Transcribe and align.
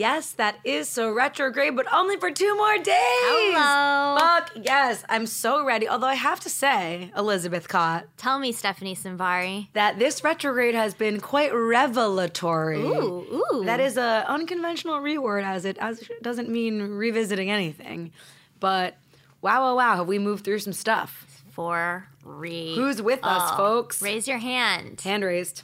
Yes, 0.00 0.32
that 0.32 0.56
is 0.64 0.88
so 0.88 1.12
retrograde, 1.12 1.76
but 1.76 1.86
only 1.92 2.16
for 2.16 2.30
two 2.30 2.56
more 2.56 2.76
days. 2.78 2.86
Hello. 2.96 4.16
Fuck 4.18 4.52
yes. 4.64 5.04
I'm 5.10 5.26
so 5.26 5.62
ready. 5.62 5.86
Although 5.86 6.06
I 6.06 6.14
have 6.14 6.40
to 6.40 6.48
say, 6.48 7.12
Elizabeth 7.14 7.68
Kott, 7.68 8.04
Tell 8.16 8.38
me, 8.38 8.50
Stephanie 8.52 8.96
Simbari. 8.96 9.68
that 9.74 9.98
this 9.98 10.24
retrograde 10.24 10.74
has 10.74 10.94
been 10.94 11.20
quite 11.20 11.52
revelatory. 11.54 12.80
Ooh, 12.80 13.44
ooh. 13.52 13.64
That 13.66 13.78
is 13.78 13.98
a 13.98 14.24
unconventional 14.26 15.00
reword 15.00 15.44
as 15.44 15.66
it 15.66 15.76
as 15.78 16.00
it 16.00 16.22
doesn't 16.22 16.48
mean 16.48 16.80
revisiting 16.80 17.50
anything. 17.50 18.10
But 18.58 18.96
wow, 19.42 19.60
wow, 19.60 19.76
wow, 19.76 19.96
have 19.96 20.08
we 20.08 20.18
moved 20.18 20.46
through 20.46 20.60
some 20.60 20.72
stuff? 20.72 21.26
For 21.50 22.06
re. 22.24 22.74
Who's 22.74 23.02
with 23.02 23.20
us, 23.22 23.50
Oh. 23.52 23.56
folks? 23.58 24.00
Raise 24.00 24.26
your 24.26 24.38
hand. 24.38 25.02
Hand 25.02 25.24
raised. 25.24 25.62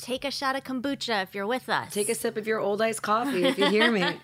Take 0.00 0.24
a 0.24 0.30
shot 0.30 0.56
of 0.56 0.64
kombucha 0.64 1.22
if 1.22 1.34
you're 1.34 1.46
with 1.46 1.68
us. 1.68 1.92
Take 1.92 2.08
a 2.08 2.14
sip 2.14 2.36
of 2.38 2.46
your 2.46 2.58
old 2.58 2.80
iced 2.80 3.02
coffee 3.02 3.44
if 3.44 3.58
you 3.58 3.66
hear 3.68 3.90
me. 3.92 4.04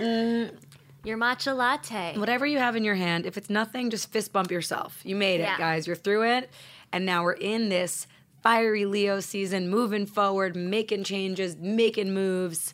Mm. 0.00 0.56
your 1.04 1.18
matcha 1.18 1.54
latte. 1.54 2.16
Whatever 2.16 2.46
you 2.46 2.56
have 2.58 2.74
in 2.74 2.84
your 2.84 2.94
hand, 2.94 3.26
if 3.26 3.36
it's 3.36 3.50
nothing, 3.50 3.90
just 3.90 4.10
fist 4.10 4.32
bump 4.32 4.50
yourself. 4.50 4.98
You 5.04 5.14
made 5.14 5.40
it, 5.40 5.44
Yeah. 5.44 5.58
guys. 5.58 5.86
You're 5.86 5.94
through 5.96 6.22
it. 6.22 6.48
And 6.90 7.04
now 7.04 7.22
we're 7.22 7.32
in 7.34 7.68
this 7.68 8.06
fiery 8.42 8.86
Leo 8.86 9.20
season, 9.20 9.68
moving 9.68 10.06
forward, 10.06 10.56
making 10.56 11.04
changes, 11.04 11.56
making 11.56 12.14
moves, 12.14 12.72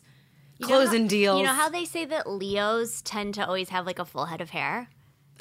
You 0.57 0.67
closing 0.67 1.01
how- 1.03 1.07
deals. 1.09 1.39
You 1.41 1.47
know 1.47 1.53
how 1.53 1.67
they 1.67 1.83
say 1.83 2.05
that 2.05 2.29
Leos 2.29 3.01
tend 3.01 3.33
to 3.33 3.45
always 3.45 3.67
have 3.69 3.85
like 3.85 3.99
a 3.99 4.05
full 4.05 4.25
head 4.27 4.39
of 4.39 4.51
hair? 4.51 4.87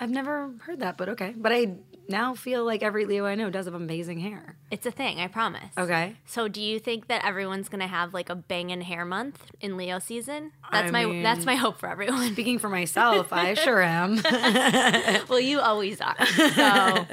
I've 0.00 0.10
never 0.10 0.50
heard 0.62 0.80
that, 0.80 0.96
but 0.96 1.08
okay. 1.10 1.34
But 1.36 1.52
I 1.52 1.76
now 2.08 2.34
feel 2.34 2.64
like 2.64 2.82
every 2.82 3.04
Leo 3.06 3.24
I 3.26 3.34
know 3.34 3.50
does 3.50 3.66
have 3.66 3.74
amazing 3.74 4.20
hair. 4.20 4.56
It's 4.70 4.86
a 4.86 4.90
thing, 4.90 5.20
I 5.20 5.28
promise. 5.28 5.72
Okay. 5.78 6.16
So 6.26 6.48
do 6.48 6.60
you 6.60 6.78
think 6.78 7.08
that 7.08 7.24
everyone's 7.24 7.68
gonna 7.68 7.86
have 7.86 8.14
like 8.14 8.28
a 8.30 8.34
bangin' 8.34 8.80
hair 8.82 9.04
month 9.04 9.50
in 9.60 9.76
Leo 9.76 9.98
season? 9.98 10.52
That's 10.72 10.92
my 10.92 11.04
mean- 11.06 11.22
that's 11.22 11.44
my 11.44 11.54
hope 11.56 11.78
for 11.78 11.88
everyone. 11.88 12.32
Speaking 12.32 12.58
for 12.58 12.68
myself, 12.68 13.32
I 13.32 13.54
sure 13.66 13.80
am. 13.82 14.20
well, 15.28 15.40
you 15.40 15.60
always 15.60 16.00
are. 16.00 16.26
So 16.26 16.62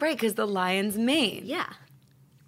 right, 0.00 0.16
because 0.16 0.34
the 0.34 0.46
lion's 0.46 0.96
mane. 0.98 1.42
yeah. 1.44 1.72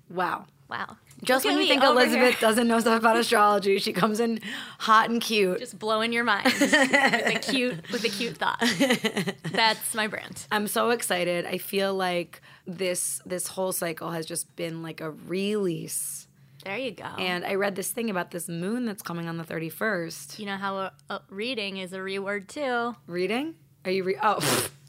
Wow. 0.09 0.47
Wow. 0.69 0.97
Just 1.23 1.45
when 1.45 1.59
you 1.59 1.67
think 1.67 1.83
Elizabeth 1.83 2.31
here. 2.31 2.41
doesn't 2.41 2.67
know 2.69 2.81
stuff 2.81 2.99
about 3.01 3.17
astrology, 3.17 3.79
she 3.79 3.93
comes 3.93 4.21
in 4.21 4.41
hot 4.79 5.11
and 5.11 5.21
cute. 5.21 5.59
just 5.59 5.79
blowing 5.79 6.13
your 6.13 6.25
mind 6.25 6.45
with 6.47 6.73
a 6.73 7.39
cute 7.43 7.91
with 7.93 8.05
a 8.05 8.09
cute 8.09 8.37
thought. 8.39 8.59
That's 9.53 9.95
my 9.95 10.07
brand. 10.07 10.47
I'm 10.51 10.67
so 10.67 10.91
excited. 10.91 11.45
I 11.47 11.59
feel 11.59 11.95
like 11.95 12.41
this 12.67 13.21
this 13.27 13.47
whole 13.49 13.73
cycle 13.73 14.11
has 14.11 14.27
just 14.27 14.55
been 14.57 14.83
like 14.83 15.01
a 15.01 15.11
release. 15.11 16.27
There 16.65 16.77
you 16.77 16.91
go. 16.93 17.05
And 17.05 17.45
I 17.45 17.55
read 17.55 17.75
this 17.75 17.91
thing 17.91 18.11
about 18.11 18.31
this 18.33 18.47
moon 18.49 18.85
that's 18.85 19.03
coming 19.03 19.29
on 19.29 19.39
the 19.39 19.45
31st. 19.45 20.39
you 20.39 20.45
know 20.45 20.57
how 20.59 20.77
a, 20.77 20.93
a 21.09 21.23
reading 21.31 21.79
is 21.79 21.93
a 21.95 21.99
reword 21.99 22.49
too. 22.49 22.95
Reading? 23.07 23.55
Are 23.87 23.91
you 23.91 24.05
re- 24.05 24.19
Oh. 24.23 24.39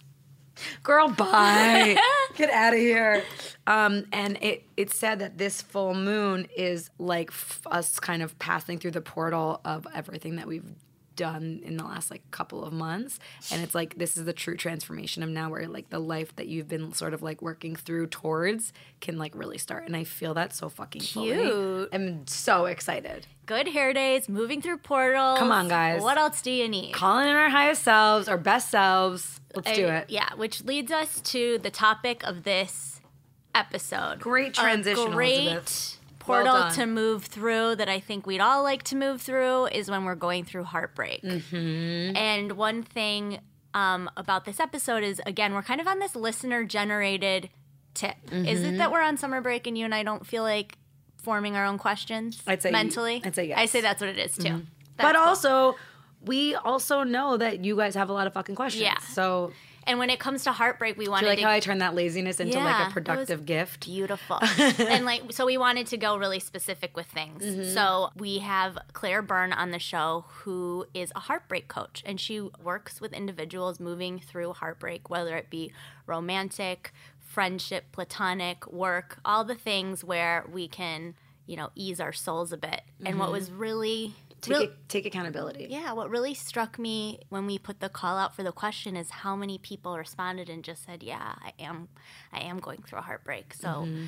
Girl, 0.84 1.10
bye. 1.10 1.98
Get 2.36 2.50
out 2.50 2.74
of 2.74 2.80
here. 2.80 3.24
Um, 3.68 4.06
and 4.12 4.38
it 4.42 4.64
it 4.78 4.92
said 4.94 5.20
that 5.20 5.38
this 5.38 5.62
full 5.62 5.94
moon 5.94 6.48
is 6.56 6.90
like 6.98 7.30
f- 7.30 7.62
us 7.70 8.00
kind 8.00 8.22
of 8.22 8.38
passing 8.40 8.78
through 8.80 8.92
the 8.92 9.02
portal 9.02 9.62
of 9.66 9.86
everything 9.94 10.38
that 10.38 10.48
we've 10.48 10.64
done 11.22 11.62
in 11.64 11.78
the 11.78 11.84
last 11.84 12.10
like 12.10 12.24
couple 12.32 12.64
of 12.64 12.74
months 12.74 13.20
and 13.52 13.62
it's 13.64 13.76
like 13.76 13.92
this 13.98 14.18
is 14.18 14.26
the 14.26 14.34
true 14.34 14.58
transformation 14.58 15.22
of 15.24 15.30
now 15.30 15.50
where 15.52 15.68
like 15.68 15.88
the 15.90 16.00
life 16.00 16.36
that 16.38 16.48
you've 16.48 16.68
been 16.68 16.92
sort 16.94 17.14
of 17.14 17.22
like 17.22 17.40
working 17.42 17.76
through 17.76 18.08
towards 18.08 18.74
can 19.02 19.18
like 19.24 19.34
really 19.36 19.58
start 19.58 19.84
and 19.86 19.96
i 19.96 20.04
feel 20.04 20.34
that 20.34 20.54
so 20.54 20.68
fucking 20.70 21.02
fully. 21.02 21.34
Cute. 21.34 21.90
i'm 21.94 22.26
so 22.28 22.66
excited 22.66 23.28
Good 23.48 23.68
hair 23.68 23.92
days, 23.92 24.30
moving 24.30 24.62
through 24.62 24.78
portals. 24.78 25.38
Come 25.38 25.52
on, 25.52 25.68
guys. 25.68 26.02
What 26.02 26.18
else 26.18 26.42
do 26.42 26.52
you 26.52 26.70
need? 26.70 26.94
calling 26.94 27.28
in 27.28 27.36
our 27.36 27.50
highest 27.50 27.84
selves 27.84 28.30
our 28.30 28.38
best 28.38 28.70
selves 28.70 29.42
let's 29.56 29.72
do 29.74 29.88
Uh, 29.88 30.00
it 30.00 30.06
Yeah, 30.10 30.30
which 30.38 30.64
leads 30.64 30.90
us 30.92 31.20
to 31.34 31.58
the 31.58 31.70
topic 31.70 32.24
of 32.24 32.44
this 32.44 33.02
episode. 33.54 34.20
Great 34.22 34.50
A 34.58 34.62
transition, 34.62 35.12
great 35.12 35.40
Elizabeth. 35.48 35.98
Portal 36.32 36.54
Well 36.54 36.72
to 36.72 36.86
move 36.86 37.26
through 37.26 37.76
that 37.76 37.90
I 37.90 38.00
think 38.00 38.26
we'd 38.26 38.42
all 38.42 38.64
like 38.64 38.84
to 38.84 38.96
move 38.96 39.22
through 39.22 39.66
is 39.68 39.90
when 39.90 40.06
we're 40.06 40.16
going 40.16 40.46
through 40.46 40.64
heartbreak. 40.66 41.22
Mm-hmm. 41.24 42.16
And 42.16 42.54
one 42.54 42.84
thing 42.84 43.40
um, 43.74 44.10
about 44.18 44.46
this 44.46 44.60
episode 44.60 45.04
is 45.04 45.22
again, 45.26 45.54
we're 45.54 45.62
kind 45.64 45.80
of 45.82 45.88
on 45.88 46.00
this 46.00 46.16
listener 46.16 46.64
generated 46.66 47.50
tip. 47.94 48.16
Is 48.32 48.60
Mm-hmm. 48.62 48.76
it 48.76 48.78
that 48.78 48.92
we're 48.92 49.02
on 49.02 49.18
summer 49.18 49.42
break 49.42 49.68
and 49.68 49.78
you 49.78 49.86
and 49.86 49.94
I 49.96 50.04
don't 50.04 50.26
feel 50.26 50.44
like 50.44 50.78
forming 51.22 51.56
our 51.56 51.66
own 51.66 51.78
questions 51.78 52.42
I'd 52.48 52.62
say- 52.62 52.72
mentally? 52.72 53.22
I'd 53.24 53.36
say 53.36 53.48
yes. 53.50 53.60
I 53.60 53.66
say 53.66 53.82
that's 53.82 54.02
what 54.02 54.10
it 54.10 54.18
is 54.18 54.36
too. 54.38 54.64
but 54.98 55.16
cool. 55.16 55.24
also 55.24 55.76
we 56.24 56.54
also 56.56 57.04
know 57.04 57.36
that 57.38 57.64
you 57.66 57.76
guys 57.76 57.96
have 57.96 58.10
a 58.10 58.14
lot 58.14 58.28
of 58.28 58.34
fucking 58.34 58.56
questions 58.56 58.84
Yeah. 58.84 58.98
so 59.00 59.52
and 59.88 59.98
when 60.00 60.10
it 60.10 60.20
comes 60.20 60.44
to 60.44 60.52
heartbreak, 60.52 60.98
we 60.98 61.06
do 61.06 61.12
wanted 61.12 61.26
you 61.26 61.30
like 61.32 61.40
to 61.40 61.44
how 61.46 61.52
i 61.52 61.60
turned 61.60 61.82
that 61.82 61.96
laziness 61.96 62.40
into 62.40 62.58
Yeah, 62.58 62.66
like 62.66 62.90
a 62.90 62.92
productive 62.92 63.46
gift? 63.46 63.86
beautiful. 63.86 64.40
And 64.80 65.06
like 65.06 65.32
so 65.32 65.46
we 65.46 65.58
wanted 65.58 65.88
to 65.88 65.98
go 65.98 66.18
really 66.18 66.40
specific 66.40 66.96
with 66.96 67.08
things. 67.08 67.44
Mm-hmm. 67.44 67.74
so 67.74 68.10
we 68.16 68.40
have 68.40 68.78
claire 68.94 69.22
byrne 69.22 69.54
on 69.54 69.72
the 69.72 69.80
show 69.80 70.26
who 70.28 70.86
is 70.94 71.12
a 71.16 71.20
heartbreak 71.20 71.68
coach 71.68 72.04
and 72.06 72.20
she 72.20 72.42
works 72.64 73.02
with 73.02 73.14
individuals 73.14 73.80
moving 73.80 74.20
through 74.20 74.54
heartbreak 74.54 75.10
whether 75.10 75.36
it 75.36 75.50
be 75.50 75.72
romantic 76.06 76.92
friendship 77.20 77.86
platonic 77.92 78.72
work 78.72 79.20
all 79.24 79.44
the 79.44 79.56
things 79.56 80.04
where 80.04 80.46
we 80.52 80.68
can 80.68 81.16
you 81.48 81.56
know 81.58 81.70
ease 81.76 82.00
our 82.00 82.14
souls 82.14 82.52
a 82.54 82.58
bit. 82.58 82.82
And 83.06 83.20
what 83.20 83.32
was 83.32 83.52
really 83.52 84.14
take, 84.42 84.58
real- 84.58 84.70
take 84.88 85.06
accountability 85.06 85.68
yeah, 85.70 85.94
what 85.94 86.10
really 86.10 86.34
struck 86.34 86.78
me 86.78 87.20
when 87.30 87.46
we 87.46 87.58
put 87.58 87.80
the 87.80 87.90
call 87.90 88.18
out 88.18 88.36
for 88.36 88.44
the 88.44 88.52
question 88.52 88.96
is 88.96 89.10
how 89.10 89.36
many 89.36 89.58
people 89.58 89.98
responded 89.98 90.50
and 90.50 90.64
just 90.64 90.86
said, 90.86 91.04
"Yeah, 91.04 91.36
I 91.42 91.54
am 91.60 91.90
I 92.34 92.42
am 92.42 92.60
going 92.60 92.82
through 92.82 93.00
a 93.00 93.04
heartbreak." 93.04 93.54
So 93.54 93.68
mm-hmm. 93.68 94.06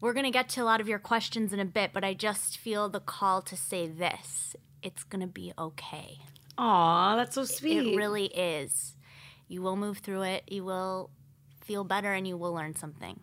we're 0.00 0.12
going 0.12 0.24
to 0.24 0.30
get 0.30 0.48
to 0.50 0.62
a 0.62 0.64
lot 0.64 0.80
of 0.80 0.88
your 0.88 0.98
questions 0.98 1.52
in 1.52 1.60
a 1.60 1.64
bit, 1.64 1.92
but 1.92 2.04
I 2.04 2.14
just 2.14 2.58
feel 2.58 2.88
the 2.88 3.00
call 3.00 3.42
to 3.42 3.56
say 3.56 3.88
this. 3.88 4.54
It's 4.82 5.04
going 5.04 5.22
to 5.22 5.28
be 5.28 5.52
okay. 5.58 6.18
Aw, 6.58 7.16
that's 7.16 7.34
so 7.34 7.44
sweet 7.44 7.78
It 7.78 7.96
really 7.96 8.26
is. 8.26 8.96
You 9.48 9.62
will 9.62 9.76
move 9.76 9.98
through 9.98 10.22
it. 10.22 10.44
You 10.48 10.64
will 10.64 11.10
feel 11.62 11.84
better 11.84 12.12
and 12.12 12.26
you 12.26 12.36
will 12.36 12.52
learn 12.52 12.74
something 12.74 13.20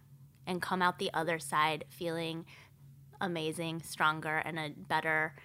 and 0.47 0.61
come 0.61 0.81
out 0.81 0.99
the 0.99 1.11
other 1.13 1.37
side 1.37 1.85
feeling 1.89 2.45
amazing, 3.21 3.81
stronger, 3.81 4.37
and 4.37 4.57
a 4.57 4.69
better, 4.69 5.35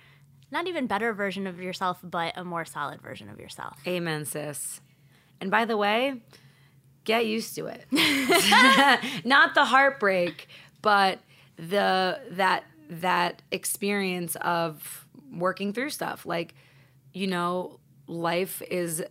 not 0.54 0.68
even 0.68 0.86
better 0.86 1.12
version 1.12 1.46
of 1.46 1.60
yourself, 1.60 1.98
but 2.02 2.32
a 2.38 2.44
more 2.44 2.64
solid 2.64 3.02
version 3.02 3.28
of 3.28 3.38
yourself. 3.38 3.76
amen 3.86 4.24
sis. 4.24 4.80
And 5.40 5.50
by 5.50 5.66
the 5.66 5.76
way 5.76 6.22
get 7.04 7.26
used 7.26 7.54
to 7.56 7.66
it. 7.66 7.84
Not 9.26 9.54
the 9.54 9.66
heartbreak 9.66 10.48
but 10.80 11.18
the 11.56 12.20
that 12.30 12.64
that 12.88 13.42
experience 13.50 14.36
of 14.36 15.06
working 15.32 15.72
through 15.72 15.90
stuff. 15.90 16.24
Like 16.24 16.54
you 17.12 17.26
know 17.26 17.80
life 18.06 18.62
is 18.70 19.02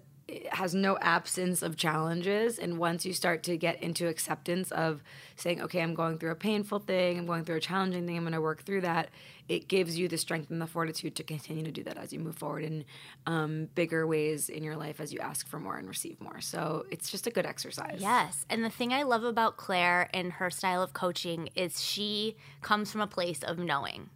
has 0.51 0.73
no 0.75 0.97
absence 0.99 1.61
of 1.61 1.75
challenges 1.77 2.59
and 2.59 2.77
once 2.77 3.05
you 3.05 3.13
start 3.13 3.43
to 3.43 3.57
get 3.57 3.81
into 3.81 4.07
acceptance 4.07 4.71
of 4.71 5.03
saying 5.35 5.61
okay 5.61 5.81
i'm 5.81 5.93
going 5.93 6.17
through 6.17 6.31
a 6.31 6.35
painful 6.35 6.79
thing 6.79 7.17
i'm 7.17 7.25
going 7.25 7.43
through 7.43 7.57
a 7.57 7.61
challenging 7.61 8.05
thing 8.05 8.17
i'm 8.17 8.23
going 8.23 8.33
to 8.33 8.41
work 8.41 8.63
through 8.63 8.81
that 8.81 9.09
it 9.49 9.67
gives 9.67 9.99
you 9.99 10.07
the 10.07 10.17
strength 10.17 10.49
and 10.49 10.61
the 10.61 10.67
fortitude 10.67 11.15
to 11.15 11.23
continue 11.23 11.63
to 11.63 11.71
do 11.71 11.83
that 11.83 11.97
as 11.97 12.13
you 12.13 12.19
move 12.19 12.35
forward 12.35 12.63
in 12.63 12.85
um, 13.25 13.67
bigger 13.75 14.07
ways 14.07 14.47
in 14.47 14.63
your 14.63 14.77
life 14.77 15.01
as 15.01 15.11
you 15.11 15.19
ask 15.19 15.47
for 15.47 15.59
more 15.59 15.75
and 15.77 15.87
receive 15.87 16.19
more 16.21 16.39
so 16.39 16.85
it's 16.91 17.09
just 17.09 17.27
a 17.27 17.31
good 17.31 17.45
exercise 17.45 17.99
Yes. 17.99 18.45
And 18.49 18.63
the 18.63 18.69
thing 18.69 18.93
I 18.93 19.03
love 19.03 19.23
about 19.23 19.57
Claire 19.57 20.09
and 20.13 20.33
her 20.33 20.49
style 20.49 20.83
of 20.83 20.93
coaching 20.93 21.49
is 21.55 21.83
she 21.83 22.35
comes 22.61 22.91
from 22.91 23.01
a 23.01 23.07
place 23.07 23.41
of 23.43 23.57
knowing. 23.57 24.09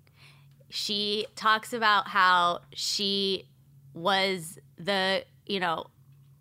She 0.69 1.25
talks 1.35 1.73
about 1.73 2.09
how 2.09 2.61
she 2.73 3.47
was 3.93 4.59
the, 4.77 5.23
you 5.45 5.59
know, 5.59 5.85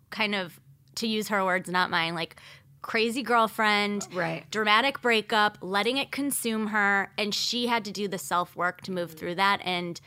kind 0.09 0.35
of, 0.35 0.59
to 0.95 1.07
use 1.07 1.27
her 1.27 1.43
words, 1.45 1.69
not 1.69 1.89
mine, 1.89 2.15
like 2.15 2.35
crazy 2.81 3.21
girlfriend, 3.21 4.07
Right. 4.13 4.49
dramatic 4.49 5.01
breakup, 5.01 5.57
letting 5.61 5.97
it 5.97 6.11
consume 6.11 6.67
her. 6.67 7.11
And 7.17 7.33
she 7.35 7.67
had 7.67 7.83
to 7.85 7.91
do 7.91 8.07
the 8.07 8.17
self 8.17 8.55
work 8.55 8.81
to 8.81 8.91
move 8.91 9.13
through 9.13 9.35
that. 9.35 9.61
And 9.63 9.99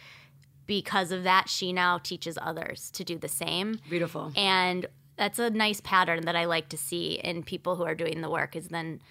because 0.67 1.11
of 1.13 1.25
that, 1.25 1.49
she 1.49 1.73
now 1.73 1.99
teaches 1.99 2.39
others 2.41 2.91
to 2.93 3.05
do 3.05 3.19
the 3.19 3.29
same. 3.29 3.81
Beautiful. 3.89 4.33
And 4.37 4.87
that's 5.17 5.39
a 5.39 5.51
nice 5.51 5.81
pattern 5.81 6.25
that 6.25 6.37
I 6.37 6.47
like 6.47 6.69
to 6.71 6.79
see 6.79 7.15
in 7.23 7.43
people 7.43 7.77
who 7.77 7.83
are 7.85 7.95
doing 7.95 8.21
the 8.21 8.31
work 8.31 8.57
is 8.57 8.69
then 8.69 9.03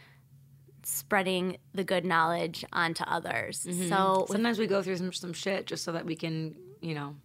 spreading 0.84 1.58
the 1.74 1.84
good 1.84 2.06
knowledge 2.06 2.66
onto 2.74 3.04
others. 3.04 3.68
Mm-hmm. 3.70 3.90
So 3.90 4.26
Sometimes 4.30 4.58
we 4.58 4.68
go 4.68 4.82
through 4.82 4.98
some, 4.98 5.14
some 5.14 5.34
shit 5.34 5.68
just 5.68 5.84
so 5.84 5.92
that 5.92 6.06
we 6.06 6.16
can, 6.16 6.56
you 6.82 6.96
know, 6.96 7.16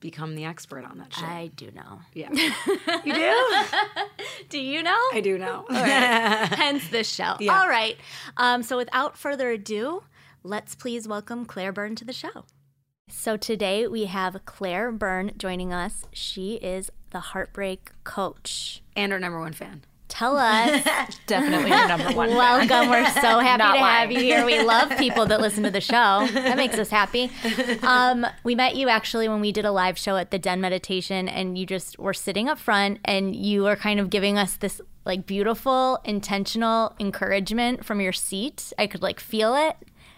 become 0.00 0.34
the 0.34 0.44
expert 0.44 0.84
on 0.84 0.98
that 0.98 1.12
shit. 1.14 1.24
I 1.24 1.48
do 1.56 1.70
know. 1.72 2.00
yeah. 2.14 2.30
you 3.04 3.14
do? 3.14 3.64
Do 4.48 4.58
you 4.60 4.82
know? 4.82 4.96
I 5.12 5.20
do 5.20 5.38
know. 5.38 5.64
Hence 5.70 6.88
this 6.88 7.10
show. 7.12 7.36
Yeah. 7.40 7.58
All 7.60 7.68
right. 7.68 7.96
Um, 8.36 8.62
so 8.62 8.76
without 8.76 9.16
further 9.16 9.50
ado, 9.50 10.02
let's 10.42 10.74
please 10.74 11.08
welcome 11.08 11.44
Claire 11.46 11.72
Byrne 11.72 11.96
to 11.96 12.04
the 12.04 12.12
show. 12.12 12.44
So 13.08 13.36
today 13.36 13.86
we 13.86 14.04
have 14.06 14.44
Claire 14.44 14.92
Byrne 14.92 15.32
joining 15.36 15.72
us. 15.72 16.04
She 16.12 16.54
is 16.54 16.90
the 17.10 17.20
heartbreak 17.20 17.90
coach. 18.04 18.82
and 18.94 19.12
our 19.12 19.18
number 19.18 19.40
one 19.40 19.52
fan. 19.52 19.82
Tell 20.08 20.36
us. 20.36 20.84
Definitely 21.26 21.70
your 21.70 21.88
number 21.88 22.12
one. 22.12 22.28
fan. 22.30 22.36
Welcome. 22.36 22.90
We're 22.90 23.06
so 23.06 23.38
happy 23.40 23.58
Not 23.58 23.72
to 23.74 23.78
have 23.78 24.12
you 24.12 24.20
here. 24.20 24.46
We 24.46 24.62
love 24.62 24.96
people 24.98 25.26
that 25.26 25.40
listen 25.40 25.62
to 25.64 25.70
the 25.70 25.80
show. 25.80 26.26
That 26.32 26.56
makes 26.56 26.78
us 26.78 26.90
happy. 26.90 27.30
Um, 27.82 28.26
we 28.44 28.54
met 28.54 28.76
you 28.76 28.88
actually 28.88 29.28
when 29.28 29.40
we 29.40 29.52
did 29.52 29.64
a 29.64 29.72
live 29.72 29.98
show 29.98 30.16
at 30.16 30.30
the 30.30 30.38
Den 30.38 30.60
Meditation, 30.60 31.28
and 31.28 31.58
you 31.58 31.66
just 31.66 31.98
were 31.98 32.14
sitting 32.14 32.48
up 32.48 32.58
front 32.58 33.00
and 33.04 33.34
you 33.34 33.64
were 33.64 33.76
kind 33.76 33.98
of 33.98 34.10
giving 34.10 34.38
us 34.38 34.56
this 34.56 34.80
like 35.04 35.26
beautiful, 35.26 36.00
intentional 36.04 36.94
encouragement 36.98 37.84
from 37.84 38.00
your 38.00 38.12
seat. 38.12 38.72
I 38.78 38.86
could 38.86 39.02
like 39.02 39.20
feel 39.20 39.54
it, 39.54 39.76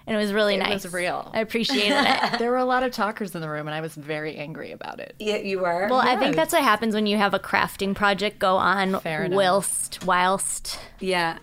and 0.09 0.17
it 0.17 0.19
was 0.19 0.33
really 0.33 0.55
It 0.55 0.59
nice. 0.59 0.85
It 0.85 0.89
was 0.89 0.93
real. 0.95 1.31
I 1.35 1.41
appreciated 1.41 1.93
it. 1.97 2.19
There 2.41 2.51
were 2.51 2.57
a 2.57 2.65
lot 2.65 2.83
of 2.83 2.91
talkers 2.93 3.35
in 3.35 3.41
the 3.43 3.49
room, 3.49 3.69
and 3.69 3.75
I 3.75 3.81
was 3.81 3.95
very 3.95 4.37
angry 4.37 4.73
about 4.73 4.99
it. 5.01 5.15
Yeah, 5.19 5.37
you 5.37 5.61
were. 5.61 5.87
Well, 5.89 6.01
I 6.01 6.17
think 6.17 6.35
that's 6.35 6.53
what 6.53 6.63
happens 6.63 6.95
when 6.95 7.07
you 7.07 7.17
have 7.19 7.35
a 7.35 7.39
crafting 7.39 7.95
project 7.95 8.39
go 8.39 8.57
on 8.57 8.99
Fair 9.01 9.25
enough. 9.25 9.37
whilst 9.37 10.05
whilst 10.07 10.81
yeah, 10.99 11.39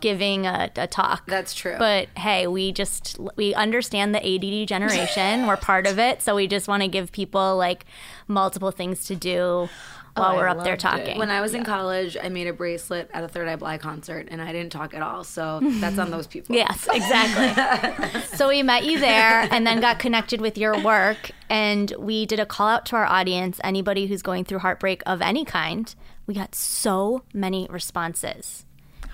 giving 0.00 0.46
a, 0.46 0.70
a 0.76 0.86
talk. 0.86 1.26
that's 1.26 1.54
true. 1.54 1.76
But 1.78 2.08
hey, 2.16 2.46
we 2.46 2.72
just 2.72 3.18
we 3.36 3.54
understand 3.54 4.14
the 4.14 4.18
ADD 4.24 4.66
generation. 4.68 5.46
we're 5.46 5.56
part 5.56 5.86
of 5.86 5.98
it, 5.98 6.20
so 6.22 6.34
we 6.34 6.46
just 6.46 6.66
want 6.68 6.82
to 6.82 6.88
give 6.88 7.12
people 7.12 7.56
like 7.56 7.84
multiple 8.26 8.70
things 8.70 9.04
to 9.04 9.14
do 9.16 9.68
while 10.14 10.32
oh, 10.32 10.34
I 10.34 10.36
we're 10.36 10.48
up 10.48 10.58
there 10.58 10.72
loved 10.72 10.80
it. 10.80 10.80
talking. 10.80 11.18
when 11.18 11.30
I 11.30 11.40
was 11.40 11.54
in 11.54 11.64
college, 11.64 12.16
I 12.20 12.28
made 12.28 12.46
a 12.46 12.52
bracelet 12.52 13.10
at 13.12 13.22
a 13.22 13.28
Third 13.28 13.48
Eye 13.48 13.56
Blind 13.56 13.80
concert, 13.80 14.28
and 14.30 14.42
I 14.42 14.52
didn't 14.52 14.72
talk 14.72 14.94
at 14.94 15.02
all. 15.02 15.24
So 15.24 15.60
that's 15.80 15.98
on 15.98 16.10
those 16.10 16.26
people. 16.26 16.54
Yes, 16.56 16.88
exactly. 16.92 18.20
so 18.36 18.48
we 18.48 18.62
met 18.62 18.84
you 18.84 18.98
there 18.98 19.48
and 19.50 19.66
then 19.66 19.80
got 19.80 19.98
connected 19.98 20.40
with 20.40 20.58
your 20.58 20.80
work. 20.82 21.30
And 21.48 21.92
we 21.98 22.26
did 22.26 22.40
a 22.40 22.46
call 22.46 22.68
out 22.68 22.86
to 22.86 22.96
our 22.96 23.06
audience 23.06 23.60
anybody 23.64 24.06
who's 24.06 24.22
going 24.22 24.44
through 24.44 24.60
heartbreak 24.60 25.02
of 25.06 25.22
any 25.22 25.44
kind. 25.44 25.94
We 26.26 26.34
got 26.34 26.54
so 26.54 27.22
many 27.32 27.66
responses. 27.70 28.64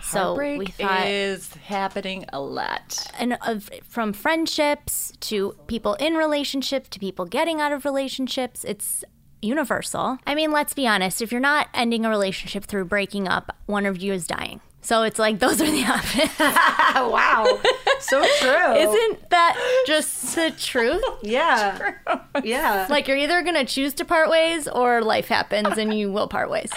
So 0.03 0.19
Heartbreak 0.19 0.59
we 0.59 0.67
thought, 0.67 1.07
is 1.07 1.53
happening 1.55 2.27
a 2.33 2.41
lot. 2.41 3.11
and 3.19 3.37
of, 3.45 3.69
from 3.89 4.13
friendships 4.13 5.13
to 5.21 5.57
people 5.67 5.95
in 5.95 6.15
relationships 6.15 6.89
to 6.91 7.01
people 7.01 7.25
getting 7.25 7.61
out 7.61 7.73
of 7.73 7.85
relationships, 7.85 8.63
it's 8.63 9.05
universal. 9.43 10.19
I 10.27 10.35
mean, 10.35 10.51
let's 10.53 10.75
be 10.75 10.87
honest. 10.87 11.21
If 11.23 11.31
you're 11.33 11.41
not 11.41 11.69
ending 11.75 12.05
a 12.05 12.11
relationship 12.11 12.65
through 12.65 12.87
breaking 12.87 13.29
up, 13.29 13.55
one 13.67 13.87
of 13.87 13.99
you 14.03 14.13
is 14.13 14.27
dying. 14.27 14.61
So 14.83 15.03
it's 15.03 15.19
like 15.19 15.39
those 15.41 15.61
are 15.61 15.71
the 15.71 15.85
options. 15.85 16.31
Wow. 16.97 17.45
so 18.01 18.25
true. 18.39 18.75
Isn't 18.75 19.31
that 19.31 19.83
just 19.87 20.35
the 20.35 20.51
truth? 20.53 21.03
Yeah. 21.23 21.93
Yeah. 22.43 22.87
Like 22.89 23.07
you're 23.09 23.17
either 23.17 23.43
gonna 23.43 23.65
choose 23.65 23.93
to 23.95 24.05
part 24.05 24.31
ways 24.31 24.67
or 24.69 25.03
life 25.03 25.29
happens 25.29 25.77
and 25.79 25.93
you 25.93 26.11
will 26.11 26.29
part 26.29 26.51
ways. 26.51 26.71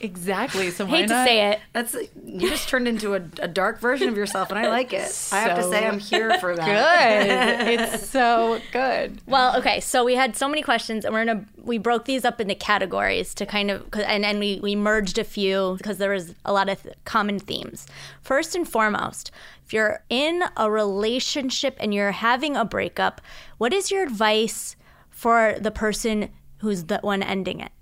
Exactly. 0.00 0.70
So 0.70 0.84
why 0.84 0.98
Hate 0.98 1.08
to 1.08 1.24
say 1.24 1.50
it. 1.50 1.60
That's 1.72 1.94
you 2.24 2.48
just 2.48 2.68
turned 2.68 2.86
into 2.88 3.14
a, 3.14 3.22
a 3.40 3.48
dark 3.48 3.80
version 3.80 4.08
of 4.08 4.16
yourself, 4.16 4.50
and 4.50 4.58
I 4.58 4.68
like 4.68 4.92
it. 4.92 5.28
I 5.32 5.40
have 5.40 5.56
to 5.56 5.62
say, 5.64 5.86
I'm 5.86 5.98
here 5.98 6.38
for 6.38 6.54
that. 6.54 7.66
Good. 7.66 7.80
it's 7.80 8.08
so 8.08 8.60
good. 8.72 9.20
Well, 9.26 9.56
okay, 9.58 9.80
so 9.80 10.04
we 10.04 10.14
had 10.14 10.36
so 10.36 10.48
many 10.48 10.62
questions, 10.62 11.04
and 11.04 11.14
we're 11.14 11.24
gonna 11.24 11.44
we 11.62 11.78
broke 11.78 12.04
these 12.04 12.24
up 12.24 12.40
into 12.40 12.54
categories 12.54 13.34
to 13.34 13.46
kind 13.46 13.70
of 13.70 13.86
and 13.94 14.24
and 14.24 14.38
we 14.38 14.60
we 14.62 14.76
merged 14.76 15.18
a 15.18 15.24
few 15.24 15.74
because 15.78 15.98
there 15.98 16.10
was 16.10 16.34
a 16.44 16.52
lot 16.52 16.68
of 16.68 16.82
th- 16.82 16.94
common 17.04 17.38
themes. 17.38 17.86
First 18.22 18.54
and 18.54 18.68
foremost, 18.68 19.30
if 19.64 19.72
you're 19.72 20.02
in 20.08 20.44
a 20.56 20.70
relationship 20.70 21.76
and 21.80 21.92
you're 21.92 22.12
having 22.12 22.56
a 22.56 22.64
breakup, 22.64 23.20
what 23.58 23.72
is 23.72 23.90
your 23.90 24.02
advice 24.02 24.76
for 25.10 25.56
the 25.60 25.70
person 25.70 26.30
who's 26.58 26.84
the 26.84 26.98
one 27.02 27.22
ending 27.22 27.60
it? 27.60 27.72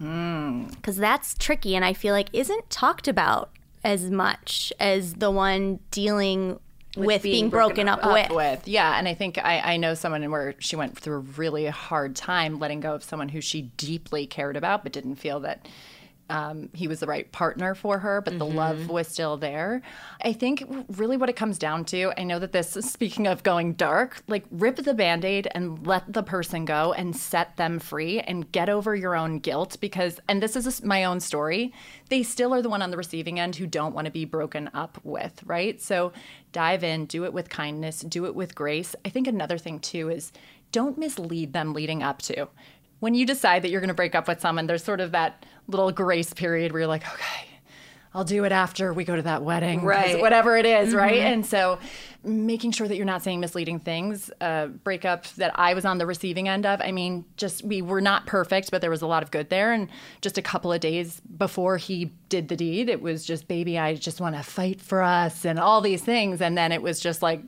Mm. 0.00 0.70
Because 0.74 0.96
that's 0.96 1.34
tricky, 1.34 1.76
and 1.76 1.84
I 1.84 1.92
feel 1.92 2.14
like 2.14 2.28
isn't 2.32 2.70
talked 2.70 3.08
about 3.08 3.50
as 3.84 4.10
much 4.10 4.72
as 4.80 5.14
the 5.14 5.30
one 5.30 5.80
dealing 5.90 6.58
with, 6.96 7.22
being, 7.22 7.34
being 7.34 7.50
broken, 7.50 7.86
broken 7.86 7.88
up, 7.88 8.04
up 8.04 8.30
with. 8.30 8.36
with. 8.36 8.68
Yeah, 8.68 8.98
and 8.98 9.06
I 9.06 9.14
think 9.14 9.38
I, 9.38 9.60
I 9.60 9.76
know 9.76 9.94
someone 9.94 10.28
where 10.30 10.54
she 10.58 10.76
went 10.76 10.98
through 10.98 11.16
a 11.16 11.20
really 11.20 11.66
hard 11.66 12.16
time 12.16 12.58
letting 12.58 12.80
go 12.80 12.94
of 12.94 13.04
someone 13.04 13.28
who 13.28 13.40
she 13.40 13.62
deeply 13.76 14.26
cared 14.26 14.56
about, 14.56 14.82
but 14.82 14.92
didn't 14.92 15.16
feel 15.16 15.40
that 15.40 15.68
um, 16.30 16.70
he 16.72 16.88
was 16.88 17.00
the 17.00 17.06
right 17.06 17.30
partner 17.32 17.74
for 17.74 17.98
her, 17.98 18.20
but 18.20 18.38
the 18.38 18.46
love 18.46 18.88
was 18.88 19.08
still 19.08 19.36
there. 19.36 19.82
I 20.24 20.32
think 20.32 20.64
really 20.88 21.16
what 21.16 21.28
it 21.28 21.36
comes 21.36 21.58
down 21.58 21.84
to, 21.86 22.12
I 22.16 22.22
know 22.22 22.38
that 22.38 22.52
this, 22.52 22.70
speaking 22.70 23.26
of 23.26 23.42
going 23.42 23.74
dark, 23.74 24.22
like 24.28 24.44
rip 24.50 24.76
the 24.76 24.94
band 24.94 25.24
aid 25.24 25.48
and 25.54 25.84
let 25.86 26.10
the 26.12 26.22
person 26.22 26.64
go 26.64 26.92
and 26.92 27.14
set 27.16 27.56
them 27.56 27.80
free 27.80 28.20
and 28.20 28.50
get 28.52 28.68
over 28.68 28.94
your 28.94 29.16
own 29.16 29.40
guilt 29.40 29.76
because, 29.80 30.20
and 30.28 30.40
this 30.40 30.54
is 30.54 30.82
my 30.84 31.04
own 31.04 31.18
story, 31.18 31.72
they 32.08 32.22
still 32.22 32.54
are 32.54 32.62
the 32.62 32.70
one 32.70 32.80
on 32.80 32.92
the 32.92 32.96
receiving 32.96 33.40
end 33.40 33.56
who 33.56 33.66
don't 33.66 33.94
want 33.94 34.04
to 34.04 34.12
be 34.12 34.24
broken 34.24 34.70
up 34.72 35.00
with, 35.02 35.42
right? 35.44 35.82
So 35.82 36.12
dive 36.52 36.84
in, 36.84 37.06
do 37.06 37.24
it 37.24 37.32
with 37.32 37.48
kindness, 37.48 38.00
do 38.00 38.24
it 38.26 38.34
with 38.36 38.54
grace. 38.54 38.94
I 39.04 39.08
think 39.08 39.26
another 39.26 39.58
thing 39.58 39.80
too 39.80 40.08
is 40.08 40.32
don't 40.72 40.96
mislead 40.96 41.52
them 41.52 41.72
leading 41.72 42.02
up 42.02 42.22
to. 42.22 42.48
When 43.00 43.14
you 43.14 43.26
decide 43.26 43.62
that 43.62 43.70
you're 43.70 43.80
going 43.80 43.88
to 43.88 43.94
break 43.94 44.14
up 44.14 44.28
with 44.28 44.40
someone, 44.40 44.66
there's 44.66 44.84
sort 44.84 45.00
of 45.00 45.12
that 45.12 45.44
little 45.66 45.90
grace 45.92 46.32
period 46.32 46.72
where 46.72 46.80
you're 46.80 46.88
like, 46.88 47.06
okay, 47.12 47.46
I'll 48.12 48.24
do 48.24 48.44
it 48.44 48.50
after 48.50 48.92
we 48.92 49.04
go 49.04 49.14
to 49.14 49.22
that 49.22 49.42
wedding, 49.44 49.82
Right. 49.82 50.20
Whatever 50.20 50.56
it 50.56 50.66
is, 50.66 50.94
right? 50.94 51.18
And 51.18 51.46
so, 51.46 51.78
making 52.24 52.72
sure 52.72 52.88
that 52.88 52.96
you're 52.96 53.06
not 53.06 53.22
saying 53.22 53.38
misleading 53.38 53.78
things. 53.78 54.30
Uh, 54.40 54.66
breakup 54.66 55.26
that 55.34 55.52
I 55.54 55.74
was 55.74 55.84
on 55.84 55.98
the 55.98 56.06
receiving 56.06 56.48
end 56.48 56.66
of. 56.66 56.80
I 56.80 56.90
mean, 56.90 57.24
just 57.36 57.64
we 57.64 57.82
were 57.82 58.00
not 58.00 58.26
perfect, 58.26 58.72
but 58.72 58.80
there 58.80 58.90
was 58.90 59.00
a 59.00 59.06
lot 59.06 59.22
of 59.22 59.30
good 59.30 59.48
there. 59.48 59.72
And 59.72 59.88
just 60.22 60.36
a 60.36 60.42
couple 60.42 60.72
of 60.72 60.80
days 60.80 61.20
before 61.38 61.76
he 61.76 62.10
did 62.28 62.48
the 62.48 62.56
deed, 62.56 62.88
it 62.88 63.00
was 63.00 63.24
just, 63.24 63.46
baby, 63.46 63.78
I 63.78 63.94
just 63.94 64.20
want 64.20 64.34
to 64.34 64.42
fight 64.42 64.80
for 64.80 65.02
us, 65.02 65.44
and 65.44 65.58
all 65.58 65.80
these 65.80 66.02
things. 66.02 66.42
And 66.42 66.58
then 66.58 66.72
it 66.72 66.82
was 66.82 66.98
just 66.98 67.22
like, 67.22 67.42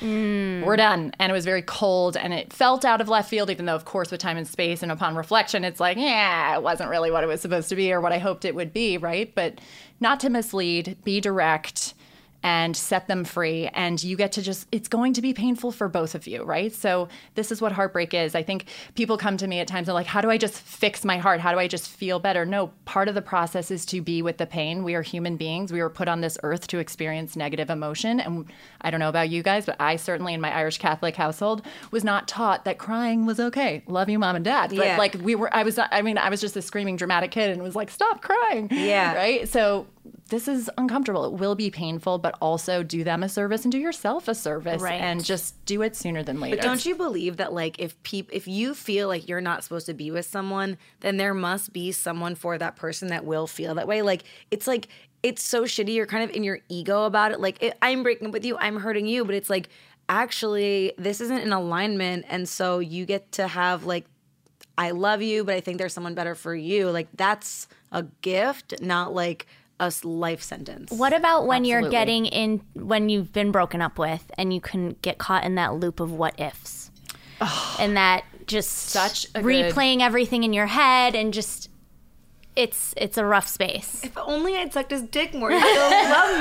Mm. 0.00 0.64
we're 0.64 0.76
done. 0.76 1.12
And 1.18 1.30
it 1.30 1.32
was 1.32 1.44
very 1.44 1.62
cold 1.62 2.16
and 2.16 2.32
it 2.32 2.52
felt 2.52 2.84
out 2.84 3.00
of 3.00 3.08
left 3.08 3.30
field, 3.30 3.50
even 3.50 3.66
though, 3.66 3.74
of 3.74 3.84
course, 3.84 4.10
with 4.10 4.20
time 4.20 4.36
and 4.36 4.46
space 4.46 4.82
and 4.82 4.92
upon 4.92 5.16
reflection, 5.16 5.64
it's 5.64 5.80
like, 5.80 5.96
yeah, 5.96 6.56
it 6.56 6.62
wasn't 6.62 6.90
really 6.90 7.10
what 7.10 7.24
it 7.24 7.26
was 7.26 7.40
supposed 7.40 7.68
to 7.68 7.76
be 7.76 7.92
or 7.92 8.00
what 8.00 8.12
I 8.12 8.18
hoped 8.18 8.44
it 8.44 8.54
would 8.54 8.72
be, 8.72 8.98
right? 8.98 9.34
But 9.34 9.60
not 10.00 10.20
to 10.20 10.30
mislead, 10.30 10.96
be 11.04 11.20
direct 11.20 11.94
and 12.44 12.76
set 12.76 13.08
them 13.08 13.24
free. 13.24 13.68
And 13.68 14.00
you 14.04 14.16
get 14.16 14.30
to 14.32 14.42
just, 14.42 14.68
it's 14.70 14.86
going 14.86 15.14
to 15.14 15.22
be 15.22 15.32
painful 15.32 15.72
for 15.72 15.88
both 15.88 16.14
of 16.14 16.26
you, 16.26 16.44
right? 16.44 16.72
So, 16.72 17.08
this 17.34 17.50
is 17.50 17.60
what 17.62 17.72
heartbreak 17.72 18.12
is. 18.14 18.34
I 18.34 18.42
think 18.42 18.66
people 18.94 19.16
come 19.16 19.36
to 19.38 19.46
me 19.46 19.58
at 19.60 19.66
times 19.66 19.88
and 19.88 19.94
like, 19.94 20.06
how 20.06 20.20
do 20.20 20.30
I 20.30 20.36
just 20.36 20.54
fix 20.60 21.04
my 21.04 21.16
heart? 21.16 21.40
How 21.40 21.52
do 21.52 21.58
I 21.58 21.66
just 21.66 21.88
feel 21.88 22.18
better? 22.20 22.44
No, 22.44 22.68
part 22.84 23.08
of 23.08 23.14
the 23.14 23.22
process 23.22 23.70
is 23.70 23.86
to 23.86 24.02
be 24.02 24.20
with 24.20 24.36
the 24.36 24.46
pain. 24.46 24.84
We 24.84 24.94
are 24.94 25.00
human 25.02 25.36
beings. 25.36 25.72
We 25.72 25.80
were 25.80 25.88
put 25.90 26.06
on 26.06 26.20
this 26.20 26.36
earth 26.42 26.66
to 26.68 26.78
experience 26.78 27.34
negative 27.34 27.70
emotion. 27.70 28.20
And 28.20 28.44
I 28.82 28.90
don't 28.90 29.00
know 29.00 29.08
about 29.08 29.30
you 29.30 29.42
guys, 29.42 29.64
but 29.64 29.76
I 29.80 29.96
certainly 29.96 30.34
in 30.34 30.40
my 30.42 30.54
Irish 30.54 30.76
Catholic 30.78 31.16
household 31.16 31.62
was 31.90 32.04
not 32.04 32.28
taught 32.28 32.66
that 32.66 32.76
crying 32.76 33.24
was 33.24 33.40
okay. 33.40 33.82
Love 33.86 34.10
you, 34.10 34.18
mom 34.18 34.36
and 34.36 34.44
dad. 34.44 34.68
But 34.68 34.84
Yeah. 34.84 34.98
like, 34.98 35.14
we 35.22 35.34
were, 35.34 35.52
I 35.54 35.62
was, 35.62 35.78
I 35.78 36.02
mean, 36.02 36.18
I 36.18 36.28
was 36.28 36.42
just 36.42 36.56
a 36.56 36.62
screaming 36.62 36.96
dramatic 36.96 37.30
kid 37.30 37.50
and 37.50 37.62
was 37.62 37.74
like, 37.74 37.90
stop 37.90 38.20
crying. 38.20 38.68
Yeah. 38.70 39.14
Right. 39.14 39.48
So, 39.48 39.86
this 40.28 40.48
is 40.48 40.70
uncomfortable. 40.78 41.24
It 41.26 41.32
will 41.34 41.54
be 41.54 41.70
painful, 41.70 42.18
but 42.18 42.36
also 42.40 42.82
do 42.82 43.04
them 43.04 43.22
a 43.22 43.28
service 43.28 43.64
and 43.64 43.72
do 43.72 43.78
yourself 43.78 44.28
a 44.28 44.34
service 44.34 44.82
Right. 44.82 45.00
and 45.00 45.24
just 45.24 45.62
do 45.64 45.82
it 45.82 45.96
sooner 45.96 46.22
than 46.22 46.40
later. 46.40 46.56
But 46.56 46.62
don't 46.62 46.84
you 46.84 46.94
believe 46.94 47.36
that 47.38 47.52
like 47.52 47.78
if 47.78 48.00
peop 48.02 48.28
if 48.32 48.46
you 48.48 48.74
feel 48.74 49.08
like 49.08 49.28
you're 49.28 49.40
not 49.40 49.62
supposed 49.64 49.86
to 49.86 49.94
be 49.94 50.10
with 50.10 50.26
someone, 50.26 50.76
then 51.00 51.16
there 51.16 51.34
must 51.34 51.72
be 51.72 51.92
someone 51.92 52.34
for 52.34 52.58
that 52.58 52.76
person 52.76 53.08
that 53.08 53.24
will 53.24 53.46
feel 53.46 53.74
that 53.76 53.86
way. 53.88 54.02
Like 54.02 54.24
it's 54.50 54.66
like 54.66 54.88
it's 55.22 55.42
so 55.42 55.62
shitty. 55.64 55.94
You're 55.94 56.06
kind 56.06 56.22
of 56.28 56.36
in 56.36 56.44
your 56.44 56.60
ego 56.68 57.04
about 57.04 57.32
it. 57.32 57.40
Like 57.40 57.62
it, 57.62 57.76
I'm 57.80 58.02
breaking 58.02 58.26
up 58.28 58.32
with 58.32 58.44
you, 58.44 58.58
I'm 58.58 58.76
hurting 58.76 59.06
you, 59.06 59.24
but 59.24 59.34
it's 59.34 59.48
like 59.50 59.68
actually 60.08 60.92
this 60.98 61.20
isn't 61.20 61.38
in 61.38 61.52
alignment, 61.52 62.24
and 62.28 62.48
so 62.48 62.78
you 62.78 63.06
get 63.06 63.32
to 63.32 63.46
have 63.48 63.84
like 63.84 64.04
I 64.76 64.90
love 64.90 65.22
you, 65.22 65.44
but 65.44 65.54
I 65.54 65.60
think 65.60 65.78
there's 65.78 65.92
someone 65.94 66.14
better 66.14 66.34
for 66.34 66.54
you. 66.54 66.90
Like 66.90 67.08
that's 67.14 67.68
a 67.92 68.02
gift, 68.22 68.80
not 68.80 69.14
like 69.14 69.46
a 69.80 69.92
life 70.02 70.42
sentence. 70.42 70.90
What 70.92 71.12
about 71.12 71.46
when 71.46 71.64
you're 71.64 71.88
getting 71.90 72.26
in 72.26 72.62
when 72.74 73.08
you've 73.08 73.32
been 73.32 73.50
broken 73.50 73.82
up 73.82 73.98
with 73.98 74.30
and 74.38 74.52
you 74.54 74.60
can 74.60 74.96
get 75.02 75.18
caught 75.18 75.44
in 75.44 75.56
that 75.56 75.74
loop 75.74 76.00
of 76.00 76.12
what 76.12 76.38
ifs? 76.38 76.90
and 77.80 77.96
that 77.96 78.24
just 78.46 78.70
Such 78.70 79.26
a 79.34 79.42
good- 79.42 79.44
replaying 79.44 80.00
everything 80.00 80.44
in 80.44 80.52
your 80.52 80.66
head 80.66 81.14
and 81.14 81.32
just 81.32 81.70
it's 82.56 82.94
it's 82.96 83.18
a 83.18 83.24
rough 83.24 83.48
space. 83.48 84.00
If 84.04 84.16
only 84.16 84.56
I'd 84.56 84.72
sucked 84.72 84.92
his 84.92 85.02
dick 85.02 85.34
more, 85.34 85.50
he'd 85.50 85.60
still 85.60 85.90
love 85.90 86.38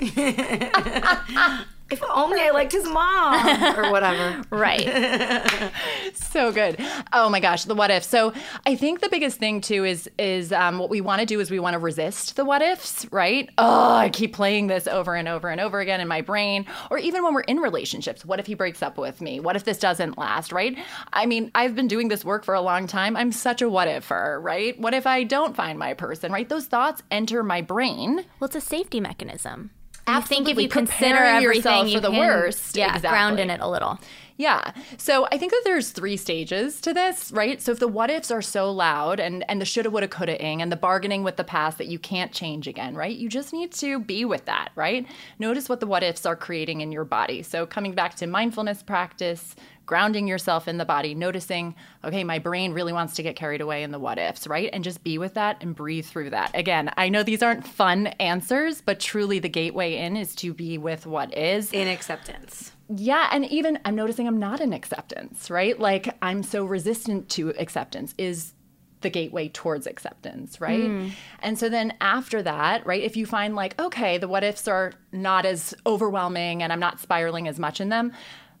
me. 0.00 1.64
if 1.90 2.02
only 2.14 2.40
I 2.40 2.50
liked 2.50 2.72
his 2.72 2.84
mom 2.86 3.78
or 3.78 3.90
whatever. 3.90 4.42
Right. 4.50 5.72
so 6.14 6.52
good. 6.52 6.76
Oh 7.12 7.28
my 7.28 7.38
gosh, 7.40 7.64
the 7.64 7.74
what 7.74 7.90
if. 7.90 8.02
So 8.02 8.32
I 8.66 8.74
think 8.76 9.00
the 9.00 9.08
biggest 9.08 9.38
thing 9.38 9.60
too 9.60 9.84
is 9.84 10.10
is 10.18 10.52
um, 10.52 10.78
what 10.78 10.90
we 10.90 11.00
want 11.00 11.20
to 11.20 11.26
do 11.26 11.38
is 11.40 11.50
we 11.50 11.60
want 11.60 11.74
to 11.74 11.78
resist 11.78 12.36
the 12.36 12.44
what 12.44 12.60
ifs, 12.62 13.06
right? 13.12 13.48
Oh, 13.58 13.94
I 13.94 14.08
keep 14.10 14.32
playing 14.34 14.66
this 14.66 14.86
over 14.86 15.14
and 15.14 15.28
over 15.28 15.48
and 15.48 15.60
over 15.60 15.80
again 15.80 16.00
in 16.00 16.08
my 16.08 16.20
brain. 16.22 16.66
Or 16.90 16.98
even 16.98 17.22
when 17.22 17.34
we're 17.34 17.42
in 17.42 17.58
relationships, 17.58 18.24
what 18.24 18.40
if 18.40 18.46
he 18.46 18.54
breaks 18.54 18.82
up 18.82 18.98
with 18.98 19.20
me? 19.20 19.38
What 19.40 19.56
if 19.56 19.64
this 19.64 19.78
doesn't 19.78 20.18
last, 20.18 20.50
right? 20.52 20.76
I 21.12 21.26
mean, 21.26 21.50
I've 21.54 21.74
been 21.76 21.88
doing 21.88 22.08
this 22.08 22.24
work 22.24 22.44
for 22.44 22.54
a 22.54 22.60
long 22.60 22.86
time. 22.86 23.16
I'm 23.16 23.32
such 23.32 23.62
a 23.62 23.68
what 23.68 23.88
ifer, 23.88 24.42
right? 24.42 24.78
What 24.80 24.94
if 24.94 25.06
I 25.06 25.24
don't 25.24 25.54
find 25.54 25.78
my 25.78 25.94
person, 25.94 26.32
right? 26.32 26.48
Those 26.48 26.66
thoughts 26.66 27.02
enter 27.10 27.42
my 27.42 27.60
brain. 27.60 28.24
well, 28.40 28.48
it's 28.48 28.56
a 28.56 28.60
safety 28.60 29.00
mechanism. 29.00 29.70
You 30.08 30.22
think 30.22 30.48
if 30.48 30.58
you 30.58 30.68
consider 30.68 31.18
everything 31.18 31.92
for 31.92 32.00
the 32.00 32.10
can, 32.10 32.18
worst. 32.18 32.76
yeah, 32.76 32.98
ground 33.00 33.38
in 33.40 33.50
it 33.50 33.60
a 33.60 33.68
little. 33.68 33.98
Yeah. 34.38 34.70
So 34.98 35.26
I 35.32 35.36
think 35.36 35.50
that 35.50 35.62
there's 35.64 35.90
three 35.90 36.16
stages 36.16 36.80
to 36.82 36.94
this, 36.94 37.32
right? 37.32 37.60
So 37.60 37.72
if 37.72 37.80
the 37.80 37.88
what 37.88 38.08
ifs 38.08 38.30
are 38.30 38.40
so 38.40 38.70
loud 38.70 39.18
and 39.18 39.44
and 39.50 39.60
the 39.60 39.64
shoulda, 39.64 39.90
woulda, 39.90 40.06
coulda 40.06 40.40
ing 40.40 40.62
and 40.62 40.70
the 40.70 40.76
bargaining 40.76 41.24
with 41.24 41.36
the 41.36 41.42
past 41.42 41.76
that 41.78 41.88
you 41.88 41.98
can't 41.98 42.30
change 42.30 42.68
again, 42.68 42.94
right? 42.94 43.16
You 43.16 43.28
just 43.28 43.52
need 43.52 43.72
to 43.72 43.98
be 43.98 44.24
with 44.24 44.44
that, 44.44 44.70
right? 44.76 45.04
Notice 45.40 45.68
what 45.68 45.80
the 45.80 45.88
what 45.88 46.04
ifs 46.04 46.24
are 46.24 46.36
creating 46.36 46.82
in 46.82 46.92
your 46.92 47.04
body. 47.04 47.42
So 47.42 47.66
coming 47.66 47.94
back 47.94 48.14
to 48.16 48.28
mindfulness 48.28 48.80
practice, 48.80 49.56
grounding 49.88 50.28
yourself 50.28 50.68
in 50.68 50.76
the 50.76 50.84
body, 50.84 51.14
noticing, 51.14 51.74
okay, 52.04 52.22
my 52.22 52.38
brain 52.38 52.74
really 52.74 52.92
wants 52.92 53.14
to 53.14 53.22
get 53.22 53.34
carried 53.34 53.62
away 53.62 53.82
in 53.82 53.90
the 53.90 53.98
what 53.98 54.18
ifs, 54.18 54.46
right? 54.46 54.68
And 54.72 54.84
just 54.84 55.02
be 55.02 55.16
with 55.16 55.34
that 55.34 55.56
and 55.62 55.74
breathe 55.74 56.04
through 56.04 56.30
that. 56.30 56.50
Again, 56.54 56.92
I 56.98 57.08
know 57.08 57.22
these 57.22 57.42
aren't 57.42 57.66
fun 57.66 58.08
answers, 58.20 58.82
but 58.82 59.00
truly 59.00 59.38
the 59.38 59.48
gateway 59.48 59.96
in 59.96 60.16
is 60.16 60.34
to 60.36 60.52
be 60.52 60.76
with 60.76 61.06
what 61.06 61.36
is. 61.36 61.72
In 61.72 61.88
acceptance. 61.88 62.72
Yeah, 62.94 63.28
and 63.32 63.46
even 63.46 63.78
I'm 63.86 63.94
noticing 63.94 64.28
I'm 64.28 64.38
not 64.38 64.60
in 64.60 64.74
acceptance, 64.74 65.50
right? 65.50 65.78
Like 65.80 66.14
I'm 66.20 66.42
so 66.42 66.66
resistant 66.66 67.30
to 67.30 67.50
acceptance 67.58 68.14
is 68.18 68.52
the 69.00 69.10
gateway 69.10 69.48
towards 69.48 69.86
acceptance, 69.86 70.60
right? 70.60 70.84
Hmm. 70.84 71.08
And 71.40 71.58
so 71.58 71.68
then 71.68 71.94
after 72.00 72.42
that, 72.42 72.84
right, 72.84 73.02
if 73.02 73.16
you 73.16 73.26
find 73.26 73.54
like, 73.54 73.78
okay, 73.80 74.18
the 74.18 74.28
what 74.28 74.44
ifs 74.44 74.68
are 74.68 74.92
not 75.12 75.46
as 75.46 75.74
overwhelming 75.86 76.62
and 76.62 76.72
I'm 76.72 76.80
not 76.80 77.00
spiraling 77.00 77.48
as 77.48 77.58
much 77.58 77.80
in 77.80 77.88
them, 77.88 78.12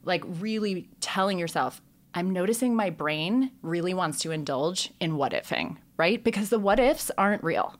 like 0.04 0.22
really 0.26 0.88
telling 1.00 1.38
yourself, 1.38 1.80
I'm 2.14 2.30
noticing 2.30 2.74
my 2.74 2.90
brain 2.90 3.50
really 3.62 3.94
wants 3.94 4.20
to 4.20 4.30
indulge 4.30 4.92
in 5.00 5.16
what 5.16 5.32
ifing, 5.32 5.76
right? 5.96 6.22
Because 6.22 6.50
the 6.50 6.58
what 6.58 6.80
ifs 6.80 7.10
aren't 7.16 7.44
real 7.44 7.74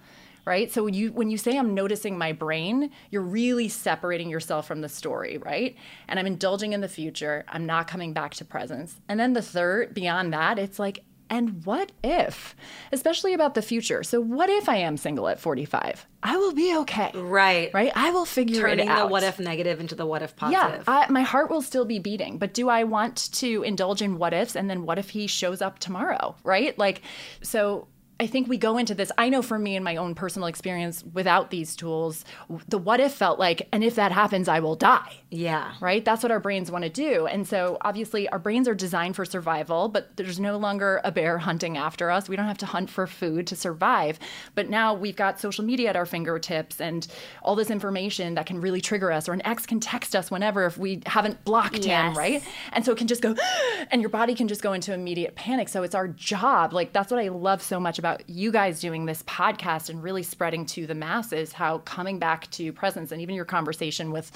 right? 0.48 0.72
So 0.72 0.82
when 0.82 0.94
you 0.94 1.12
when 1.12 1.28
you 1.30 1.36
say 1.36 1.58
i'm 1.58 1.74
noticing 1.74 2.16
my 2.16 2.32
brain 2.32 2.90
you're 3.10 3.20
really 3.20 3.68
separating 3.68 4.30
yourself 4.30 4.66
from 4.66 4.80
the 4.80 4.88
story 4.88 5.36
right? 5.36 5.76
And 6.08 6.18
i'm 6.18 6.26
indulging 6.26 6.72
in 6.72 6.80
the 6.80 6.88
future. 6.88 7.44
I'm 7.48 7.66
not 7.66 7.86
coming 7.86 8.14
back 8.14 8.32
to 8.34 8.46
presence. 8.46 8.96
And 9.10 9.20
then 9.20 9.34
the 9.34 9.42
third 9.42 9.92
beyond 9.92 10.32
that 10.32 10.58
it's 10.58 10.78
like 10.78 11.04
and 11.30 11.64
what 11.64 11.92
if 12.02 12.54
especially 12.92 13.34
about 13.34 13.54
the 13.54 13.62
future 13.62 14.02
so 14.02 14.20
what 14.20 14.48
if 14.48 14.68
i 14.68 14.76
am 14.76 14.96
single 14.96 15.28
at 15.28 15.38
45 15.40 16.06
i 16.22 16.36
will 16.36 16.52
be 16.52 16.76
okay 16.78 17.10
Right. 17.14 17.70
right 17.74 17.92
i 17.94 18.10
will 18.10 18.24
figure 18.24 18.60
Turning 18.60 18.86
it 18.86 18.88
out 18.88 18.94
Turning 18.96 19.08
the 19.08 19.12
what 19.12 19.22
if 19.22 19.38
negative 19.38 19.80
into 19.80 19.94
the 19.94 20.06
what 20.06 20.22
if 20.22 20.34
yeah, 20.40 20.62
positive. 20.66 20.88
I, 20.88 21.06
my 21.10 21.22
heart 21.22 21.50
will 21.50 21.62
still 21.62 21.84
be 21.84 21.98
beating, 21.98 22.38
but 22.38 22.54
do 22.54 22.68
I 22.68 22.84
want 22.84 23.30
to 23.34 23.62
indulge 23.62 24.02
in 24.02 24.18
what 24.18 24.32
ifs 24.32 24.56
and 24.56 24.68
then 24.70 24.84
what 24.84 24.98
if 24.98 25.10
he 25.10 25.26
shows 25.26 25.60
up 25.60 25.78
tomorrow, 25.78 26.34
right? 26.44 26.76
Like, 26.78 27.02
so 27.42 27.88
I 28.20 28.26
think 28.26 28.48
we 28.48 28.56
go 28.58 28.78
into 28.78 28.94
this. 28.96 29.12
I 29.16 29.28
know 29.28 29.42
for 29.42 29.58
me 29.58 29.76
in 29.76 29.84
my 29.84 29.94
own 29.96 30.14
personal 30.16 30.48
experience 30.48 31.04
without 31.12 31.50
these 31.50 31.76
tools, 31.76 32.24
the 32.68 32.76
what 32.78 32.98
if 32.98 33.12
felt 33.14 33.38
like, 33.38 33.68
and 33.72 33.84
if 33.84 33.94
that 33.94 34.10
happens, 34.10 34.48
I 34.48 34.58
will 34.58 34.74
die. 34.74 35.20
yeah. 35.30 35.74
Right? 35.80 36.04
That's 36.04 36.22
what 36.24 36.32
our 36.32 36.40
brains 36.40 36.70
want 36.70 36.82
to 36.82 36.90
do. 36.90 37.26
And 37.26 37.46
so 37.46 37.76
obviously 37.82 38.28
our 38.30 38.38
brains 38.40 38.66
are 38.66 38.74
designed 38.74 39.14
for 39.14 39.24
survival, 39.24 39.88
but 39.88 40.16
there's 40.16 40.40
no 40.40 40.56
longer 40.56 41.00
a 41.04 41.12
bear 41.12 41.38
hunting 41.38 41.76
after 41.76 42.10
us. 42.10 42.28
We 42.28 42.34
don't 42.34 42.46
have 42.46 42.58
to 42.58 42.66
hunt 42.66 42.90
for 42.90 43.06
food 43.06 43.46
to 43.48 43.56
survive. 43.56 44.18
But 44.56 44.68
now 44.68 44.94
we've 44.94 45.14
got 45.14 45.38
social 45.38 45.64
media 45.64 45.90
at 45.90 45.96
our 45.96 46.06
fingertips 46.06 46.80
and 46.80 47.06
all 47.42 47.54
this 47.54 47.70
information 47.70 48.34
that 48.34 48.46
can 48.46 48.60
really 48.60 48.80
trigger 48.80 49.12
us, 49.12 49.28
or 49.28 49.32
an 49.32 49.46
ex 49.46 49.64
can 49.66 49.78
text 49.78 50.16
us 50.16 50.28
whenever 50.30 50.64
if 50.66 50.76
we 50.76 51.02
haven't 51.06 51.44
blocked 51.44 51.84
Yes. 51.84 52.12
him, 52.12 52.18
right? 52.18 52.42
And 52.72 52.84
so 52.84 52.90
it 52.92 52.98
can 52.98 53.06
just 53.06 53.22
go, 53.22 53.36
and 53.92 54.00
your 54.02 54.10
body 54.10 54.34
can 54.34 54.48
just 54.48 54.62
go 54.62 54.72
into 54.72 54.92
immediate 54.92 55.36
panic. 55.36 55.68
So 55.68 55.84
it's 55.84 55.94
our 55.94 56.08
job. 56.08 56.72
Like 56.72 56.92
that's 56.92 57.12
what 57.12 57.20
I 57.20 57.28
love 57.28 57.62
so 57.62 57.78
much 57.78 57.98
about 57.98 58.07
you 58.26 58.50
guys 58.52 58.80
doing 58.80 59.06
this 59.06 59.22
podcast 59.24 59.90
and 59.90 60.02
really 60.02 60.22
spreading 60.22 60.66
to 60.66 60.86
the 60.86 60.94
masses 60.94 61.52
how 61.52 61.78
coming 61.78 62.18
back 62.18 62.50
to 62.52 62.72
presence 62.72 63.12
and 63.12 63.20
even 63.20 63.34
your 63.34 63.44
conversation 63.44 64.10
with 64.10 64.30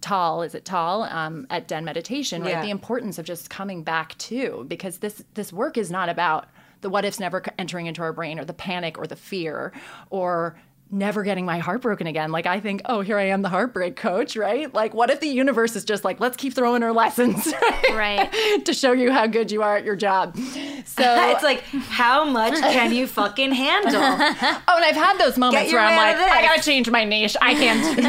Tal, 0.00 0.42
is 0.42 0.54
it 0.54 0.64
Tal, 0.64 1.02
um, 1.04 1.46
at 1.50 1.68
Den 1.68 1.84
Meditation, 1.84 2.42
right? 2.42 2.50
Yeah. 2.50 2.62
The 2.62 2.70
importance 2.70 3.18
of 3.18 3.24
just 3.24 3.50
coming 3.50 3.82
back 3.82 4.16
to 4.18 4.64
because 4.68 4.98
this 4.98 5.24
this 5.34 5.52
work 5.52 5.76
is 5.76 5.90
not 5.90 6.08
about 6.08 6.46
the 6.80 6.90
what 6.90 7.04
ifs 7.04 7.18
never 7.18 7.42
entering 7.58 7.86
into 7.86 8.02
our 8.02 8.12
brain 8.12 8.38
or 8.38 8.44
the 8.44 8.54
panic 8.54 8.98
or 8.98 9.06
the 9.06 9.16
fear 9.16 9.72
or 10.10 10.56
never 10.90 11.22
getting 11.22 11.44
my 11.44 11.58
heart 11.58 11.82
broken 11.82 12.06
again. 12.06 12.32
Like 12.32 12.46
I 12.46 12.60
think, 12.60 12.82
oh, 12.86 13.00
here 13.00 13.18
I 13.18 13.24
am, 13.24 13.42
the 13.42 13.48
heartbreak 13.48 13.96
coach, 13.96 14.36
right? 14.36 14.72
Like, 14.72 14.94
what 14.94 15.10
if 15.10 15.20
the 15.20 15.28
universe 15.28 15.76
is 15.76 15.84
just 15.84 16.04
like, 16.04 16.20
let's 16.20 16.36
keep 16.36 16.54
throwing 16.54 16.82
her 16.82 16.92
lessons, 16.92 17.46
right? 17.90 18.30
Right. 18.30 18.64
to 18.64 18.72
show 18.74 18.92
you 18.92 19.12
how 19.12 19.26
good 19.26 19.50
you 19.50 19.62
are 19.62 19.76
at 19.76 19.84
your 19.84 19.96
job. 19.96 20.36
So 20.36 21.02
it's 21.30 21.42
like, 21.42 21.62
how 21.62 22.24
much 22.24 22.54
can 22.54 22.92
you 22.92 23.06
fucking 23.06 23.52
handle? 23.52 23.94
oh, 24.00 24.74
and 24.76 24.84
I've 24.84 24.94
had 24.94 25.18
those 25.18 25.36
moments 25.36 25.72
where 25.72 25.80
I'm 25.82 25.96
like, 25.96 26.16
I 26.16 26.42
gotta 26.42 26.62
change 26.62 26.90
my 26.90 27.04
niche. 27.04 27.36
I 27.40 27.54
can't 27.54 27.96
do 27.96 28.02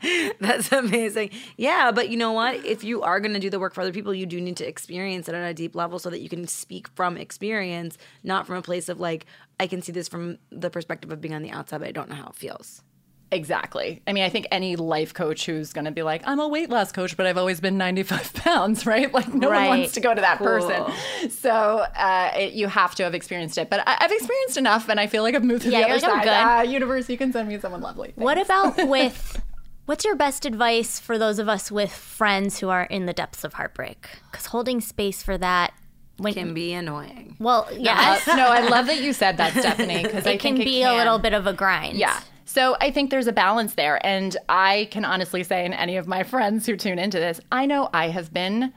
this. 0.00 0.34
That's 0.40 0.72
amazing. 0.72 1.30
Yeah, 1.56 1.90
but 1.90 2.08
you 2.08 2.16
know 2.16 2.32
what? 2.32 2.64
If 2.64 2.84
you 2.84 3.02
are 3.02 3.20
to 3.20 3.38
do 3.40 3.50
the 3.50 3.58
work 3.58 3.74
for 3.74 3.80
other 3.80 3.92
people, 3.92 4.14
you 4.14 4.26
do 4.26 4.40
need 4.40 4.56
to 4.58 4.66
experience 4.66 5.28
it 5.28 5.34
at 5.34 5.50
a 5.50 5.54
deep 5.54 5.74
level 5.74 5.98
so 5.98 6.10
that 6.10 6.20
you 6.20 6.28
can 6.28 6.46
speak 6.46 6.88
from 6.88 7.16
experience, 7.16 7.98
not 8.22 8.46
from 8.46 8.56
a 8.56 8.62
place 8.62 8.88
of 8.88 9.00
like, 9.00 9.26
I 9.58 9.66
can 9.66 9.82
see 9.82 9.92
this 9.92 10.08
from 10.08 10.38
the 10.50 10.70
perspective 10.70 11.10
of 11.10 11.20
being 11.20 11.34
on 11.34 11.42
the 11.42 11.50
outside, 11.50 11.78
but 11.78 11.88
I 11.88 11.92
don't 11.92 12.08
know 12.08 12.14
how 12.16 12.28
it 12.28 12.34
feels. 12.36 12.82
Exactly. 13.32 14.02
I 14.06 14.12
mean, 14.12 14.22
I 14.22 14.28
think 14.28 14.46
any 14.52 14.76
life 14.76 15.12
coach 15.12 15.46
who's 15.46 15.72
going 15.72 15.84
to 15.86 15.90
be 15.90 16.02
like, 16.04 16.22
I'm 16.26 16.38
a 16.38 16.46
weight 16.46 16.70
loss 16.70 16.92
coach, 16.92 17.16
but 17.16 17.26
I've 17.26 17.36
always 17.36 17.60
been 17.60 17.76
95 17.76 18.34
pounds, 18.34 18.86
right? 18.86 19.12
Like, 19.12 19.32
no 19.34 19.50
Right. 19.50 19.68
one 19.68 19.78
wants 19.80 19.94
to 19.94 20.00
go 20.00 20.14
to 20.14 20.20
that 20.20 20.38
Cool. 20.38 20.46
person. 20.46 21.30
So 21.30 21.50
uh, 21.50 22.30
it, 22.36 22.52
you 22.52 22.68
have 22.68 22.94
to 22.96 23.02
have 23.04 23.14
experienced 23.14 23.58
it. 23.58 23.68
But 23.68 23.80
I, 23.86 23.96
I've 24.00 24.12
experienced 24.12 24.56
enough, 24.58 24.88
and 24.88 25.00
I 25.00 25.08
feel 25.08 25.24
like 25.24 25.34
I've 25.34 25.42
moved 25.44 25.62
to 25.62 25.70
Yeah, 25.70 25.80
the 25.82 25.86
you're 25.88 25.96
other 25.96 26.06
doing 26.06 26.18
side. 26.18 26.24
good. 26.24 26.32
Ah, 26.32 26.60
universe, 26.62 27.08
you 27.08 27.18
can 27.18 27.32
send 27.32 27.48
me 27.48 27.58
someone 27.58 27.80
lovely. 27.80 28.12
What 28.14 28.38
about 28.38 28.76
with 28.88 29.42
what's 29.86 30.04
your 30.04 30.14
best 30.14 30.46
advice 30.46 31.00
for 31.00 31.18
those 31.18 31.40
of 31.40 31.48
us 31.48 31.70
with 31.72 31.90
friends 31.92 32.60
who 32.60 32.68
are 32.68 32.84
in 32.84 33.06
the 33.06 33.12
depths 33.12 33.42
of 33.42 33.54
heartbreak? 33.54 34.06
Because 34.30 34.46
holding 34.46 34.80
space 34.80 35.22
for 35.24 35.36
that 35.38 35.72
when 36.18 36.32
Can 36.34 36.54
be 36.54 36.72
annoying. 36.72 37.36
well, 37.38 37.68
yes, 37.76 38.26
no, 38.26 38.48
I 38.48 38.66
love 38.68 38.86
that 38.86 39.00
you 39.02 39.12
said 39.12 39.36
that, 39.36 39.52
Stephanie, 39.58 40.02
because 40.02 40.26
I 40.26 40.32
it 40.32 40.40
can 40.40 40.56
be 40.56 40.82
a 40.82 40.92
little 40.94 41.18
bit 41.18 41.34
of 41.34 41.46
a 41.46 41.52
grind. 41.52 41.98
Yeah. 41.98 42.20
So 42.46 42.76
I 42.80 42.90
think 42.90 43.10
there's 43.10 43.26
a 43.26 43.32
balance 43.32 43.74
there. 43.74 44.04
And 44.06 44.36
I 44.48 44.88
can 44.90 45.04
honestly 45.04 45.42
say, 45.42 45.64
and 45.64 45.74
any 45.74 45.96
of 45.96 46.06
my 46.06 46.22
friends 46.22 46.64
who 46.64 46.76
tune 46.76 46.98
into 46.98 47.18
this, 47.18 47.40
I 47.52 47.66
know 47.66 47.90
I 47.92 48.08
have 48.08 48.32
been 48.32 48.72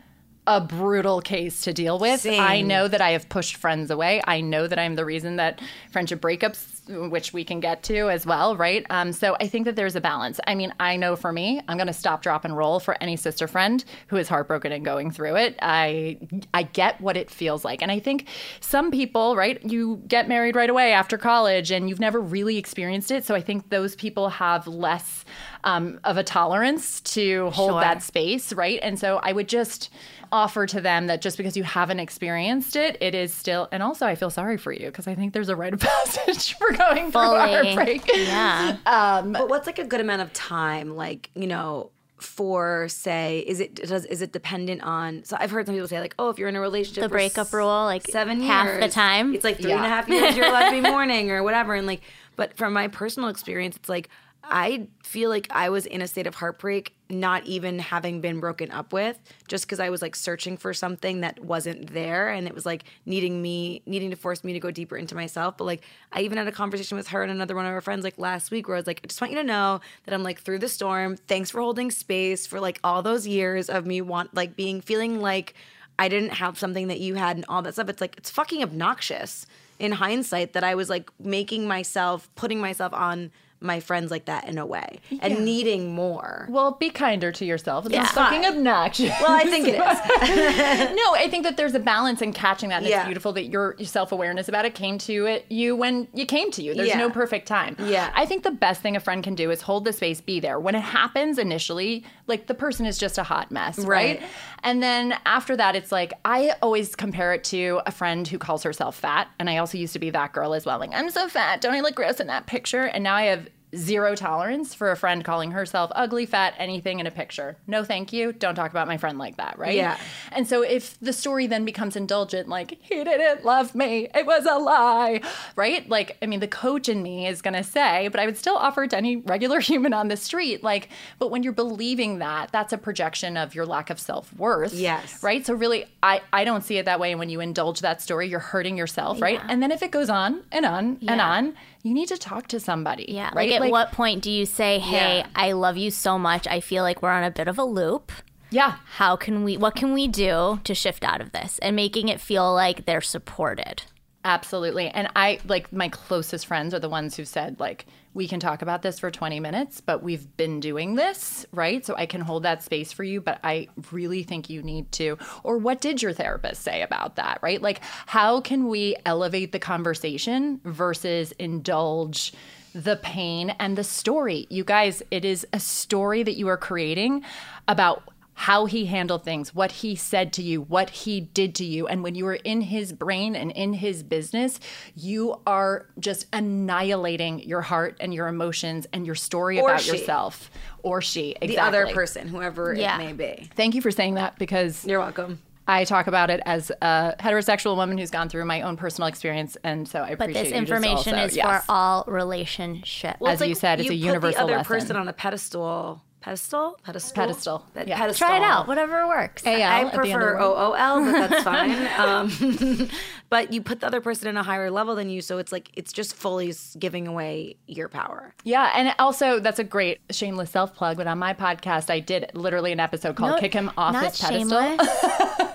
a 0.50 0.60
brutal 0.60 1.22
case 1.22 1.62
to 1.62 1.74
deal 1.74 2.00
with. 2.00 2.22
Same. 2.22 2.42
I 2.42 2.62
know 2.62 2.88
that 2.88 3.02
I 3.02 3.12
have 3.12 3.30
pushed 3.30 3.56
friends 3.58 3.92
away. 3.92 4.20
I 4.26 4.42
know 4.42 4.66
that 4.68 4.80
I'm 4.80 4.96
the 4.96 5.06
reason 5.06 5.36
that 5.36 5.62
friendship 5.92 6.20
breakups, 6.22 7.10
which 7.12 7.34
we 7.34 7.44
can 7.44 7.60
get 7.60 7.84
to 7.84 8.10
as 8.10 8.26
well, 8.26 8.58
right? 8.58 8.84
Um, 8.90 9.14
so 9.14 9.38
I 9.40 9.48
think 9.48 9.66
that 9.66 9.76
there's 9.76 9.96
a 9.96 10.02
balance. 10.02 10.40
I 10.48 10.56
mean, 10.56 10.74
I 10.80 10.96
know 10.98 11.16
for 11.16 11.32
me, 11.32 11.62
I'm 11.68 11.78
going 11.78 11.86
to 11.88 11.94
stop, 11.94 12.24
drop, 12.24 12.46
and 12.46 12.58
roll 12.58 12.80
for 12.80 12.98
any 13.00 13.16
sister 13.16 13.48
friend 13.48 13.86
who 14.08 14.18
is 14.18 14.28
heartbroken 14.28 14.72
and 14.72 14.84
going 14.84 15.12
through 15.12 15.36
it. 15.36 15.56
I 15.62 16.18
I 16.52 16.64
get 16.64 17.00
what 17.00 17.16
it 17.16 17.30
feels 17.30 17.64
like, 17.64 17.84
and 17.84 17.92
I 17.92 18.00
think 18.00 18.28
some 18.60 18.90
people, 18.90 19.36
right? 19.36 19.64
You 19.64 20.02
get 20.08 20.28
married 20.28 20.56
right 20.56 20.70
away 20.70 20.94
after 20.94 21.18
college, 21.20 21.70
and 21.70 21.88
you've 21.88 22.00
never 22.00 22.20
really 22.20 22.58
experienced 22.58 23.12
it. 23.12 23.24
So 23.24 23.36
I 23.36 23.42
think 23.42 23.70
those 23.70 23.96
people 23.96 24.30
have 24.30 24.66
less 24.68 25.26
um, 25.64 26.00
of 26.04 26.18
a 26.18 26.24
tolerance 26.24 27.02
to 27.02 27.52
hold 27.52 27.70
Sure. 27.72 27.82
that 27.82 28.02
space, 28.02 28.52
right? 28.54 28.80
And 28.82 28.98
so 28.98 29.20
I 29.22 29.32
would 29.32 29.48
just 29.48 29.92
offer 30.32 30.66
to 30.68 30.82
them 30.82 31.08
that 31.08 31.22
just 31.22 31.38
because 31.38 31.56
you 31.58 31.64
haven't 31.64 32.00
experienced 32.00 32.76
it, 32.76 32.98
it 33.02 33.16
is 33.16 33.34
still. 33.34 33.68
And 33.72 33.82
also, 33.84 34.06
I 34.06 34.16
feel 34.16 34.30
sorry 34.30 34.58
for 34.58 34.72
you 34.72 34.88
because 34.88 35.08
I 35.08 35.16
think 35.16 35.34
there's 35.34 35.50
a 35.50 35.56
rite 35.56 35.74
of 35.74 35.80
passage 35.82 36.54
for 36.58 36.72
going 36.72 37.12
through 37.12 37.22
Fully. 37.22 37.38
heartbreak. 37.54 38.10
Yeah. 38.14 38.78
Um, 38.86 39.34
but 39.34 39.50
what's 39.50 39.68
like 39.68 39.80
a 39.80 39.86
good 39.86 40.02
amount 40.02 40.22
of 40.22 40.32
time? 40.34 40.96
Like, 40.96 41.30
you 41.36 41.48
know, 41.48 41.92
for 42.18 42.88
say, 42.90 43.40
is 43.48 43.60
it 43.62 43.76
does 43.76 44.04
is 44.06 44.22
it 44.22 44.32
dependent 44.34 44.82
on? 44.84 45.24
So 45.24 45.38
I've 45.40 45.52
heard 45.52 45.66
some 45.66 45.76
people 45.76 45.88
say 45.88 46.00
like, 46.02 46.16
oh, 46.20 46.30
if 46.30 46.38
you're 46.38 46.50
in 46.50 46.56
a 46.56 46.62
relationship, 46.62 47.04
The 47.04 47.10
breakup 47.10 47.54
rule, 47.54 47.68
like, 47.86 48.06
seven 48.08 48.42
half 48.42 48.66
years, 48.66 48.82
the 48.84 48.90
time? 48.90 49.34
it's 49.34 49.44
like 49.44 49.58
three 49.58 49.72
and 49.72 49.86
a 49.86 49.88
half 49.88 50.08
years 50.10 50.36
you're 50.36 50.46
allowed 50.48 50.70
to 50.70 50.82
be 50.82 50.82
mourning 50.90 51.32
or 51.32 51.44
whatever. 51.44 51.76
And 51.76 51.88
like, 51.88 52.02
but 52.36 52.58
from 52.58 52.74
my 52.74 52.88
personal 52.90 53.30
experience, 53.30 53.76
it's 53.78 53.90
like 53.90 54.10
I 54.50 54.88
feel 55.04 55.30
like 55.30 55.48
I 55.52 55.70
was 55.70 55.86
in 55.86 56.02
a 56.02 56.08
state 56.08 56.28
of 56.28 56.36
heartbreak, 56.36 56.96
not 57.10 57.46
even 57.46 57.80
having 57.80 58.22
been 58.22 58.40
broken 58.40 58.72
up 58.72 58.92
with, 58.92 59.20
just 59.48 59.66
because 59.66 59.80
I 59.80 59.90
was 59.90 60.02
like 60.02 60.16
searching 60.16 60.58
for 60.58 60.74
something 60.74 61.22
that 61.22 61.40
wasn't 61.40 61.94
there, 61.94 62.30
and 62.30 62.48
it 62.48 62.56
was 62.56 62.66
like 62.66 62.84
needing 63.06 63.42
me, 63.42 63.82
needing 63.86 64.10
to 64.10 64.16
force 64.16 64.44
me 64.44 64.54
to 64.54 64.60
go 64.60 64.72
deeper 64.72 64.98
into 64.98 65.16
myself. 65.16 65.58
But 65.58 65.66
like, 65.66 65.84
I 66.12 66.22
even 66.22 66.38
had 66.38 66.48
a 66.48 66.52
conversation 66.52 66.98
with 66.98 67.10
her 67.10 67.22
and 67.24 67.32
another 67.32 67.56
one 67.56 67.66
of 67.66 67.72
her 67.72 67.82
friends 67.82 68.04
like 68.04 68.18
last 68.18 68.52
week, 68.52 68.68
where 68.68 68.76
I 68.76 68.80
was 68.80 68.88
like, 68.88 69.02
I 69.04 69.08
just 69.08 69.22
want 69.22 69.32
you 69.32 69.40
to 69.40 69.44
know 69.44 69.82
that 70.06 70.14
I'm 70.14 70.24
like 70.24 70.42
through 70.42 70.60
the 70.60 70.68
storm. 70.68 71.16
Thanks 71.16 71.52
for 71.52 71.62
holding 71.62 71.92
space 71.92 72.48
for 72.48 72.60
like 72.60 72.80
all 72.84 73.02
those 73.02 73.28
years 73.28 73.70
of 73.70 73.86
me 73.86 74.02
want 74.02 74.34
like 74.34 74.56
being 74.56 74.82
feeling 74.82 75.22
like 75.22 75.54
I 76.00 76.08
didn't 76.08 76.32
have 76.32 76.58
something 76.58 76.88
that 76.88 77.00
you 77.00 77.16
had 77.16 77.36
and 77.36 77.46
all 77.50 77.62
that 77.62 77.74
stuff. 77.74 77.90
It's 77.90 78.02
like 78.02 78.16
it's 78.18 78.30
fucking 78.30 78.64
obnoxious 78.64 79.46
in 79.80 79.92
hindsight 79.92 80.54
that 80.54 80.64
I 80.64 80.76
was 80.76 80.90
like 80.90 81.10
making 81.20 81.68
myself, 81.68 82.30
putting 82.36 82.60
myself 82.60 82.94
on 82.94 83.32
my 83.62 83.80
friends 83.80 84.10
like 84.12 84.26
that 84.26 84.48
in 84.48 84.58
a 84.58 84.66
way 84.66 85.00
and 85.22 85.44
needing 85.44 85.94
more. 85.94 86.48
Well, 86.50 86.72
be 86.72 86.90
kinder 86.90 87.32
to 87.34 87.46
yourself. 87.46 87.86
It's 87.86 87.96
It's 87.96 88.12
fucking 88.12 88.46
obnoxious. 88.46 89.10
Well, 89.22 89.32
I 89.32 89.44
think 89.44 89.68
it 89.68 89.76
is. 89.76 89.80
no, 90.96 91.14
I 91.16 91.28
think 91.30 91.44
that 91.44 91.58
there's 91.58 91.76
a 91.76 91.80
balance 91.80 92.22
in 92.22 92.32
catching 92.34 92.70
that. 92.70 92.78
And 92.78 92.88
Yeah. 92.88 93.00
it's 93.00 93.06
beautiful 93.08 93.34
that 93.34 93.46
your, 93.48 93.76
your 93.78 93.86
self 93.88 94.12
awareness 94.12 94.48
about 94.48 94.66
it 94.66 94.76
came 94.76 94.98
to 95.00 95.26
it 95.26 95.46
you 95.50 95.76
when 95.76 96.08
you 96.14 96.26
came 96.26 96.52
to 96.52 96.64
you. 96.64 96.74
There's 96.74 96.88
Yeah. 96.88 96.98
no 97.00 97.10
perfect 97.10 97.48
time. 97.48 97.76
Yeah. 97.80 98.12
I 98.16 98.26
think 98.26 98.44
the 98.44 98.52
best 98.52 98.82
thing 98.82 98.96
a 98.96 99.00
friend 99.02 99.24
can 99.24 99.36
do 99.36 99.52
is 99.52 99.62
hold 99.62 99.84
the 99.84 99.92
space, 99.94 100.22
be 100.22 100.40
there. 100.40 100.58
When 100.60 100.76
it 100.76 100.82
happens 100.82 101.38
initially, 101.38 102.06
like 102.28 102.48
the 102.48 102.54
person 102.54 102.86
is 102.86 102.98
just 102.98 103.18
a 103.18 103.24
hot 103.24 103.52
mess, 103.52 103.78
right? 103.80 104.20
Right. 104.20 104.22
And 104.64 104.82
then 104.82 105.16
after 105.26 105.58
that, 105.58 105.76
it's 105.76 105.92
like 105.92 106.14
I 106.24 106.54
always 106.62 106.96
compare 106.96 107.34
it 107.34 107.44
to 107.46 107.82
a 107.86 107.92
friend 107.92 108.26
who 108.28 108.38
calls 108.38 108.64
herself 108.64 108.96
fat. 108.96 109.28
And 109.38 109.50
I 109.50 109.58
also 109.58 109.78
used 109.78 109.94
to 109.94 110.00
be 110.00 110.10
that 110.12 110.32
girl 110.32 110.54
as 110.54 110.66
well. 110.66 110.80
Like, 110.80 110.92
I'm 110.94 111.10
so 111.10 111.28
fat. 111.28 111.60
Don't 111.62 111.74
I 111.74 111.82
look 111.82 111.96
gross 111.96 112.20
in 112.22 112.28
that 112.28 112.46
picture? 112.48 112.84
And 112.84 113.04
now 113.04 113.16
I 113.16 113.24
have 113.24 113.49
zero 113.76 114.16
tolerance 114.16 114.74
for 114.74 114.92
a 114.92 114.96
friend 114.96 115.24
calling 115.24 115.52
herself 115.52 115.92
ugly, 115.96 116.26
fat, 116.26 116.56
anything 116.58 117.00
in 117.00 117.06
a 117.06 117.12
picture. 117.12 117.56
No, 117.68 117.84
thank 117.84 118.12
you. 118.12 118.34
Don't 118.34 118.56
talk 118.56 118.72
about 118.72 118.88
my 118.88 118.98
friend 118.98 119.18
like 119.18 119.38
that, 119.38 119.60
right? 119.60 119.76
Yeah. 119.76 120.00
And 120.32 120.48
so 120.48 120.64
if 120.64 121.00
the 121.00 121.14
story 121.14 121.46
then 121.48 121.66
becomes 121.66 121.96
indulgent, 121.96 122.48
like, 122.48 122.78
he 122.82 123.04
didn't 123.04 123.46
love 123.46 123.76
me, 123.76 124.08
it 124.16 124.26
was 124.26 124.46
a 124.46 124.58
lie, 124.58 125.22
right? 125.56 125.88
Like, 125.88 126.18
I 126.22 126.26
mean, 126.26 126.40
the 126.40 126.48
coach 126.48 126.90
in 126.90 127.04
me 127.04 127.28
is 127.28 127.42
going 127.42 127.54
to 127.54 127.64
say, 127.64 128.08
but 128.08 128.20
I 128.20 128.26
would 128.26 128.38
still 128.38 128.56
offer 128.56 128.84
it 128.84 128.90
to 128.92 128.98
any 128.98 129.18
regular 129.18 129.60
human 129.70 129.94
on 129.94 130.08
the 130.08 130.18
street. 130.18 130.64
Like, 130.64 130.90
but 131.20 131.30
when 131.30 131.44
you're 131.44 131.54
believing 131.54 132.20
that, 132.20 132.52
that's 132.52 132.74
a 132.74 132.78
projection 132.78 133.38
of 133.38 133.54
your 133.54 133.66
lack 133.66 133.90
of 133.90 134.00
self 134.00 134.34
worth. 134.34 134.74
Yes. 134.74 135.22
Right. 135.22 135.46
So 135.46 135.54
really, 135.54 135.86
I, 136.02 136.22
I 136.34 136.44
don't 136.44 136.64
see 136.64 136.78
it 136.78 136.86
that 136.86 137.00
way. 137.00 137.12
And 137.12 137.20
when 137.20 137.30
you 137.30 137.40
indulge 137.40 137.82
that 137.82 138.02
story, 138.02 138.28
you're 138.28 138.40
hurting 138.40 138.78
yourself, 138.78 139.22
right? 139.22 139.40
And 139.48 139.62
then 139.62 139.72
if 139.72 139.84
it 139.84 139.92
goes 139.92 140.10
on 140.10 140.44
and 140.52 140.66
on 140.66 140.98
and 141.08 141.22
on, 141.22 141.56
you 141.84 141.94
need 141.94 142.08
to 142.10 142.18
talk 142.18 142.48
to 142.48 142.60
somebody. 142.60 143.06
Yeah. 143.08 143.32
Right. 143.34 143.50
Like, 143.50 143.62
at 143.62 143.72
what 143.72 143.92
point 143.92 144.22
do 144.24 144.32
you 144.32 144.46
say, 144.46 144.80
hey, 144.80 145.20
Yeah. 145.20 145.28
I 145.36 145.54
love 145.54 145.78
you 145.78 145.92
so 145.92 146.20
much. 146.20 146.48
I 146.48 146.60
feel 146.60 146.84
like 146.84 147.02
we're 147.02 147.12
on 147.12 147.24
a 147.24 147.32
bit 147.32 147.48
of 147.48 147.58
a 147.58 147.64
loop. 147.64 148.12
Yeah. 148.52 148.76
How 148.96 149.16
can 149.16 149.44
we, 149.44 149.58
what 149.58 149.76
can 149.76 149.94
we 149.94 150.08
do 150.08 150.60
to 150.64 150.74
shift 150.76 151.04
out 151.04 151.22
of 151.22 151.32
this 151.32 151.60
and 151.60 151.76
making 151.76 152.08
it 152.10 152.20
feel 152.20 152.54
like 152.54 152.86
they're 152.86 153.02
supported? 153.02 153.84
Absolutely. 154.26 154.90
And 154.90 155.08
I 155.16 155.40
like 155.46 155.72
my 155.72 155.88
closest 155.90 156.46
friends 156.48 156.74
are 156.74 156.80
the 156.80 156.90
ones 156.90 157.16
who 157.16 157.24
said 157.26 157.60
like 157.60 157.86
we 158.14 158.28
can 158.28 158.40
talk 158.40 158.62
about 158.62 158.82
this 158.82 159.00
for 159.00 159.12
20 159.12 159.40
minutes, 159.40 159.82
but 159.82 160.02
we've 160.02 160.36
been 160.36 160.60
doing 160.60 160.96
this, 160.96 161.46
right? 161.52 161.86
So 161.86 161.96
I 161.96 162.06
can 162.06 162.22
hold 162.22 162.44
that 162.44 162.64
space 162.64 162.92
for 162.92 163.04
you, 163.04 163.22
but 163.22 163.40
I 163.44 163.68
really 163.92 164.24
think 164.24 164.50
you 164.50 164.64
need 164.64 164.92
to 164.94 165.18
or 165.44 165.58
what 165.58 165.82
did 165.82 166.02
your 166.02 166.14
therapist 166.14 166.62
say 166.62 166.82
about 166.82 167.18
that, 167.18 167.40
right? 167.42 167.62
Like 167.62 167.82
how 168.08 168.42
can 168.42 168.68
we 168.68 168.96
elevate 169.06 169.52
the 169.52 169.60
conversation 169.60 170.60
versus 170.64 171.32
indulge 171.34 172.34
the 172.74 172.98
pain 172.98 173.50
and 173.60 173.78
the 173.78 173.84
story. 173.84 174.46
You 174.50 174.64
guys, 174.64 175.02
it 175.10 175.26
is 175.26 175.46
a 175.54 175.60
story 175.60 176.24
that 176.24 176.36
you 176.36 176.48
are 176.50 176.58
creating 176.58 177.24
about 177.68 178.04
how 178.44 178.66
he 178.66 178.86
handled 178.86 179.26
things, 179.26 179.54
what 179.54 179.70
he 179.70 179.94
said 179.98 180.32
to 180.32 180.42
you, 180.42 180.62
what 180.62 180.90
he 180.90 181.20
did 181.20 181.54
to 181.54 181.66
you. 181.66 181.88
And 181.88 182.02
when 182.04 182.16
you 182.16 182.26
are 182.28 182.36
in 182.36 182.62
his 182.62 182.94
brain 182.94 183.36
and 183.36 183.52
in 183.52 183.74
his 183.74 184.02
business, 184.02 184.62
you 184.96 185.42
are 185.46 185.88
just 186.00 186.26
annihilating 186.32 187.40
your 187.40 187.60
heart 187.62 187.98
and 188.00 188.14
your 188.14 188.30
emotions 188.30 188.88
and 188.94 189.06
your 189.06 189.16
story 189.16 189.60
Or 189.60 189.68
about 189.68 189.82
she. 189.82 189.92
yourself 189.98 190.50
or 190.84 191.02
she. 191.02 191.32
Exactly. 191.42 191.48
The 191.56 191.62
other 191.62 191.88
person, 191.88 192.30
whoever 192.30 192.74
Yeah. 192.74 192.96
it 192.96 193.06
may 193.06 193.12
be. 193.12 193.50
Thank 193.56 193.76
you 193.76 193.82
for 193.82 193.92
saying 193.92 194.14
that 194.14 194.40
because 194.40 194.86
You're 194.86 195.00
welcome. 195.00 195.40
I 195.68 195.84
talk 195.84 196.08
about 196.08 196.30
it 196.30 196.40
as 196.46 196.72
a 196.82 197.16
heterosexual 197.20 197.76
woman 197.76 197.98
who's 197.98 198.10
gone 198.10 198.30
through 198.30 198.46
my 198.46 198.62
own 198.62 198.78
personal 198.78 199.08
experience. 199.10 199.58
And 199.66 199.86
so 199.86 200.00
I 200.02 200.16
But 200.16 200.30
appreciate 200.30 200.44
this 200.44 200.52
you 200.54 200.60
just 200.62 200.72
information 200.72 201.14
also- 201.16 201.26
is 201.28 201.36
yes. 201.36 201.66
for 201.66 201.72
all 201.72 202.06
relationships. 202.08 203.18
Well, 203.20 203.34
As 203.34 203.42
you 203.42 203.54
said, 203.54 203.82
it's 203.82 203.90
a 203.90 203.94
you 203.94 204.08
universal 204.08 204.40
put 204.44 204.48
the 204.48 204.54
other 204.54 204.58
lesson. 204.60 204.74
person 204.80 204.96
on 204.96 205.08
a 205.10 205.14
pedestal. 205.14 206.02
Pedestal? 206.22 206.78
Pedestal? 206.84 207.16
Pedestal, 207.16 207.66
Pe- 207.74 207.88
yeah. 207.88 207.98
Pedestal. 207.98 208.28
Try 208.28 208.38
it 208.38 208.44
out, 208.44 208.68
whatever 208.68 209.08
works. 209.08 209.46
AL 209.46 209.54
I 209.54 209.56
at 209.56 209.60
the 209.60 209.66
end 209.66 209.86
of 209.88 209.92
the 209.92 209.98
prefer. 210.00 210.40
OOL, 210.40 211.12
but 211.12 211.30
that's 211.30 211.44
fine. 211.44 211.88
Um, 211.98 212.90
but 213.30 213.54
you 213.54 213.62
put 213.62 213.80
the 213.80 213.88
other 213.88 214.02
person 214.02 214.28
in 214.28 214.36
a 214.36 214.44
higher 214.44 214.70
level 214.70 214.96
than 214.96 215.10
you, 215.10 215.22
so 215.22 215.38
it's 215.38 215.52
like 215.52 215.70
it's 215.76 215.94
just 215.94 216.14
fully 216.16 216.54
giving 216.78 217.08
away 217.08 217.56
your 217.68 217.88
power. 217.88 218.34
Yeah, 218.44 218.72
and 218.76 218.94
also 219.00 219.40
that's 219.40 219.60
a 219.60 219.64
great 219.64 220.02
shameless 220.12 220.50
self 220.52 220.76
plug. 220.76 220.98
But 220.98 221.08
on 221.08 221.20
my 221.20 221.34
podcast, 221.34 221.90
I 221.90 222.00
did 222.00 222.32
literally 222.34 222.72
an 222.72 222.80
episode 222.80 223.16
called 223.16 223.36
No, 223.36 223.40
"Kick 223.40 223.54
Him 223.54 223.72
Off 223.78 223.96
His 224.04 224.20
Pedestal." 224.20 225.48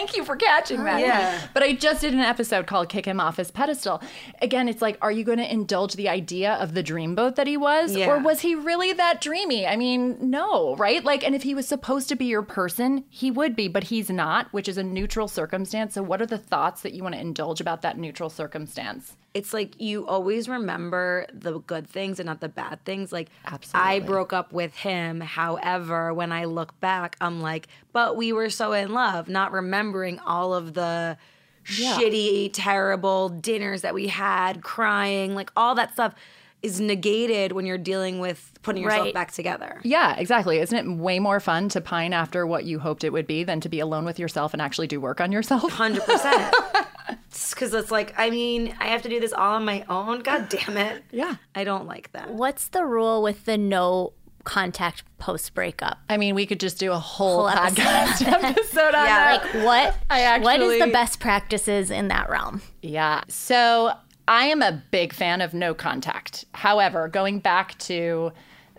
Thank 0.00 0.16
you 0.16 0.24
for 0.24 0.34
catching 0.34 0.82
that. 0.84 1.00
yeah. 1.00 1.46
But 1.52 1.62
I 1.62 1.74
just 1.74 2.00
did 2.00 2.14
an 2.14 2.20
episode 2.20 2.66
called 2.66 2.88
"Kick 2.88 3.04
Him 3.04 3.20
Off 3.20 3.36
His 3.36 3.50
Pedestal." 3.50 4.02
Again, 4.40 4.66
it's 4.66 4.80
like, 4.80 4.96
are 5.02 5.12
you 5.12 5.24
going 5.24 5.36
to 5.38 5.52
indulge 5.52 5.92
the 5.92 6.08
idea 6.08 6.54
of 6.54 6.72
the 6.72 6.82
dreamboat 6.82 7.34
that 7.36 7.46
he 7.46 7.58
was, 7.58 7.94
Yeah. 7.94 8.06
or 8.08 8.18
was 8.18 8.40
he 8.40 8.54
really 8.54 8.94
that 8.94 9.20
dreamy? 9.20 9.66
I 9.66 9.76
mean, 9.76 10.16
no, 10.30 10.74
right? 10.76 11.04
Like, 11.04 11.22
and 11.22 11.34
if 11.34 11.42
he 11.42 11.54
was 11.54 11.68
supposed 11.68 12.08
to 12.08 12.16
be 12.16 12.24
your 12.24 12.42
person, 12.42 13.04
he 13.10 13.30
would 13.30 13.54
be, 13.54 13.68
but 13.68 13.84
he's 13.84 14.08
not, 14.08 14.50
which 14.52 14.68
is 14.68 14.78
a 14.78 14.82
neutral 14.82 15.28
circumstance. 15.28 15.92
So, 15.94 16.02
what 16.02 16.22
are 16.22 16.26
the 16.26 16.38
thoughts 16.38 16.80
that 16.80 16.94
you 16.94 17.02
want 17.02 17.14
to 17.14 17.20
indulge 17.20 17.60
about 17.60 17.82
that 17.82 17.98
neutral 17.98 18.30
circumstance? 18.30 19.16
It's 19.32 19.54
like 19.54 19.80
you 19.80 20.06
always 20.08 20.48
remember 20.48 21.26
the 21.32 21.60
good 21.60 21.86
things 21.88 22.18
and 22.18 22.26
not 22.26 22.40
the 22.40 22.48
bad 22.48 22.84
things. 22.84 23.12
Like 23.12 23.28
I 23.74 24.00
broke 24.00 24.32
up 24.32 24.52
with 24.52 24.74
him. 24.74 25.20
However, 25.20 26.12
when 26.12 26.32
I 26.32 26.46
look 26.46 26.78
back, 26.80 27.14
I'm 27.20 27.40
like, 27.40 27.68
but 27.92 28.16
we 28.16 28.32
were 28.32 28.50
so 28.50 28.72
in 28.72 28.92
love, 28.92 29.28
not 29.28 29.52
remembering 29.52 30.18
all 30.20 30.52
of 30.52 30.74
the 30.74 31.16
shitty, 31.64 32.50
terrible 32.52 33.28
dinners 33.28 33.82
that 33.82 33.94
we 33.94 34.08
had, 34.08 34.62
crying, 34.62 35.34
like 35.34 35.50
all 35.56 35.74
that 35.76 35.92
stuff 35.92 36.14
is 36.62 36.80
negated 36.80 37.52
when 37.52 37.64
you're 37.64 37.78
dealing 37.78 38.18
with 38.18 38.52
putting 38.62 38.82
yourself 38.82 39.04
Right. 39.06 39.14
back 39.14 39.30
together. 39.32 39.80
Yeah, 39.82 40.14
exactly. 40.16 40.58
Isn't 40.58 40.76
it 40.76 40.96
way 40.98 41.18
more 41.18 41.40
fun 41.40 41.68
to 41.70 41.80
pine 41.80 42.12
after 42.12 42.46
what 42.46 42.64
you 42.64 42.78
hoped 42.80 43.02
it 43.04 43.12
would 43.12 43.26
be 43.26 43.44
than 43.44 43.60
to 43.60 43.68
be 43.68 43.80
alone 43.80 44.04
with 44.04 44.18
yourself 44.18 44.52
and 44.52 44.60
actually 44.60 44.86
do 44.86 45.00
work 45.00 45.20
on 45.20 45.32
yourself? 45.32 45.70
Hundred 45.72 46.02
percent. 46.04 46.54
Because 47.50 47.74
it's 47.74 47.90
like, 47.90 48.14
I 48.18 48.30
mean, 48.30 48.74
I 48.80 48.86
have 48.88 49.02
to 49.02 49.08
do 49.08 49.20
this 49.20 49.32
all 49.32 49.54
on 49.56 49.64
my 49.64 49.84
own. 49.88 50.20
God 50.22 50.48
damn 50.48 50.76
it. 50.76 51.02
Yeah. 51.10 51.36
I 51.54 51.64
don't 51.64 51.86
like 51.86 52.12
that. 52.12 52.30
What's 52.30 52.68
the 52.68 52.84
rule 52.84 53.22
with 53.22 53.44
the 53.44 53.56
no 53.58 54.12
contact 54.44 55.02
post 55.18 55.54
breakup? 55.54 55.98
I 56.08 56.16
mean, 56.16 56.34
we 56.34 56.46
could 56.46 56.60
just 56.60 56.78
do 56.78 56.92
a 56.92 56.98
whole, 56.98 57.46
Whole 57.46 57.48
episode. 57.48 57.82
podcast 57.82 58.26
episode 58.50 58.80
on 58.94 59.04
Yeah, 59.06 59.38
that. 59.38 59.54
Like 59.54 59.64
what? 59.64 59.96
I 60.10 60.38
what 60.38 60.60
is 60.60 60.80
the 60.80 60.90
best 60.90 61.20
practices 61.20 61.90
in 61.90 62.08
that 62.08 62.30
realm? 62.30 62.62
Yeah. 62.82 63.22
So 63.28 63.92
I 64.26 64.44
am 64.46 64.62
a 64.62 64.82
big 64.90 65.12
fan 65.12 65.40
of 65.40 65.54
no 65.54 65.74
contact. 65.74 66.44
However, 66.54 67.08
going 67.08 67.40
back 67.40 67.76
to 67.80 68.32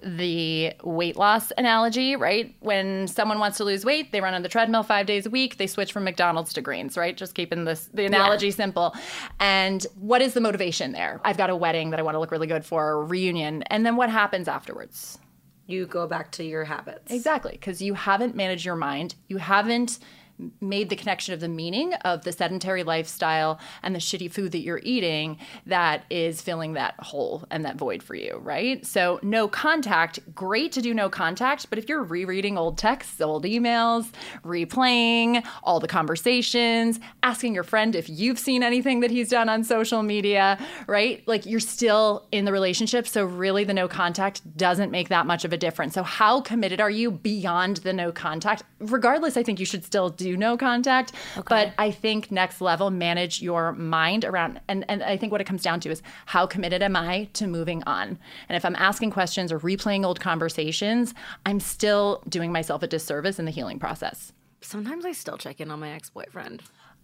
the 0.04 0.74
weight 0.84 1.16
loss 1.16 1.52
analogy, 1.58 2.16
right? 2.16 2.56
When 2.60 3.08
someone 3.08 3.40
wants 3.40 3.58
to 3.58 3.64
lose 3.64 3.86
weight, 3.86 4.12
they 4.12 4.22
run 4.22 4.34
on 4.34 4.42
the 4.42 4.50
treadmill 4.50 4.84
five 4.84 5.06
days 5.06 5.26
a 5.26 5.30
week. 5.30 5.58
They 5.58 5.68
switch 5.68 5.92
from 5.92 6.04
McDonald's 6.04 6.54
to 6.54 6.62
greens, 6.62 6.98
right? 6.98 7.16
Just 7.16 7.36
keeping 7.36 7.66
this 7.66 7.90
the 7.94 8.06
analogy 8.06 8.52
simple. 8.52 8.96
And 9.40 9.86
what 10.00 10.22
is 10.22 10.34
the 10.34 10.42
motivation 10.42 10.92
there? 10.92 11.22
I've 11.24 11.38
got 11.38 11.50
a 11.50 11.56
wedding 11.56 11.92
that 11.92 12.00
I 12.00 12.04
want 12.04 12.16
to 12.16 12.20
look 12.20 12.32
really 12.32 12.48
good 12.48 12.66
for, 12.66 12.92
a 12.92 13.04
reunion, 13.04 13.64
and 13.64 13.86
then 13.86 13.96
what 13.96 14.10
happens 14.10 14.48
afterwards? 14.48 15.20
You 15.68 15.86
go 15.86 16.08
back 16.08 16.32
to 16.34 16.44
your 16.44 16.66
habits. 16.66 17.14
Exactly, 17.14 17.54
because 17.54 17.82
you 17.82 17.94
haven't 17.94 18.36
managed 18.36 18.66
your 18.66 18.76
mind. 18.76 19.16
You 19.28 19.38
haven't 19.38 20.00
made 20.60 20.90
the 20.90 20.96
connection 20.96 21.34
of 21.34 21.40
the 21.40 21.48
meaning 21.48 21.94
of 22.06 22.24
the 22.24 22.32
sedentary 22.32 22.84
lifestyle 22.84 23.60
and 23.84 23.96
the 23.96 24.00
shitty 24.00 24.32
food 24.32 24.52
that 24.52 24.60
you're 24.60 24.82
eating 24.84 25.38
that 25.66 26.04
is 26.10 26.42
filling 26.42 26.74
that 26.74 26.96
hole 27.00 27.46
and 27.52 27.66
that 27.66 27.76
void 27.76 28.04
for 28.04 28.16
you, 28.16 28.40
right? 28.44 28.86
So, 28.86 29.20
no 29.22 29.48
contact, 29.48 30.20
great 30.34 30.72
to 30.74 30.82
do 30.82 30.94
no 30.94 31.10
contact, 31.10 31.70
but 31.70 31.80
if 31.80 31.88
you're 31.90 32.04
rereading 32.04 32.58
old 32.58 32.78
texts, 32.78 33.22
old 33.22 33.46
emails, 33.46 34.10
replaying 34.44 35.46
all 35.64 35.80
the 35.80 35.88
conversations, 35.88 37.00
asking 37.24 37.54
your 37.54 37.64
friend 37.64 37.96
if 37.96 38.10
you've 38.10 38.40
seen 38.40 38.64
anything 38.64 39.02
that 39.02 39.12
he's 39.12 39.30
done 39.30 39.50
on 39.50 39.64
social 39.64 40.04
media, 40.04 40.58
right? 40.88 41.28
Like 41.28 41.46
you're 41.46 41.60
still 41.60 42.28
in 42.32 42.46
the 42.46 42.52
relationship. 42.52 43.08
So, 43.08 43.26
really, 43.26 43.64
the 43.64 43.74
no 43.74 43.88
contact 43.88 44.42
doesn't 44.58 44.92
make 44.92 45.10
that 45.10 45.26
much 45.26 45.46
of 45.46 45.54
a 45.54 45.58
difference. 45.58 45.94
So, 45.94 46.04
how 46.04 46.42
committed 46.42 46.82
are 46.82 46.90
you 46.90 47.12
beyond 47.12 47.78
the 47.78 47.94
no 47.94 48.12
contact? 48.12 48.64
Regardless, 48.80 49.38
I 49.38 49.44
think 49.44 49.60
you 49.60 49.66
should 49.66 49.86
still 49.86 50.10
do 50.10 50.31
do 50.32 50.38
no 50.38 50.58
contact. 50.58 51.12
But 51.48 51.74
I 51.78 51.92
think 51.92 52.32
next 52.32 52.62
level, 52.62 52.90
manage 52.90 53.42
your 53.42 53.74
mind 53.74 54.26
around, 54.26 54.60
and, 54.68 54.86
and 54.90 55.04
I 55.04 55.18
think 55.18 55.32
what 55.32 55.42
it 55.42 55.46
comes 55.46 55.62
down 55.64 55.80
to 55.82 55.90
is 55.92 56.02
how 56.26 56.46
committed 56.46 56.82
am 56.82 56.96
I 56.96 57.30
to 57.34 57.48
moving 57.48 57.84
on? 57.86 58.18
And 58.50 58.56
if 58.56 58.64
I'm 58.66 58.76
asking 58.76 59.12
questions 59.12 59.52
or 59.52 59.60
replaying 59.60 60.06
old 60.06 60.20
conversations, 60.20 61.14
I'm 61.46 61.60
still 61.60 62.24
doing 62.30 62.52
myself 62.52 62.84
a 62.84 62.88
disservice 62.88 63.40
in 63.40 63.46
the 63.46 63.52
healing 63.52 63.80
process. 63.80 64.34
Sometimes 64.62 65.06
I 65.06 65.12
still 65.12 65.38
check 65.38 65.60
in 65.60 65.72
on 65.72 65.80
my 65.80 65.90
ex 65.92 66.10
boyfriend. 66.10 66.62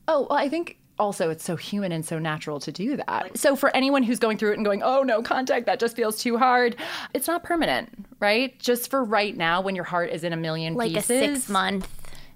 Oh, 0.07 0.27
well, 0.29 0.37
I 0.39 0.47
think 0.47 0.77
also 0.99 1.29
it's 1.29 1.43
so 1.43 1.55
human 1.55 1.91
and 1.91 2.05
so 2.05 2.17
natural 2.17 2.59
to 2.59 2.71
do 2.71 2.97
that. 2.97 3.37
So 3.37 3.55
for 3.55 3.75
anyone 3.75 4.03
who's 4.03 4.19
going 4.19 4.37
through 4.37 4.51
it 4.51 4.55
and 4.57 4.65
going, 4.65 4.81
"Oh, 4.83 5.03
no 5.03 5.21
contact, 5.21 5.65
that 5.65 5.79
just 5.79 5.95
feels 5.95 6.17
too 6.21 6.37
hard." 6.37 6.75
It's 7.13 7.27
not 7.27 7.43
permanent, 7.43 7.89
right? 8.19 8.57
Just 8.59 8.89
for 8.89 9.03
right 9.03 9.35
now 9.35 9.61
when 9.61 9.75
your 9.75 9.83
heart 9.85 10.09
is 10.11 10.23
in 10.23 10.33
a 10.33 10.37
million 10.37 10.75
Like 10.75 10.93
pieces. 10.93 11.09
a 11.09 11.35
six 11.35 11.49
month, 11.49 11.87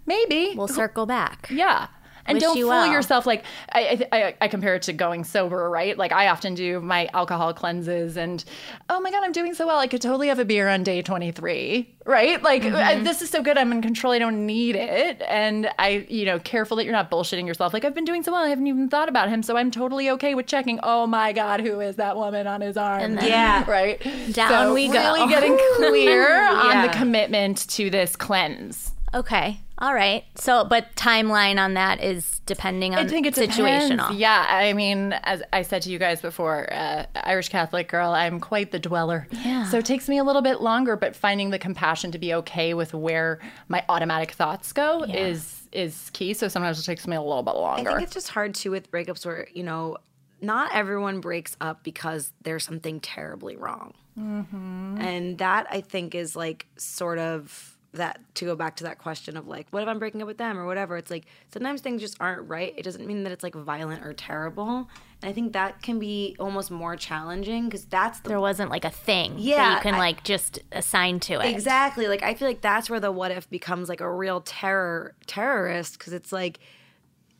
Maybe. 0.05 0.53
we'll 0.55 0.67
circle 0.67 1.05
back. 1.05 1.47
yeah. 1.51 1.87
And 2.23 2.35
Wish 2.35 2.43
don't 2.43 2.55
you 2.55 2.65
fool 2.65 2.69
well. 2.69 2.91
yourself. 2.91 3.25
Like 3.25 3.43
I, 3.71 4.05
I, 4.11 4.21
I- 4.23 4.35
I 4.41 4.47
compare 4.47 4.75
it 4.75 4.83
to 4.83 4.93
going 4.93 5.23
sober, 5.23 5.67
right? 5.71 5.97
Like 5.97 6.11
I 6.11 6.27
often 6.27 6.53
do 6.53 6.79
my 6.79 7.09
alcohol 7.15 7.51
cleanses, 7.51 8.15
and 8.15 8.45
oh 8.91 8.99
my 8.99 9.09
god, 9.09 9.23
I'm 9.23 9.31
doing 9.31 9.55
so 9.55 9.65
well. 9.65 9.79
I 9.79 9.87
could 9.87 10.03
totally 10.03 10.27
have 10.27 10.37
a 10.37 10.45
beer 10.45 10.69
on 10.69 10.83
day 10.83 11.01
23, 11.01 11.95
right? 12.05 12.41
Like 12.43 12.61
Mm-hmm. 12.61 12.75
I, 12.75 12.99
this 13.01 13.23
is 13.23 13.31
so 13.31 13.41
good. 13.41 13.57
I'm 13.57 13.71
in 13.71 13.81
control. 13.81 14.13
I 14.13 14.19
don't 14.19 14.45
need 14.45 14.75
it, 14.75 15.19
and 15.27 15.71
I, 15.79 16.05
you 16.09 16.25
know, 16.25 16.37
careful 16.37 16.77
that 16.77 16.83
you're 16.83 16.93
not 16.93 17.09
bullshitting 17.09 17.47
yourself. 17.47 17.73
Like 17.73 17.85
I've 17.85 17.95
been 17.95 18.05
doing 18.05 18.21
so 18.21 18.31
well. 18.31 18.43
I 18.43 18.49
haven't 18.49 18.67
even 18.67 18.87
thought 18.87 19.09
about 19.09 19.27
him, 19.27 19.41
so 19.41 19.57
I'm 19.57 19.71
totally 19.71 20.07
okay 20.11 20.35
with 20.35 20.45
checking. 20.45 20.79
Oh 20.83 21.07
my 21.07 21.33
god, 21.33 21.61
who 21.61 21.79
is 21.79 21.95
that 21.95 22.15
woman 22.17 22.45
on 22.45 22.61
his 22.61 22.77
arm? 22.77 23.17
Yeah. 23.23 23.67
right. 23.69 23.99
Down 24.31 24.49
So 24.67 24.73
we 24.75 24.89
go. 24.89 24.93
Really 24.93 25.27
getting 25.27 25.57
clear 25.77 26.47
on 26.47 26.83
the 26.85 26.93
commitment 26.93 27.67
to 27.69 27.89
this 27.89 28.15
cleanse. 28.15 28.91
Okay. 29.15 29.59
All 29.81 29.95
right. 29.95 30.23
So, 30.35 30.63
but 30.63 30.95
timeline 30.95 31.59
on 31.59 31.73
that 31.73 32.03
is 32.03 32.39
depending 32.45 32.93
on 32.93 32.99
I 32.99 33.07
think 33.07 33.25
it's 33.25 33.39
situational. 33.39 34.17
Yeah, 34.17 34.45
I 34.47 34.73
mean, 34.73 35.13
as 35.23 35.41
I 35.51 35.63
said 35.63 35.81
to 35.81 35.89
you 35.89 35.97
guys 35.97 36.21
before, 36.21 36.71
uh, 36.71 37.05
Irish 37.15 37.49
Catholic 37.49 37.87
girl, 37.87 38.11
I'm 38.11 38.39
quite 38.39 38.71
the 38.71 38.77
dweller. 38.77 39.27
Yeah. 39.31 39.65
So 39.65 39.79
it 39.79 39.85
takes 39.85 40.07
me 40.07 40.19
a 40.19 40.23
little 40.23 40.43
bit 40.43 40.61
longer, 40.61 40.95
but 40.95 41.15
finding 41.15 41.49
the 41.49 41.57
compassion 41.57 42.11
to 42.11 42.19
be 42.19 42.31
okay 42.35 42.75
with 42.75 42.93
where 42.93 43.39
my 43.69 43.83
automatic 43.89 44.31
thoughts 44.31 44.71
go 44.71 45.01
is 45.03 45.67
is 45.71 46.11
key. 46.13 46.35
So 46.35 46.47
sometimes 46.47 46.79
it 46.79 46.83
takes 46.83 47.07
me 47.07 47.15
a 47.15 47.21
little 47.21 47.41
bit 47.41 47.55
longer. 47.55 47.89
I 47.89 47.93
think 47.95 48.03
it's 48.03 48.13
just 48.13 48.29
hard 48.29 48.53
too 48.53 48.69
with 48.69 48.91
breakups 48.91 49.25
where, 49.25 49.47
you 49.51 49.63
know, 49.63 49.97
not 50.41 50.75
everyone 50.75 51.21
breaks 51.21 51.55
up 51.59 51.83
because 51.83 52.33
there's 52.43 52.63
something 52.63 52.99
terribly 52.99 53.55
wrong. 53.55 53.95
And 54.15 55.39
that 55.39 55.65
I 55.71 55.81
think 55.81 56.13
is 56.13 56.35
like 56.35 56.67
sort 56.77 57.17
of 57.17 57.70
that 57.93 58.21
to 58.35 58.45
go 58.45 58.55
back 58.55 58.77
to 58.77 58.85
that 58.85 58.97
question 58.99 59.35
of 59.35 59.47
like, 59.47 59.67
what 59.71 59.83
if 59.83 59.89
I'm 59.89 59.99
breaking 59.99 60.21
up 60.21 60.27
with 60.27 60.37
them 60.37 60.57
or 60.57 60.65
whatever? 60.65 60.95
It's 60.95 61.11
like 61.11 61.25
sometimes 61.53 61.81
things 61.81 61.99
just 62.01 62.15
aren't 62.21 62.47
right. 62.47 62.73
It 62.77 62.83
doesn't 62.83 63.05
mean 63.05 63.23
that 63.23 63.31
it's 63.33 63.43
like 63.43 63.53
violent 63.53 64.05
or 64.05 64.13
terrible. 64.13 64.89
And 65.21 65.29
I 65.29 65.33
think 65.33 65.51
that 65.53 65.81
can 65.81 65.99
be 65.99 66.35
almost 66.39 66.71
more 66.71 66.95
challenging 66.95 67.65
because 67.65 67.83
that's 67.85 68.21
the 68.21 68.29
There 68.29 68.39
wasn't 68.39 68.69
like 68.71 68.85
a 68.85 68.89
thing 68.89 69.33
that 69.35 69.41
Yeah, 69.41 69.75
you 69.75 69.81
can 69.81 69.95
I- 69.95 69.99
like 69.99 70.23
just 70.23 70.59
assign 70.71 71.19
to 71.21 71.33
it. 71.41 71.49
Exactly. 71.53 72.07
Like 72.07 72.23
I 72.23 72.33
feel 72.33 72.47
like 72.47 72.61
that's 72.61 72.89
where 72.89 72.99
the 73.01 73.11
what 73.11 73.31
if 73.31 73.49
becomes 73.49 73.89
like 73.89 73.99
a 73.99 74.09
real 74.09 74.39
terror 74.41 75.15
terrorist 75.27 75.97
because 75.99 76.13
it's 76.13 76.31
like 76.31 76.59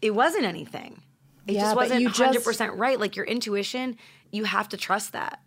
it 0.02 0.12
wasn't 0.14 0.44
anything. 0.44 1.02
It 1.48 1.54
Yeah, 1.54 1.62
just 1.62 1.76
wasn't 1.78 2.02
you 2.02 2.08
just- 2.10 2.20
hundred 2.22 2.44
percent 2.44 2.74
right. 2.74 3.00
Like 3.00 3.16
your 3.16 3.26
intuition, 3.26 3.98
you 4.32 4.44
have 4.44 4.68
to 4.70 4.78
trust 4.78 5.14
that. 5.14 5.40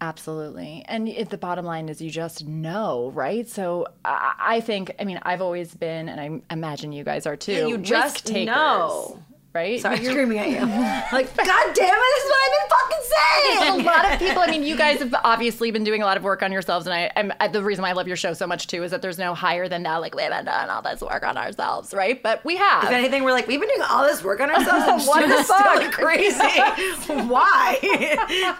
Absolutely. 0.00 0.84
And 0.86 1.08
if 1.08 1.28
the 1.28 1.38
bottom 1.38 1.64
line 1.64 1.88
is 1.88 2.00
you 2.00 2.10
just 2.10 2.46
know, 2.46 3.10
right? 3.14 3.48
So 3.48 3.86
I, 4.04 4.34
I 4.38 4.60
think, 4.60 4.94
I 5.00 5.04
mean, 5.04 5.18
I've 5.22 5.42
always 5.42 5.74
been, 5.74 6.08
and 6.08 6.20
I 6.20 6.54
imagine 6.54 6.92
you 6.92 7.02
guys 7.02 7.26
are 7.26 7.36
too, 7.36 7.68
you 7.68 7.76
risk 7.78 7.88
just 7.88 8.26
takers, 8.26 8.46
know. 8.46 9.22
Right? 9.54 9.80
Sorry, 9.80 10.04
screaming 10.04 10.38
at 10.38 10.50
you. 10.50 10.60
like, 11.12 11.34
God 11.36 11.74
damn 11.74 11.88
it, 11.88 12.14
this 12.14 12.24
is 12.24 12.30
what 12.30 12.38
I've 12.44 12.52
been 12.52 12.68
fucking 12.70 12.98
saying. 13.08 13.80
a 13.80 13.84
lot 13.84 14.12
of 14.12 14.18
people. 14.18 14.42
I 14.42 14.50
mean, 14.50 14.62
you 14.62 14.76
guys 14.76 14.98
have 14.98 15.14
obviously 15.24 15.70
been 15.70 15.84
doing 15.84 16.02
a 16.02 16.04
lot 16.04 16.16
of 16.16 16.22
work 16.22 16.42
on 16.42 16.52
yourselves, 16.52 16.86
and 16.86 16.94
I, 16.94 17.10
I'm, 17.16 17.32
I, 17.40 17.48
the 17.48 17.64
reason 17.64 17.82
why 17.82 17.88
I 17.88 17.92
love 17.92 18.06
your 18.06 18.16
show 18.16 18.34
so 18.34 18.46
much 18.46 18.66
too 18.66 18.82
is 18.84 18.90
that 18.90 19.00
there's 19.02 19.18
no 19.18 19.34
higher 19.34 19.66
than 19.68 19.82
that. 19.84 19.96
Like 19.96 20.14
we 20.14 20.22
haven't 20.22 20.44
done 20.44 20.68
all 20.68 20.82
this 20.82 21.00
work 21.00 21.22
on 21.22 21.36
ourselves, 21.38 21.94
right? 21.94 22.22
But 22.22 22.44
we 22.44 22.56
have. 22.56 22.84
If 22.84 22.90
anything, 22.90 23.24
we're 23.24 23.32
like, 23.32 23.46
we've 23.48 23.58
been 23.58 23.68
doing 23.70 23.86
all 23.90 24.04
this 24.04 24.22
work 24.22 24.40
on 24.40 24.50
ourselves 24.54 25.06
What 25.06 25.26
the 25.26 25.42
fuck? 25.44 25.92
crazy. 25.92 26.38
Why? 27.28 27.78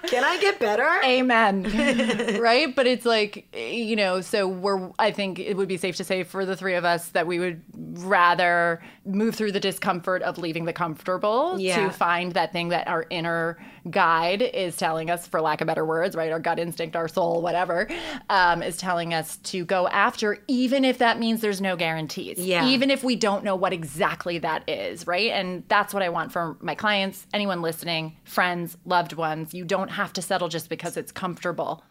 Can 0.07 0.25
I 0.25 0.39
get 0.41 0.59
better? 0.59 0.89
Amen. 1.05 2.39
right? 2.41 2.75
But 2.75 2.87
it's 2.87 3.05
like, 3.05 3.55
you 3.55 3.95
know, 3.97 4.21
so 4.21 4.49
we're, 4.49 4.91
I 4.99 5.11
think 5.11 5.39
it 5.39 5.57
would 5.57 5.69
be 5.69 5.77
safe 5.77 5.97
to 5.97 6.05
say 6.05 6.25
for 6.25 6.47
the 6.47 6.57
three 6.57 6.75
of 6.75 6.85
us 6.85 7.11
that 7.11 7.27
we 7.27 7.39
would 7.39 7.63
rather 7.75 8.83
move 9.09 9.35
through 9.35 9.53
the 9.53 9.61
discomfort 9.61 10.23
of 10.23 10.39
leaving 10.39 10.65
the 10.67 10.73
comfortable 10.73 11.59
Yeah. 11.59 11.87
to 11.87 11.91
find 11.93 12.33
that 12.33 12.53
thing 12.53 12.69
that 12.69 12.87
our 12.87 13.07
inner 13.11 13.59
guide 13.91 14.43
is 14.43 14.77
telling 14.77 15.11
us, 15.11 15.27
for 15.27 15.41
lack 15.41 15.61
of 15.61 15.67
better 15.67 15.85
words, 15.85 16.15
right? 16.15 16.31
Our 16.31 16.39
gut 16.41 16.59
instinct, 16.59 16.95
our 16.95 17.09
soul, 17.09 17.41
whatever, 17.41 17.89
um, 18.29 18.63
is 18.63 18.77
telling 18.77 19.15
us 19.15 19.39
to 19.39 19.65
go 19.65 19.89
after, 19.89 20.39
even 20.47 20.85
if 20.85 20.99
that 20.99 21.19
means 21.19 21.41
there's 21.41 21.61
no 21.61 21.75
guarantees. 21.77 22.39
Yeah. 22.39 22.67
Even 22.67 22.91
if 22.91 23.03
we 23.03 23.17
don't 23.17 23.45
know 23.45 23.57
what 23.57 23.73
exactly 23.73 24.39
that 24.39 24.69
is, 24.69 25.07
right? 25.07 25.31
And 25.31 25.65
that's 25.69 25.95
what 25.95 26.03
I 26.03 26.11
want 26.11 26.33
for 26.33 26.57
my 26.61 26.75
clients, 26.75 27.27
anyone 27.33 27.63
listening, 27.63 28.17
friends, 28.25 28.77
loved 28.85 29.15
ones. 29.15 29.55
You 29.55 29.65
don't 29.65 29.89
have 29.93 30.13
to 30.15 30.23
settle 30.23 30.49
just 30.49 30.69
because 30.69 30.97
it's 30.97 31.13
comfortable. 31.13 31.83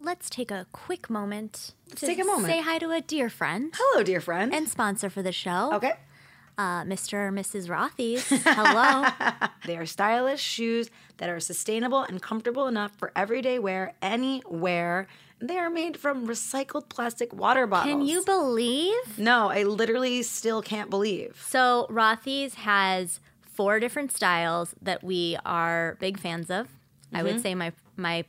Let's 0.00 0.30
take 0.30 0.52
a 0.52 0.66
quick 0.70 1.10
moment 1.10 1.72
to 1.96 2.06
take 2.06 2.20
a 2.20 2.24
moment. 2.24 2.46
say 2.52 2.60
hi 2.60 2.78
to 2.78 2.90
a 2.92 3.00
dear 3.00 3.28
friend 3.28 3.72
Hello, 3.76 4.04
dear 4.04 4.20
friend. 4.20 4.54
and 4.54 4.68
sponsor 4.68 5.10
for 5.10 5.22
the 5.22 5.32
show, 5.32 5.72
okay. 5.74 5.94
Uh, 6.58 6.82
Mr. 6.82 7.14
or 7.28 7.32
Mrs. 7.32 7.68
Rothy's. 7.68 8.26
Hello. 8.44 9.08
They 9.66 9.76
are 9.76 9.86
stylish 9.86 10.40
shoes 10.40 10.88
that 11.18 11.28
are 11.28 11.40
sustainable 11.40 12.00
and 12.00 12.22
comfortable 12.22 12.68
enough 12.68 12.92
for 12.96 13.12
everyday 13.14 13.58
wear 13.58 13.92
anywhere. 14.00 15.08
They 15.40 15.58
are 15.58 15.68
made 15.68 15.96
from 15.98 16.26
recycled 16.26 16.88
plastic 16.88 17.34
water 17.34 17.66
bottles. 17.66 17.92
Can 17.92 18.06
you 18.06 18.24
believe? 18.24 19.18
No, 19.18 19.50
I 19.50 19.64
literally 19.64 20.22
still 20.22 20.62
can't 20.62 20.88
believe. 20.88 21.44
So 21.46 21.86
Rothy's 21.90 22.54
has 22.54 23.20
four 23.42 23.78
different 23.78 24.10
styles 24.12 24.74
that 24.80 25.04
we 25.04 25.36
are 25.44 25.96
big 26.00 26.18
fans 26.18 26.50
of. 26.50 26.68
I 27.12 27.22
would 27.22 27.40
say 27.42 27.54
my 27.54 27.72
my 27.96 28.24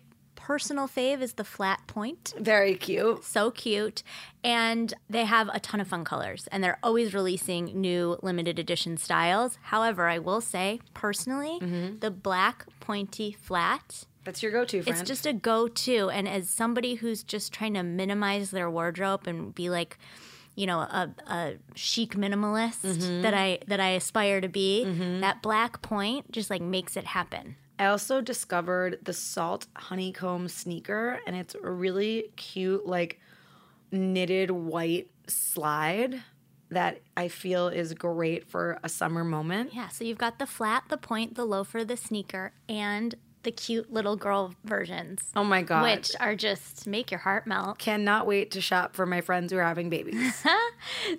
personal 0.50 0.88
fave 0.88 1.22
is 1.22 1.34
the 1.34 1.44
flat 1.44 1.80
point. 1.86 2.34
Very 2.40 2.74
cute. 2.74 3.24
So 3.24 3.52
cute. 3.52 4.02
And 4.44 4.92
they 5.08 5.26
have 5.26 5.48
a 5.54 5.60
ton 5.60 5.80
of 5.80 5.88
fun 5.88 6.04
colors 6.04 6.48
and 6.52 6.64
they're 6.64 6.80
always 6.82 7.14
releasing 7.14 7.66
new 7.80 8.18
limited 8.24 8.58
edition 8.58 8.98
styles. 8.98 9.60
However, 9.62 10.08
I 10.08 10.18
will 10.18 10.42
say 10.42 10.80
personally, 10.96 11.60
the 12.00 12.10
black 12.10 12.66
pointy 12.80 13.32
flat 13.32 14.06
That's 14.24 14.42
your 14.42 14.52
go-to 14.52 14.82
friend. 14.82 14.98
it's 15.00 15.08
just 15.08 15.28
a 15.28 15.34
go-to 15.34 16.10
and 16.10 16.28
as 16.28 16.50
somebody 16.50 16.96
who's 16.96 17.22
just 17.24 17.54
trying 17.54 17.76
to 17.76 17.84
minimize 17.84 18.50
their 18.50 18.70
wardrobe 18.72 19.28
and 19.28 19.54
be 19.54 19.70
like 19.70 19.98
you 20.56 20.66
know 20.66 20.80
a, 20.80 21.04
a 21.28 21.54
chic 21.76 22.16
minimalist 22.16 22.82
Mm-hmm. 22.84 23.22
that 23.22 23.34
i 23.46 23.60
that 23.68 23.80
i 23.80 23.90
aspire 24.02 24.42
to 24.42 24.50
be 24.50 24.84
that 25.22 25.42
black 25.42 25.82
point 25.82 26.32
just 26.32 26.50
like 26.50 26.62
makes 26.62 26.98
it 26.98 27.06
happen 27.06 27.56
I 27.80 27.86
also 27.86 28.20
discovered 28.22 29.00
the 29.04 29.14
salt 29.14 29.68
honeycomb 29.76 30.50
sneaker, 30.50 31.20
and 31.26 31.36
it's 31.36 31.56
a 31.56 31.72
really 31.72 32.32
cute, 32.36 32.86
like 32.86 33.20
knitted 33.92 34.52
white 34.52 35.10
slide 35.28 36.22
that 36.70 37.00
I 37.18 37.30
feel 37.30 37.70
is 37.70 37.94
great 37.96 38.48
for 38.48 38.78
a 38.84 38.90
summer 38.90 39.24
moment. 39.24 39.74
yeah 39.74 39.88
so 39.88 40.04
you've 40.04 40.20
got 40.20 40.38
the 40.38 40.46
flat 40.46 40.84
the 40.90 40.98
point 40.98 41.34
the 41.36 41.46
loafer 41.46 41.84
the 41.84 41.98
sneaker 41.98 42.52
and 42.68 43.16
the 43.44 43.52
cute 43.52 43.92
little 43.92 44.16
girl 44.16 44.54
versions 44.66 45.32
Oh 45.36 45.44
my 45.44 45.62
god! 45.62 45.84
which 45.84 46.12
are 46.20 46.36
just 46.36 46.86
make 46.88 47.10
your 47.12 47.20
heart 47.22 47.48
melt 47.48 47.78
cannot 47.80 48.28
wait 48.28 48.52
to 48.52 48.62
shop 48.62 48.96
for 48.96 49.06
my 49.06 49.22
friends 49.22 49.52
who 49.52 49.58
are 49.60 49.64
having 49.64 49.90
babies. 49.90 50.46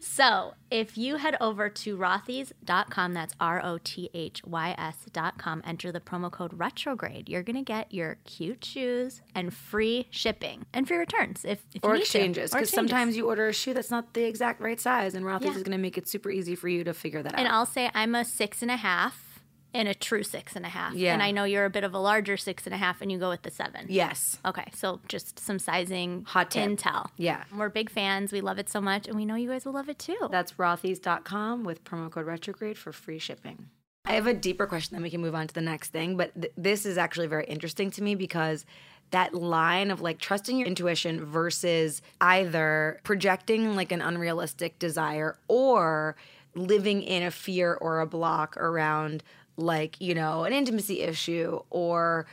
So, 0.00 0.54
if 0.70 0.96
you 0.96 1.16
head 1.16 1.37
over 1.40 1.68
to 1.68 1.96
rothys.com, 1.96 3.12
that's 3.14 3.35
R 3.40 3.61
O 3.64 3.78
T 3.83 4.09
H 4.14 4.42
Y 4.44 4.74
S.com, 4.78 5.62
enter 5.66 5.92
the 5.92 6.00
promo 6.00 6.30
code 6.30 6.52
retrograde, 6.54 7.28
you're 7.28 7.42
going 7.42 7.56
to 7.56 7.62
get 7.62 7.92
your 7.92 8.16
cute 8.24 8.64
shoes 8.64 9.20
and 9.35 9.52
free 9.52 10.06
shipping 10.11 10.64
and 10.72 10.87
free 10.88 10.96
returns 10.96 11.44
if, 11.44 11.62
if 11.74 11.85
or 11.85 11.94
exchanges, 11.96 12.52
because 12.52 12.70
sometimes 12.70 13.16
you 13.16 13.26
order 13.26 13.48
a 13.48 13.52
shoe 13.52 13.74
that's 13.74 13.90
not 13.90 14.14
the 14.14 14.24
exact 14.24 14.61
right 14.61 14.80
size, 14.80 15.14
and 15.14 15.24
Rothy's 15.26 15.44
Yeah. 15.46 15.50
is 15.56 15.62
going 15.62 15.72
to 15.76 15.78
make 15.78 15.98
it 15.98 16.09
super 16.09 16.30
easy 16.30 16.54
for 16.54 16.68
you 16.68 16.85
to 16.85 16.94
figure 16.94 17.22
that 17.22 17.33
And 17.35 17.40
out. 17.40 17.46
And 17.46 17.54
I'll 17.54 17.66
say 17.66 17.90
I'm 17.94 18.14
a 18.14 18.24
six 18.24 18.62
and 18.62 18.70
a 18.70 18.76
half 18.76 19.30
and 19.72 19.87
a 19.88 19.94
true 19.94 20.22
six 20.22 20.56
and 20.56 20.64
a 20.66 20.68
half. 20.68 20.94
Yeah. 20.94 21.12
And 21.12 21.22
I 21.22 21.30
know 21.30 21.44
you're 21.44 21.64
a 21.64 21.70
bit 21.70 21.85
of 21.85 21.94
a 21.94 21.98
larger 21.98 22.37
six 22.37 22.66
and 22.66 22.74
a 22.74 22.78
half 22.78 23.00
and 23.00 23.11
you 23.12 23.18
go 23.18 23.28
with 23.28 23.42
the 23.42 23.50
seven. 23.50 23.87
yes. 23.88 24.38
Okay, 24.44 24.66
so 24.74 25.00
just 25.09 25.38
some 25.38 25.59
sizing 25.59 26.24
Hot 26.28 26.50
tip. 26.50 26.68
intel. 26.68 27.09
Yeah. 27.16 27.44
We're 27.56 27.68
big 27.68 27.90
fans. 27.90 28.33
We 28.33 28.40
love 28.40 28.59
it 28.59 28.68
so 28.68 28.80
much, 28.80 29.06
and 29.06 29.16
we 29.16 29.24
know 29.24 29.35
you 29.37 29.48
guys 29.48 29.64
will 29.64 29.72
love 29.74 29.88
it 29.88 29.98
too. 29.98 30.28
That's 30.30 30.52
rothys.com 30.52 31.64
with 31.64 31.85
promo 31.85 32.11
code 32.11 32.26
retrograde 32.26 32.78
for 32.78 32.92
free 32.92 33.18
shipping. 33.18 33.66
I 34.04 34.12
have 34.14 34.26
a 34.26 34.35
deeper 34.35 34.66
question, 34.66 34.96
then 34.96 35.02
we 35.02 35.11
can 35.11 35.20
move 35.20 35.35
on 35.35 35.46
to 35.46 35.54
the 35.54 35.61
next 35.61 35.92
thing. 35.92 36.16
But 36.16 36.35
th- 36.40 36.52
this 36.56 36.85
is 36.87 36.98
actually 36.98 37.26
very 37.28 37.44
interesting 37.44 37.90
to 37.92 38.02
me 38.02 38.14
because 38.14 38.64
that 39.11 39.35
line 39.35 39.90
of 39.90 40.00
like 40.00 40.18
trusting 40.18 40.56
your 40.56 40.66
intuition 40.66 41.24
versus 41.24 42.00
either 42.20 43.00
projecting 43.04 43.76
like 43.76 43.92
an 43.92 44.00
unrealistic 44.00 44.78
desire 44.78 45.37
or 45.48 46.16
living 46.54 47.02
in 47.02 47.22
a 47.22 47.30
fear 47.30 47.74
or 47.74 48.00
a 48.00 48.06
block 48.06 48.56
around 48.56 49.22
like 49.61 50.01
you 50.01 50.14
know 50.14 50.44
an 50.44 50.53
intimacy 50.53 51.01
issue 51.01 51.61
or 51.70 52.27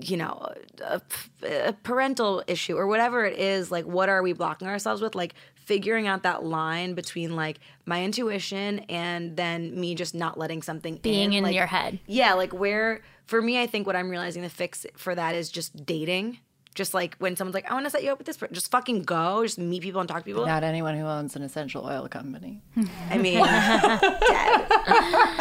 you 0.00 0.16
know 0.16 0.52
a, 0.84 1.00
a 1.44 1.72
parental 1.72 2.42
issue 2.46 2.76
or 2.76 2.86
whatever 2.86 3.24
it 3.24 3.38
is 3.38 3.70
like 3.70 3.84
what 3.84 4.08
are 4.08 4.22
we 4.22 4.32
blocking 4.32 4.68
ourselves 4.68 5.02
with 5.02 5.14
like 5.14 5.34
figuring 5.56 6.06
out 6.06 6.22
that 6.22 6.44
line 6.44 6.94
between 6.94 7.34
like 7.36 7.58
my 7.84 8.02
intuition 8.02 8.78
and 8.88 9.36
then 9.36 9.78
me 9.78 9.94
just 9.94 10.14
not 10.14 10.38
letting 10.38 10.62
something 10.62 10.96
Being 11.02 11.32
in 11.34 11.42
like, 11.44 11.54
your 11.54 11.66
head. 11.66 11.98
yeah 12.06 12.34
like 12.34 12.52
where 12.52 13.02
for 13.26 13.42
me 13.42 13.60
i 13.60 13.66
think 13.66 13.86
what 13.86 13.96
i'm 13.96 14.08
realizing 14.08 14.42
the 14.42 14.48
fix 14.48 14.86
for 14.96 15.14
that 15.14 15.34
is 15.34 15.50
just 15.50 15.84
dating 15.84 16.38
just 16.78 16.94
like 16.94 17.16
when 17.18 17.34
someone's 17.36 17.54
like 17.54 17.68
i 17.70 17.74
want 17.74 17.84
to 17.84 17.90
set 17.90 18.02
you 18.04 18.10
up 18.12 18.18
with 18.18 18.26
this 18.26 18.36
person 18.36 18.54
just 18.54 18.70
fucking 18.70 19.02
go 19.02 19.42
just 19.44 19.58
meet 19.58 19.82
people 19.82 20.00
and 20.00 20.08
talk 20.08 20.18
to 20.18 20.24
people 20.24 20.46
Not 20.46 20.62
anyone 20.62 20.96
who 20.96 21.04
owns 21.04 21.34
an 21.36 21.42
essential 21.42 21.84
oil 21.84 22.08
company. 22.08 22.62
I 23.10 23.18
mean, 23.18 23.38
dead. 23.44 24.66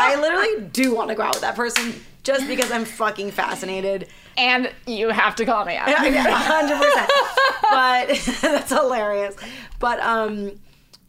I 0.08 0.18
literally 0.20 0.68
do 0.74 0.96
want 0.96 1.10
to 1.10 1.16
go 1.16 1.22
out 1.24 1.36
with 1.36 1.42
that 1.42 1.56
person 1.56 1.94
just 2.24 2.48
because 2.48 2.72
I'm 2.72 2.84
fucking 2.86 3.32
fascinated. 3.32 4.08
And 4.36 4.72
you 4.86 5.10
have 5.10 5.36
to 5.36 5.46
call 5.46 5.64
me 5.66 5.76
out. 5.76 5.90
hundred 5.94 6.78
percent. 6.78 7.12
But 7.70 8.08
that's 8.42 8.72
hilarious. 8.72 9.36
But 9.80 10.00
um, 10.00 10.52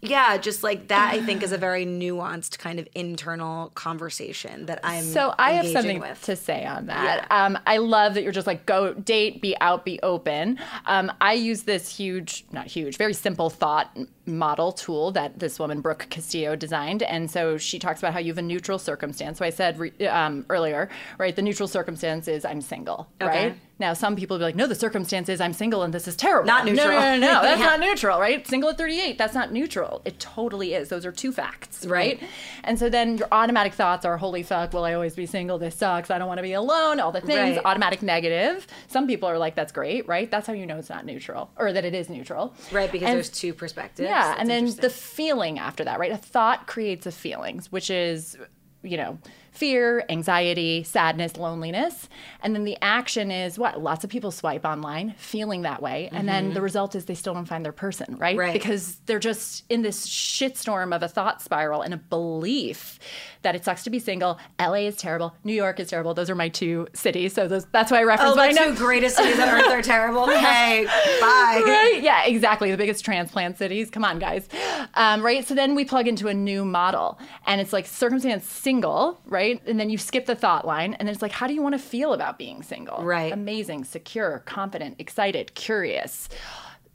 yeah, 0.01 0.37
just 0.37 0.63
like 0.63 0.89
that, 0.89 1.13
I 1.13 1.23
think 1.23 1.43
is 1.43 1.53
a 1.53 1.59
very 1.69 1.85
nuanced 1.85 2.59
kind 2.59 2.79
of 2.79 2.89
internal 2.95 3.71
conversation 3.71 4.67
that 4.67 4.81
I'm. 4.85 5.05
So 5.05 5.35
I 5.39 5.53
have 5.53 5.67
something 5.69 6.01
with. 6.01 6.23
to 6.23 6.37
say 6.37 6.65
on 6.65 6.87
that. 6.87 7.27
Um, 7.31 7.59
I 7.67 7.79
love 7.79 8.15
that 8.15 8.23
you're 8.23 8.33
just 8.33 8.47
like 8.47 8.67
go 8.67 8.95
date, 8.95 9.43
be 9.43 9.57
out, 9.61 9.85
be 9.85 9.99
open. 10.03 10.59
Um, 10.87 11.13
I 11.21 11.35
use 11.35 11.63
this 11.63 11.95
huge, 11.95 12.45
not 12.53 12.67
huge, 12.67 12.97
very 12.97 13.15
simple 13.15 13.51
thought 13.51 13.97
model 14.29 14.73
tool 14.73 15.11
that 15.13 15.39
this 15.39 15.59
woman 15.59 15.81
Brooke 15.81 16.07
Castillo 16.11 16.55
designed, 16.57 17.03
and 17.03 17.31
so 17.31 17.57
she 17.59 17.79
talks 17.79 18.01
about 18.01 18.13
how 18.13 18.19
you 18.19 18.31
have 18.33 18.39
a 18.39 18.43
neutral 18.43 18.79
circumstance. 18.79 19.39
So 19.39 19.45
I 19.45 19.51
said 19.51 19.79
re- 19.79 20.07
um, 20.07 20.45
earlier, 20.51 20.89
right? 21.19 21.35
The 21.35 21.43
neutral 21.43 21.69
circumstance 21.69 22.29
is 22.29 22.45
I'm 22.45 22.61
single, 22.61 23.09
Okay. 23.21 23.49
right? 23.49 23.57
Now 23.81 23.93
some 23.93 24.17
people 24.17 24.35
will 24.35 24.41
be 24.41 24.45
like, 24.47 24.57
no, 24.57 24.67
the 24.67 24.75
circumstance 24.75 25.29
is 25.29 25.41
I'm 25.41 25.53
single 25.53 25.85
and 25.85 25.95
this 25.95 26.09
is 26.09 26.17
terrible. 26.17 26.47
Not 26.49 26.65
No, 26.67 26.73
neutral. 26.73 26.89
No, 26.91 26.99
no, 26.99 27.17
no, 27.21 27.33
no. 27.35 27.43
That's 27.43 27.61
Yeah. 27.61 27.67
not 27.67 27.79
neutral, 27.81 28.19
right? 28.19 28.45
Single 28.45 28.71
at 28.71 28.77
38, 28.79 29.17
that's 29.19 29.35
not 29.35 29.53
neutral. 29.53 30.03
It 30.05 30.19
totally 30.19 30.75
is. 30.75 30.89
Those 30.89 31.07
are 31.07 31.13
two 31.13 31.31
facts, 31.31 31.87
right? 31.87 32.21
And 32.65 32.77
so 32.77 32.89
then 32.89 33.19
your 33.19 33.29
automatic 33.31 33.75
thoughts 33.75 34.05
are, 34.05 34.17
holy 34.17 34.43
fuck, 34.43 34.73
will 34.73 34.83
I 34.85 34.95
always 34.95 35.15
be 35.15 35.27
single? 35.27 35.59
This 35.59 35.77
sucks. 35.77 36.11
I 36.11 36.19
don't 36.19 36.27
want 36.27 36.39
to 36.39 36.43
be 36.43 36.55
alone. 36.55 36.99
All 36.99 37.13
the 37.13 37.21
things. 37.21 37.57
Right. 37.57 37.65
Automatic 37.65 38.03
negative. 38.03 38.67
Some 38.89 39.07
people 39.07 39.29
are 39.29 39.39
like, 39.39 39.55
that's 39.55 39.71
great, 39.71 40.09
right? 40.09 40.29
That's 40.29 40.49
how 40.49 40.55
you 40.55 40.67
know 40.67 40.77
it's 40.79 40.91
not 40.91 41.07
neutral 41.07 41.49
or 41.57 41.73
that 41.73 41.85
it 41.85 41.95
is 41.95 42.09
neutral. 42.11 42.55
right 42.73 42.91
because 42.91 43.07
And- 43.11 43.17
there's 43.17 43.31
two 43.31 43.55
perspectives. 43.55 44.09
yeah, 44.09 44.18
That's 44.23 44.41
and 44.41 44.51
then 44.51 44.67
the 44.77 44.91
feeling 44.91 45.59
after 45.59 45.85
that, 45.85 45.99
right? 45.99 46.13
A 46.13 46.17
thought 46.17 46.67
creates 46.67 47.07
a 47.07 47.13
feelings, 47.13 47.71
which 47.73 47.91
is, 47.91 48.37
you 48.83 48.97
know, 48.97 49.19
fear, 49.51 50.05
anxiety, 50.09 50.85
sadness, 50.85 51.37
loneliness. 51.37 52.09
And 52.43 52.55
then 52.55 52.63
the 52.65 52.77
action 52.81 53.33
is 53.33 53.59
what? 53.59 53.81
Lots 53.83 54.05
of 54.05 54.11
people 54.11 54.31
swipe 54.31 54.65
online 54.65 55.15
feeling 55.19 55.63
that 55.63 55.83
way. 55.83 56.09
And 56.13 56.29
then 56.29 56.55
the 56.55 56.61
result 56.61 56.95
is 56.95 57.07
they 57.07 57.15
still 57.17 57.35
don't 57.35 57.45
find 57.47 57.65
their 57.65 57.73
person, 57.73 58.17
right? 58.19 58.33
Mm-hmm. 58.35 58.39
Right. 58.39 58.53
Because 58.53 58.97
they're 59.07 59.19
just 59.19 59.65
in 59.69 59.83
this 59.83 60.07
shitstorm 60.07 60.95
of 60.95 61.03
a 61.03 61.09
thought 61.09 61.43
spiral 61.43 61.83
and 61.83 61.93
a 61.93 61.97
belief 61.97 63.01
that 63.43 63.55
it 63.57 63.65
sucks 63.65 63.83
to 63.85 63.91
be 63.91 63.99
single. 63.99 64.39
LA 64.61 64.75
is 64.87 64.97
terrible. 64.97 65.35
New 65.45 65.53
York 65.55 65.81
is 65.81 65.89
terrible. 65.89 66.15
Those 66.15 66.31
are 66.31 66.35
my 66.37 66.49
two 66.49 66.87
cities. 66.93 67.33
So 67.33 67.49
those, 67.49 67.67
that's 67.67 67.91
why 67.91 68.01
I 68.01 68.03
reference 68.05 68.37
Oh, 68.37 68.51
know. 68.51 68.73
two 68.73 68.77
greatest 68.77 69.17
cities 69.17 69.39
on 69.41 69.49
earth 69.49 69.67
are 69.73 69.83
terrible. 69.83 70.27
Hey, 70.39 70.85
bye. 71.21 71.63
right? 71.65 71.99
Yeah, 72.01 72.25
exactly. 72.27 72.71
The 72.71 72.77
biggest 72.77 73.05
transplant 73.05 73.59
cities. 73.59 73.91
Come 73.91 74.05
on, 74.05 74.19
guys. 74.19 74.49
Um, 74.95 75.23
right? 75.25 75.47
So 75.47 75.55
then 75.55 75.75
we 75.75 75.85
plug 75.85 76.07
into 76.09 76.29
a 76.29 76.35
new 76.35 76.65
model, 76.65 77.19
and 77.47 77.61
it's 77.61 77.73
like 77.73 77.87
circumstance 77.87 78.45
single, 78.69 79.19
right? 79.27 79.63
And 79.67 79.81
then 79.81 79.89
you 79.89 79.97
skip 79.97 80.27
the 80.27 80.35
thought 80.35 80.67
line, 80.67 80.93
and 80.95 81.09
then 81.09 81.13
it's 81.15 81.23
like, 81.23 81.33
how 81.33 81.47
do 81.47 81.55
you 81.55 81.63
want 81.63 81.73
to 81.75 81.79
feel 81.79 82.13
about 82.13 82.39
being 82.39 82.63
single? 82.63 83.03
Right. 83.03 83.33
Amazing, 83.33 83.85
secure, 83.85 84.43
confident, 84.45 84.97
excited, 84.99 85.55
curious. 85.55 86.29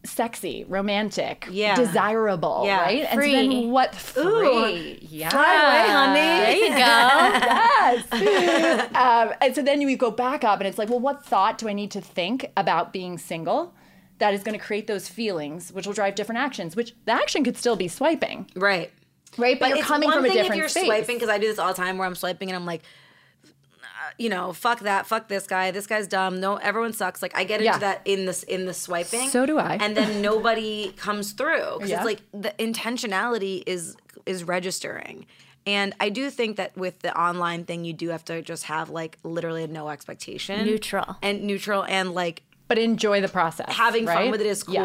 Sexy, 0.05 0.65
romantic, 0.65 1.47
Yeah. 1.49 1.75
desirable, 1.75 2.63
Yeah. 2.65 2.81
right? 2.81 3.05
And 3.09 3.19
so 3.23 3.31
then 3.31 3.71
what? 3.71 3.95
Free, 3.95 4.99
yeah. 5.01 5.29
Fly 5.29 5.53
away, 5.63 5.91
honey. 5.99 6.19
There 6.43 6.57
you 6.57 6.69
go. 6.69 8.09
yes. 8.13 8.91
um, 8.95 9.33
and 9.41 9.55
so 9.55 9.61
then 9.63 9.81
you 9.81 9.95
go 9.97 10.11
back 10.11 10.43
up 10.43 10.59
and 10.59 10.67
it's 10.67 10.77
like, 10.77 10.89
well, 10.89 10.99
what 10.99 11.25
thought 11.25 11.57
do 11.57 11.67
I 11.69 11.73
need 11.73 11.89
to 11.91 12.01
think 12.01 12.51
about 12.55 12.91
being 12.93 13.17
single 13.17 13.73
that 14.19 14.33
is 14.35 14.43
going 14.43 14.57
to 14.59 14.63
create 14.63 14.85
those 14.87 15.07
feelings, 15.07 15.71
which 15.71 15.87
will 15.87 15.93
drive 15.93 16.13
different 16.15 16.39
actions, 16.39 16.75
which 16.75 16.93
the 17.05 17.13
action 17.13 17.43
could 17.43 17.57
still 17.57 17.75
be 17.77 17.87
swiping, 17.87 18.45
Right. 18.55 18.91
Right? 19.37 19.59
But, 19.59 19.69
you're 19.69 19.77
it's 19.79 19.87
coming 19.87 20.07
one 20.09 20.17
from 20.17 20.25
a 20.25 20.27
thing 20.29 20.37
different 20.37 20.53
if 20.53 20.57
you're 20.57 20.69
space. 20.69 20.85
swiping 20.85 21.15
because 21.17 21.29
I 21.29 21.37
do 21.37 21.47
this 21.47 21.59
all 21.59 21.69
the 21.69 21.73
time 21.81 21.97
where 21.97 22.07
I'm 22.07 22.15
swiping 22.15 22.49
and 22.49 22.55
I'm 22.55 22.65
like, 22.65 22.81
you 24.17 24.29
know, 24.29 24.53
fuck 24.53 24.81
that, 24.81 25.07
fuck 25.07 25.27
this 25.27 25.47
guy, 25.47 25.71
this 25.71 25.87
guy's 25.87 26.07
dumb. 26.07 26.39
No, 26.39 26.57
everyone 26.57 26.93
sucks. 26.93 27.21
Like 27.21 27.35
I 27.37 27.43
get 27.45 27.61
into 27.61 27.65
Yeah. 27.73 27.77
that 27.79 28.01
in 28.05 28.25
this 28.25 28.43
in 28.43 28.65
the 28.65 28.73
swiping. 28.73 29.29
So 29.29 29.45
do 29.45 29.57
I. 29.57 29.77
And 29.79 29.95
then 29.97 30.21
nobody 30.29 30.91
comes 30.97 31.31
through 31.31 31.73
because 31.77 31.89
Yeah. 31.89 31.97
it's 31.97 32.05
like 32.05 32.21
the 32.33 32.53
intentionality 32.59 33.63
is 33.65 33.95
is 34.25 34.43
registering. 34.43 35.25
And 35.65 35.93
I 36.01 36.09
do 36.09 36.29
think 36.29 36.57
that 36.57 36.75
with 36.77 36.99
the 36.99 37.17
online 37.17 37.63
thing, 37.63 37.85
you 37.85 37.93
do 37.93 38.09
have 38.09 38.25
to 38.25 38.41
just 38.41 38.65
have 38.65 38.89
like 38.89 39.17
literally 39.23 39.65
no 39.67 39.87
expectation, 39.89 40.65
Neutral. 40.65 41.15
and 41.21 41.43
neutral, 41.43 41.83
and 41.85 42.13
like 42.13 42.43
but 42.67 42.77
enjoy 42.77 43.21
the 43.21 43.29
process. 43.29 43.73
having 43.73 44.05
fun 44.05 44.31
with 44.31 44.41
it 44.41 44.47
is 44.47 44.65
Yes. 44.67 44.83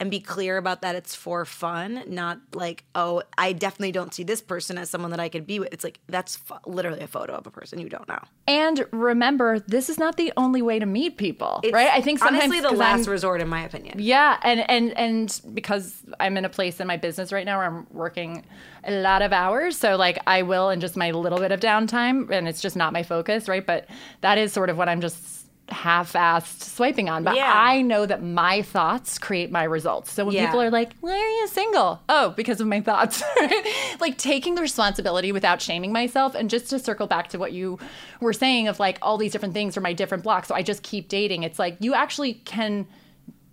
And 0.00 0.10
be 0.10 0.18
clear 0.18 0.56
about 0.56 0.80
that 0.82 0.94
it's 0.96 1.14
for 1.14 1.44
fun 1.44 2.02
not 2.08 2.38
like 2.54 2.82
oh 2.94 3.22
i 3.38 3.52
definitely 3.52 3.92
don't 3.92 4.12
see 4.14 4.22
this 4.24 4.40
person 4.40 4.78
as 4.78 4.88
someone 4.90 5.10
that 5.10 5.20
i 5.20 5.28
could 5.28 5.46
be 5.46 5.58
with 5.60 5.68
it's 5.72 5.84
like 5.84 6.00
that's 6.08 6.38
f- 6.50 6.58
literally 6.66 7.00
a 7.00 7.06
photo 7.06 7.34
of 7.34 7.46
a 7.46 7.50
person 7.50 7.78
you 7.78 7.88
don't 7.88 8.08
know 8.08 8.18
And 8.48 8.84
remember, 8.92 9.60
this 9.60 9.88
is 9.88 9.98
not 9.98 10.16
the 10.16 10.32
only 10.36 10.62
way 10.62 10.78
to 10.80 10.86
meet 10.86 11.16
people, 11.18 11.60
It's 11.62 11.72
right? 11.72 11.90
I 11.92 12.00
think 12.00 12.18
sometimes 12.18 12.44
honestly 12.44 12.60
the 12.60 12.70
last 12.74 13.06
I'm- 13.06 13.10
resort 13.12 13.40
in 13.40 13.48
my 13.48 13.62
opinion 13.62 13.96
Yeah, 14.00 14.38
and 14.42 14.60
and 14.68 14.96
and 14.98 15.40
because 15.54 16.02
I'm 16.18 16.36
in 16.36 16.44
a 16.44 16.48
place 16.48 16.80
in 16.80 16.86
my 16.88 16.96
business 16.96 17.30
right 17.32 17.44
now 17.46 17.58
where 17.58 17.66
I'm 17.66 17.86
working 17.92 18.44
a 18.84 18.92
lot 19.02 19.20
of 19.22 19.32
hours, 19.32 19.76
so 19.76 19.96
like 19.96 20.18
I 20.26 20.42
will 20.42 20.70
in 20.70 20.80
just 20.80 20.96
my 20.96 21.10
little 21.10 21.38
bit 21.38 21.52
of 21.52 21.60
downtime, 21.60 22.30
and 22.30 22.48
it's 22.48 22.60
just 22.62 22.74
not 22.76 22.92
my 22.92 23.02
focus, 23.02 23.46
right? 23.48 23.64
But 23.66 23.86
that 24.22 24.38
is 24.38 24.52
sort 24.52 24.70
of 24.70 24.76
what 24.78 24.88
I'm 24.88 25.00
just 25.02 25.46
half-assed 25.72 26.62
swiping 26.62 27.08
on. 27.08 27.24
But 27.24 27.36
Yeah. 27.36 27.52
I 27.54 27.82
know 27.82 28.06
that 28.06 28.22
my 28.22 28.62
thoughts 28.62 29.18
create 29.18 29.50
my 29.50 29.64
results. 29.64 30.12
So 30.12 30.24
when 30.24 30.34
Yeah. 30.34 30.46
people 30.46 30.60
are 30.62 30.70
like, 30.70 30.92
"Why 31.00 31.12
are 31.12 31.16
you 31.40 31.46
single?" 31.48 32.00
Oh, 32.08 32.30
because 32.36 32.60
of 32.60 32.66
my 32.66 32.80
thoughts. 32.80 33.22
like 34.00 34.18
taking 34.18 34.54
the 34.54 34.62
responsibility 34.62 35.32
without 35.32 35.60
shaming 35.60 35.92
myself, 35.92 36.34
and 36.34 36.48
just 36.50 36.70
to 36.70 36.78
circle 36.78 37.06
back 37.06 37.28
to 37.28 37.38
what 37.38 37.52
you 37.52 37.78
were 38.20 38.32
saying 38.32 38.68
of 38.68 38.78
like 38.80 38.98
all 39.02 39.16
these 39.18 39.32
different 39.32 39.54
things 39.54 39.76
are 39.76 39.80
my 39.80 39.92
different 39.92 40.22
blocks. 40.24 40.48
So 40.48 40.54
I 40.54 40.62
just 40.62 40.82
keep 40.82 41.08
dating. 41.08 41.42
It's 41.42 41.58
like 41.58 41.76
you 41.80 41.94
actually 41.94 42.34
can 42.34 42.86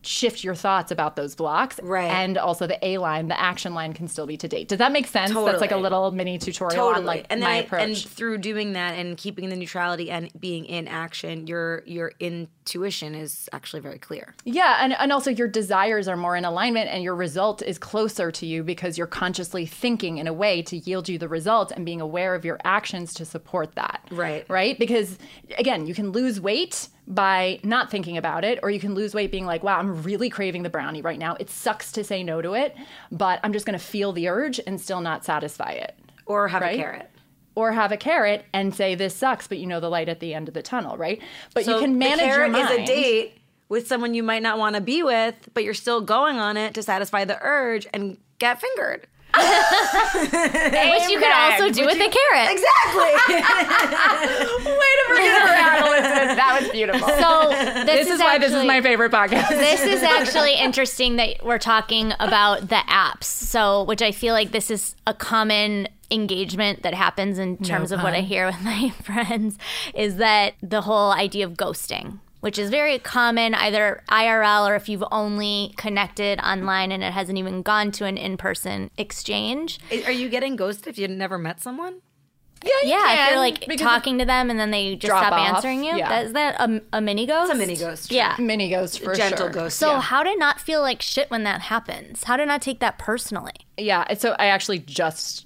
shift 0.08 0.44
your 0.44 0.56
thoughts 0.56 0.92
about 0.92 1.16
those 1.16 1.36
blocks. 1.36 1.80
Right. 1.84 2.10
And 2.10 2.38
also 2.38 2.68
the 2.68 2.84
A 2.86 2.98
line, 2.98 3.28
the 3.28 3.40
action 3.40 3.74
line 3.74 3.94
can 3.94 4.08
still 4.08 4.26
be 4.26 4.38
to 4.38 4.48
date. 4.48 4.68
Does 4.68 4.80
that 4.80 4.92
make 4.92 5.08
sense? 5.08 5.32
Totally. 5.32 5.52
That's 5.52 5.62
like 5.62 5.72
a 5.72 5.78
little 5.78 6.12
mini 6.12 6.38
tutorial 6.38 6.76
totally 6.76 7.00
on 7.00 7.06
like 7.06 7.26
and 7.30 7.42
my 7.42 7.50
I, 7.50 7.56
approach. 7.58 7.82
and 7.82 7.98
through 7.98 8.40
doing 8.40 8.74
that 8.74 8.96
and 8.96 9.18
keeping 9.18 9.50
the 9.50 9.56
neutrality 9.56 10.10
and 10.10 10.32
being 10.40 10.66
in 10.66 10.88
action 10.88 11.48
your 11.48 11.84
your 11.86 12.14
intuition 12.20 13.16
is 13.16 13.50
actually 13.52 13.82
very 13.82 14.00
clear 14.00 14.34
yeah, 14.58 14.80
and, 14.82 14.94
and 14.94 15.12
also 15.12 15.30
your 15.30 15.48
desires 15.48 16.08
are 16.08 16.16
more 16.16 16.36
in 16.36 16.46
alignment 16.46 16.90
and 16.90 17.04
your 17.04 17.16
result 17.16 17.62
is 17.62 17.78
closer 17.78 18.32
to 18.32 18.46
you 18.46 18.64
because 18.64 18.98
you're 18.98 19.06
consciously 19.06 19.66
thinking 19.66 20.18
in 20.20 20.28
a 20.28 20.34
way 20.34 20.62
to 20.62 20.78
yield 20.78 21.10
you 21.10 21.18
the 21.18 21.28
result 21.28 21.72
and 21.72 21.86
being 21.86 22.00
aware 22.00 22.34
of 22.34 22.46
your 22.46 22.58
actions 22.64 23.14
to 23.16 23.26
support 23.26 23.76
that. 23.76 24.02
Right. 24.10 24.46
Right? 24.50 24.80
Because 24.80 25.18
again, 25.58 25.86
you 25.86 25.94
can 25.94 26.12
lose 26.12 26.40
weight 26.40 26.88
by 27.08 27.60
not 27.64 27.90
thinking 27.90 28.18
about 28.18 28.44
it, 28.44 28.60
or 28.62 28.70
you 28.70 28.80
can 28.80 28.94
lose 28.94 29.14
weight 29.14 29.32
being 29.32 29.46
like, 29.46 29.64
wow, 29.64 29.80
I'm 29.80 30.04
really 30.04 30.30
craving 30.30 30.64
the 30.64 30.70
brownie 30.70 31.02
right 31.02 31.18
now. 31.18 31.36
It 31.40 31.50
sucks 31.50 31.92
to 31.94 32.04
say 32.04 32.22
no 32.22 32.42
to 32.42 32.54
it, 32.54 32.76
but 33.12 33.40
I'm 33.44 33.54
just 33.54 33.66
gonna 33.66 33.80
feel 33.80 34.12
the 34.12 34.28
urge 34.28 34.60
and 34.68 34.80
still 34.80 35.00
not 35.02 35.24
satisfy 35.24 35.72
it. 35.72 35.98
or 36.26 36.50
have 36.50 36.62
Right? 36.62 36.78
a 36.78 36.82
carrot 36.82 37.10
or 37.56 37.72
have 37.72 37.92
a 37.94 37.98
carrot 37.98 38.44
and 38.54 38.76
say 38.76 38.94
this 38.96 39.16
sucks, 39.16 39.48
but 39.48 39.58
you 39.58 39.66
know 39.66 39.80
the 39.80 39.90
light 39.90 40.10
at 40.10 40.20
the 40.20 40.34
end 40.34 40.50
of 40.50 40.54
the 40.54 40.62
tunnel, 40.62 40.98
right? 40.98 41.22
But 41.54 41.64
so 41.66 41.76
you 41.76 41.82
can 41.82 41.98
manage 41.98 42.20
the 42.20 42.26
your 42.26 42.36
carrot 42.36 42.52
mind. 42.52 42.70
is 42.72 42.78
a 42.80 42.86
date 42.86 43.34
with 43.70 43.88
someone 43.88 44.14
you 44.14 44.24
might 44.24 44.44
not 44.44 44.58
want 44.58 44.76
to 44.76 44.82
be 44.82 45.02
with 45.04 45.36
but 45.54 45.64
you're 45.64 45.74
still 45.74 46.02
going 46.02 46.38
on 46.38 46.56
it 46.58 46.74
to 46.74 46.84
satisfy 46.84 47.24
the 47.26 47.38
urge 47.42 47.88
and 47.94 48.18
get 48.40 48.60
fingered 48.62 49.08
Which 50.92 51.10
you 51.10 51.20
could 51.20 51.32
also 51.32 51.70
do 51.72 51.86
with 51.86 51.98
a 51.98 52.10
carrot. 52.10 52.52
exactly 52.52 53.12
Way 54.68 54.92
to 54.98 55.06
bring 55.08 55.26
it 55.26 55.44
around, 55.44 55.88
Elizabeth. 55.88 56.38
That 56.38 56.60
was 56.62 56.72
beautiful. 56.72 57.08
So 57.08 57.50
this, 57.50 57.86
this 57.86 58.10
is, 58.10 58.20
why 58.20 58.38
this 58.38 58.54
is 58.54 58.66
my 58.66 58.82
favorite 58.82 59.12
podcast. 59.12 59.50
this 59.50 59.82
is 59.82 60.04
actually 60.04 60.56
interesting 60.56 61.18
that 61.18 61.44
we're 61.46 61.60
talking 61.60 62.14
about 62.20 62.70
the 62.70 62.82
apps. 62.88 63.26
So, 63.26 63.84
which 63.84 64.02
I 64.02 64.12
feel 64.12 64.34
like 64.34 64.52
this 64.52 64.70
is 64.72 64.96
a 65.06 65.14
common 65.14 65.88
engagement 66.10 66.84
that 66.84 66.94
happens 66.94 67.38
in 67.38 67.58
terms 67.58 67.92
of 67.92 68.02
what 68.02 68.14
I 68.14 68.22
hear 68.22 68.46
with 68.46 68.62
my 68.64 68.92
friends 69.04 69.58
is 69.94 70.18
that 70.18 70.54
the 70.62 70.82
whole 70.82 71.12
idea 71.12 71.46
of 71.46 71.54
ghosting. 71.54 72.20
Which 72.40 72.60
is 72.60 72.70
very 72.70 73.00
common 73.00 73.54
either 73.56 74.04
IRL 74.10 74.68
or 74.68 74.76
if 74.76 74.88
you've 74.88 75.04
only 75.12 75.74
connected 75.78 76.40
online 76.40 76.92
and 76.92 77.04
it 77.04 77.14
hasn't 77.14 77.38
even 77.38 77.62
gone 77.62 77.92
to 77.92 78.06
an 78.06 78.18
in 78.18 78.38
person 78.38 78.92
exchange. 78.98 79.80
Are 80.06 80.12
you 80.12 80.30
getting 80.30 80.56
ghosted 80.56 80.88
if 80.88 80.98
you 80.98 81.08
never 81.08 81.38
met 81.38 81.60
someone? 81.62 82.02
Yeah, 82.64 82.72
you 82.84 82.90
Yeah, 82.90 83.24
if 83.24 83.30
you're 83.30 83.40
like 83.40 83.78
talking 83.78 84.18
to 84.20 84.26
them 84.26 84.50
and 84.50 84.60
then 84.60 84.72
they 84.72 84.96
just 84.96 85.12
stop 85.12 85.32
off, 85.34 85.56
answering 85.56 85.84
you. 85.84 85.96
yeah. 85.96 86.10
That, 86.10 86.26
is 86.26 86.34
that 86.34 86.60
a, 86.60 86.82
a 86.94 87.02
mini 87.02 87.26
ghost? 87.26 87.52
It's 87.52 87.56
a 87.56 87.60
mini 87.60 87.78
ghost. 87.78 88.12
Yeah. 88.12 88.36
mini 88.40 88.70
ghost 88.70 89.00
for 89.00 89.14
Gentle 89.14 89.46
sure. 89.46 89.50
ghost. 89.50 89.78
So 89.78 89.92
yeah. 89.92 90.02
how 90.02 90.24
to 90.24 90.36
not 90.38 90.60
feel 90.60 90.82
like 90.82 91.02
shit 91.02 91.30
when 91.30 91.44
that 91.44 91.62
happens? 91.62 92.24
How 92.24 92.36
to 92.36 92.46
not 92.46 92.62
take 92.62 92.80
that 92.80 92.98
personally? 92.98 93.54
Yeah, 93.78 94.14
so 94.16 94.36
I 94.40 94.48
actually 94.48 94.80
just 94.80 95.46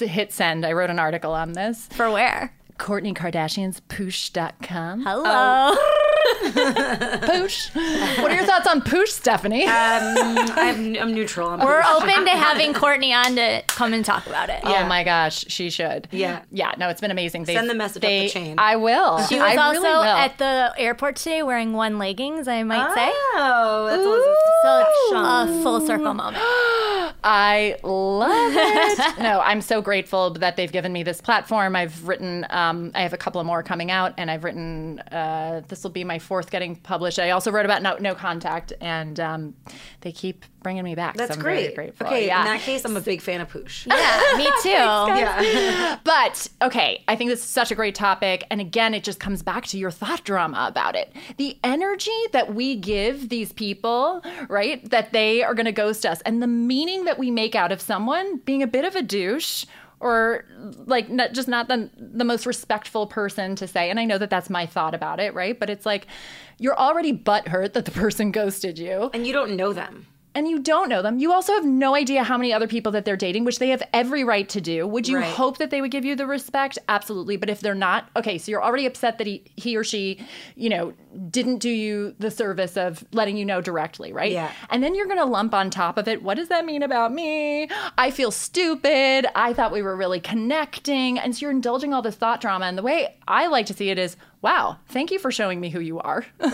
hit 0.00 0.32
send. 0.32 0.64
I 0.64 0.72
wrote 0.72 0.90
an 0.90 0.98
article 0.98 1.32
on 1.32 1.52
this. 1.52 1.86
For 1.88 2.10
where? 2.10 2.54
Kourtney 2.78 3.14
Kardashian's 3.14 3.80
poosh.com. 3.80 5.02
Hello. 5.02 5.22
Oh. 5.26 6.02
Poosh. 7.26 7.74
what 8.22 8.30
are 8.30 8.34
your 8.34 8.44
thoughts 8.44 8.66
on 8.66 8.80
poosh, 8.82 9.08
Stephanie? 9.08 9.66
I'm, 9.66 10.96
I'm 10.96 11.14
neutral. 11.14 11.48
I'm 11.48 11.60
We're 11.60 11.82
open 11.82 12.24
to 12.24 12.30
having 12.30 12.72
Kourtney 12.74 13.12
on 13.14 13.36
to 13.36 13.62
come 13.68 13.92
and 13.92 14.04
talk 14.04 14.26
about 14.26 14.48
it. 14.50 14.60
Oh 14.64 14.86
my 14.86 15.04
gosh, 15.04 15.44
she 15.48 15.70
should. 15.70 16.08
Yeah. 16.10 16.42
Yeah, 16.50 16.74
no, 16.78 16.88
it's 16.88 17.00
been 17.00 17.10
amazing. 17.10 17.44
They've- 17.44 17.56
Send 17.56 17.70
the 17.70 17.74
message 17.74 18.04
up 18.04 18.08
the 18.08 18.28
chain. 18.28 18.54
I 18.58 18.76
will. 18.76 19.22
She 19.26 19.36
was 19.36 19.44
I 19.44 19.56
also 19.56 19.80
really 19.82 19.88
will. 19.94 20.02
at 20.04 20.38
the 20.38 20.72
airport 20.78 21.16
today 21.16 21.42
wearing 21.42 21.72
one 21.72 21.98
leggings, 21.98 22.48
I 22.48 22.62
might 22.62 22.94
say. 22.94 23.08
Oh, 23.34 23.86
that's 23.88 25.10
So 25.10 25.16
a 25.16 25.62
full 25.62 25.80
circle 25.86 26.14
moment. 26.14 26.36
I 27.24 27.76
love 27.82 28.52
it. 28.54 29.18
no, 29.22 29.40
I'm 29.40 29.60
so 29.60 29.80
grateful 29.82 30.30
that 30.34 30.56
they've 30.56 30.70
given 30.70 30.92
me 30.92 31.02
this 31.02 31.20
platform. 31.20 31.74
I've 31.74 32.06
written, 32.06 32.46
um, 32.50 32.92
I 32.94 33.02
have 33.02 33.12
a 33.12 33.16
couple 33.16 33.40
of 33.40 33.46
more 33.46 33.62
coming 33.62 33.90
out, 33.90 34.14
and 34.16 34.30
I've 34.30 34.44
written, 34.44 35.00
uh, 35.10 35.62
this 35.68 35.82
will 35.82 35.90
be 35.90 36.04
my 36.04 36.15
fourth 36.18 36.50
getting 36.50 36.76
published. 36.76 37.18
I 37.18 37.30
also 37.30 37.50
wrote 37.50 37.64
about 37.64 37.82
No, 37.82 37.96
no 37.98 38.14
Contact, 38.14 38.72
and 38.80 39.18
um, 39.20 39.54
they 40.00 40.12
keep 40.12 40.44
bringing 40.62 40.84
me 40.84 40.94
back. 40.94 41.16
That's 41.16 41.32
so 41.32 41.38
I'm 41.38 41.44
very 41.44 41.62
great. 41.62 41.74
grateful. 41.74 42.06
Okay, 42.08 42.26
yeah. 42.26 42.40
in 42.40 42.46
that 42.46 42.60
case, 42.60 42.84
I'm 42.84 42.96
a 42.96 43.00
big 43.00 43.20
fan 43.20 43.40
of 43.40 43.52
Poosh. 43.52 43.86
Yeah, 43.86 44.36
me 44.36 44.44
too. 44.62 44.68
Yeah. 44.70 45.98
But 46.04 46.48
okay, 46.62 47.04
I 47.08 47.16
think 47.16 47.30
this 47.30 47.40
is 47.40 47.46
such 47.46 47.70
a 47.70 47.74
great 47.74 47.94
topic. 47.94 48.44
And 48.50 48.60
again, 48.60 48.94
it 48.94 49.04
just 49.04 49.20
comes 49.20 49.42
back 49.42 49.66
to 49.66 49.78
your 49.78 49.90
thought 49.90 50.24
drama 50.24 50.66
about 50.68 50.94
it. 50.94 51.12
The 51.36 51.58
energy 51.64 52.10
that 52.32 52.54
we 52.54 52.76
give 52.76 53.28
these 53.28 53.52
people, 53.52 54.22
right? 54.48 54.88
That 54.90 55.12
they 55.12 55.42
are 55.42 55.54
going 55.54 55.66
to 55.66 55.72
ghost 55.72 56.04
us, 56.06 56.20
and 56.22 56.42
the 56.42 56.46
meaning 56.46 57.04
that 57.04 57.18
we 57.18 57.30
make 57.30 57.54
out 57.54 57.72
of 57.72 57.80
someone 57.80 58.38
being 58.38 58.62
a 58.62 58.66
bit 58.66 58.84
of 58.84 58.94
a 58.96 59.02
douche. 59.02 59.64
Or 59.98 60.44
like 60.86 61.08
not, 61.08 61.32
just 61.32 61.48
not 61.48 61.68
the 61.68 61.90
the 61.96 62.24
most 62.24 62.44
respectful 62.44 63.06
person 63.06 63.56
to 63.56 63.66
say, 63.66 63.88
and 63.88 63.98
I 63.98 64.04
know 64.04 64.18
that 64.18 64.28
that's 64.28 64.50
my 64.50 64.66
thought 64.66 64.94
about 64.94 65.20
it, 65.20 65.32
right? 65.32 65.58
But 65.58 65.70
it's 65.70 65.86
like 65.86 66.06
you're 66.58 66.78
already 66.78 67.12
butthurt 67.14 67.72
that 67.72 67.86
the 67.86 67.90
person 67.90 68.30
ghosted 68.40 68.78
you, 68.78 69.10
And 69.14 69.26
you 69.26 69.32
don't 69.32 69.56
know 69.56 69.72
them. 69.72 70.06
and 70.34 70.46
you 70.46 70.58
don't 70.58 70.90
know 70.90 71.00
them. 71.00 71.18
You 71.18 71.32
also 71.32 71.54
have 71.54 71.64
no 71.64 71.94
idea 71.94 72.22
how 72.22 72.36
many 72.36 72.52
other 72.52 72.66
people 72.68 72.92
that 72.92 73.06
they're 73.06 73.16
dating, 73.16 73.46
which 73.46 73.58
they 73.58 73.70
have 73.70 73.82
every 73.94 74.22
right 74.22 74.46
to 74.50 74.60
do. 74.60 74.86
Would 74.86 75.08
you 75.08 75.16
Right. 75.16 75.24
hope 75.34 75.56
that 75.58 75.70
they 75.70 75.80
would 75.80 75.90
give 75.90 76.04
you 76.04 76.14
the 76.14 76.26
respect? 76.26 76.78
Absolutely. 76.90 77.38
But 77.38 77.48
if 77.48 77.60
they're 77.60 77.74
not, 77.74 78.10
okay, 78.16 78.36
so 78.36 78.50
you're 78.50 78.62
already 78.62 78.84
upset 78.84 79.16
that 79.16 79.26
he, 79.26 79.44
he 79.56 79.78
or 79.78 79.84
she, 79.84 80.20
you 80.54 80.68
know, 80.68 80.92
didn't 81.30 81.58
do 81.58 81.70
you 81.70 82.14
the 82.18 82.30
service 82.30 82.76
of 82.76 83.04
letting 83.12 83.36
you 83.36 83.44
know 83.44 83.60
directly, 83.60 84.12
right? 84.12 84.32
Yeah. 84.32 84.52
And 84.70 84.82
then 84.82 84.94
you're 84.94 85.06
going 85.06 85.18
to 85.18 85.24
lump 85.24 85.54
on 85.54 85.70
top 85.70 85.98
of 85.98 86.08
it, 86.08 86.22
what 86.22 86.36
does 86.36 86.48
that 86.48 86.64
mean 86.64 86.82
about 86.82 87.12
me? 87.12 87.68
I 87.98 88.10
feel 88.10 88.30
stupid. 88.30 89.26
I 89.34 89.52
thought 89.52 89.72
we 89.72 89.82
were 89.82 89.96
really 89.96 90.20
connecting. 90.20 91.18
And 91.18 91.34
so 91.34 91.42
you're 91.42 91.50
indulging 91.50 91.92
all 91.92 92.02
this 92.02 92.16
thought 92.16 92.40
drama. 92.40 92.66
And 92.66 92.76
the 92.76 92.82
way 92.82 93.16
I 93.26 93.46
like 93.46 93.66
to 93.66 93.74
see 93.74 93.90
it 93.90 93.98
is, 93.98 94.16
wow, 94.42 94.76
thank 94.88 95.10
you 95.10 95.18
for 95.18 95.32
showing 95.32 95.60
me 95.60 95.70
who 95.70 95.80
you 95.80 95.98
are. 96.00 96.24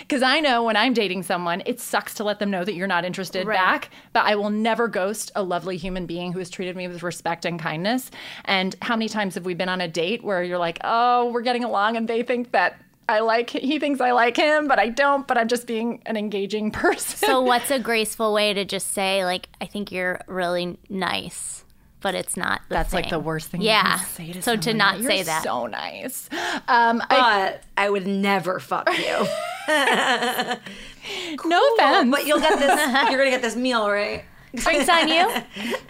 Because 0.00 0.22
I 0.22 0.38
know 0.38 0.62
when 0.62 0.76
I'm 0.76 0.94
dating 0.94 1.24
someone, 1.24 1.62
it 1.66 1.80
sucks 1.80 2.14
to 2.14 2.24
let 2.24 2.38
them 2.38 2.48
know 2.48 2.64
that 2.64 2.74
you're 2.74 2.86
not 2.86 3.04
interested 3.04 3.44
back, 3.44 3.90
but 4.12 4.24
I 4.24 4.36
will 4.36 4.50
never 4.50 4.86
ghost 4.86 5.32
a 5.34 5.42
lovely 5.42 5.76
human 5.76 6.06
being 6.06 6.32
who 6.32 6.38
has 6.38 6.48
treated 6.48 6.76
me 6.76 6.86
with 6.86 7.02
respect 7.02 7.44
and 7.44 7.58
kindness. 7.58 8.12
And 8.44 8.76
how 8.82 8.94
many 8.94 9.08
times 9.08 9.34
have 9.34 9.44
we 9.44 9.54
been 9.54 9.68
on 9.68 9.80
a 9.80 9.88
date 9.88 10.22
where 10.22 10.44
you're 10.44 10.58
like, 10.58 10.78
oh, 10.84 11.30
we're 11.32 11.42
getting 11.42 11.64
along, 11.64 11.96
and 11.96 12.06
they 12.06 12.22
think 12.22 12.52
that. 12.52 12.80
I 13.08 13.20
like 13.20 13.50
he 13.50 13.78
thinks 13.78 14.00
I 14.00 14.10
like 14.12 14.36
him, 14.36 14.66
but 14.68 14.78
I 14.78 14.88
don't, 14.88 15.26
but 15.28 15.38
I'm 15.38 15.48
just 15.48 15.66
being 15.66 16.02
an 16.06 16.16
engaging 16.16 16.70
person. 16.72 17.16
So 17.28 17.40
what's 17.40 17.70
a 17.70 17.78
graceful 17.78 18.32
way 18.34 18.52
to 18.54 18.64
just 18.64 18.92
say 18.92 19.24
like 19.24 19.48
I 19.60 19.66
think 19.66 19.92
you're 19.92 20.20
really 20.26 20.76
nice, 20.88 21.64
but 22.00 22.14
it's 22.16 22.36
not 22.36 22.62
the 22.68 22.74
That's 22.74 22.92
like 22.92 23.08
the 23.10 23.18
worst 23.20 23.48
thing 23.50 23.60
Yeah. 23.62 23.92
you 23.94 23.98
can 23.98 24.08
say 24.08 24.32
to 24.32 24.42
so 24.42 24.56
to 24.56 24.62
someone. 24.62 24.78
not 24.78 25.00
You're 25.00 25.10
say 25.10 25.22
that. 25.22 25.42
So 25.44 25.66
nice. 25.66 26.28
Um, 26.68 27.00
I, 27.08 27.50
But 27.50 27.62
I 27.76 27.88
would 27.90 28.06
never 28.08 28.58
fuck 28.58 28.88
you. 28.98 29.26
no 31.44 31.74
offense. 31.74 32.10
but 32.10 32.26
you'll 32.26 32.40
get 32.40 32.58
this. 32.58 32.70
You're 33.10 33.18
gonna 33.18 33.30
get 33.30 33.42
this 33.42 33.56
meal, 33.56 33.88
right? 33.88 34.24
Drinks 34.56 34.88
on 34.88 35.08
you? 35.08 35.30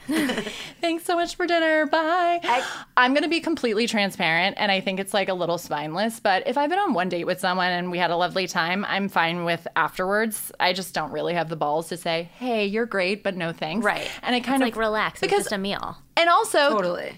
Thanks 0.80 1.04
so 1.04 1.14
much 1.16 1.36
for 1.36 1.46
dinner. 1.46 1.86
Bye. 1.86 2.40
I, 2.42 3.04
am 3.04 3.12
going 3.12 3.22
to 3.22 3.28
be 3.28 3.40
completely 3.40 3.86
transparent, 3.86 4.56
and 4.58 4.70
I 4.70 4.80
think 4.80 5.00
it's 5.00 5.14
like 5.14 5.28
a 5.28 5.34
little 5.34 5.58
spineless, 5.58 6.20
but 6.20 6.46
if 6.46 6.56
I've 6.58 6.70
been 6.70 6.78
on 6.78 6.92
one 6.94 7.08
date 7.08 7.24
with 7.24 7.40
someone 7.40 7.70
and 7.70 7.90
we 7.90 7.98
had 7.98 8.10
a 8.10 8.16
lovely 8.16 8.46
time, 8.46 8.84
I'm 8.86 9.08
fine 9.08 9.44
with 9.44 9.66
afterwards. 9.76 10.52
I 10.60 10.72
just 10.72 10.94
don't 10.94 11.10
really 11.12 11.34
have 11.34 11.48
the 11.48 11.56
balls 11.56 11.88
to 11.88 11.96
say, 11.96 12.30
hey, 12.34 12.66
you're 12.66 12.86
great, 12.86 13.22
but 13.22 13.36
no 13.36 13.52
thanks. 13.52 13.84
Right. 13.84 14.08
And 14.22 14.34
I 14.34 14.40
kind 14.40 14.62
It's 14.62 14.70
of 14.70 14.76
like 14.76 14.76
relax. 14.76 15.22
It's 15.22 15.30
because- 15.30 15.44
just 15.44 15.52
a 15.52 15.58
meal. 15.58 15.96
And 16.16 16.28
also, 16.30 16.70
Totally. 16.70 17.14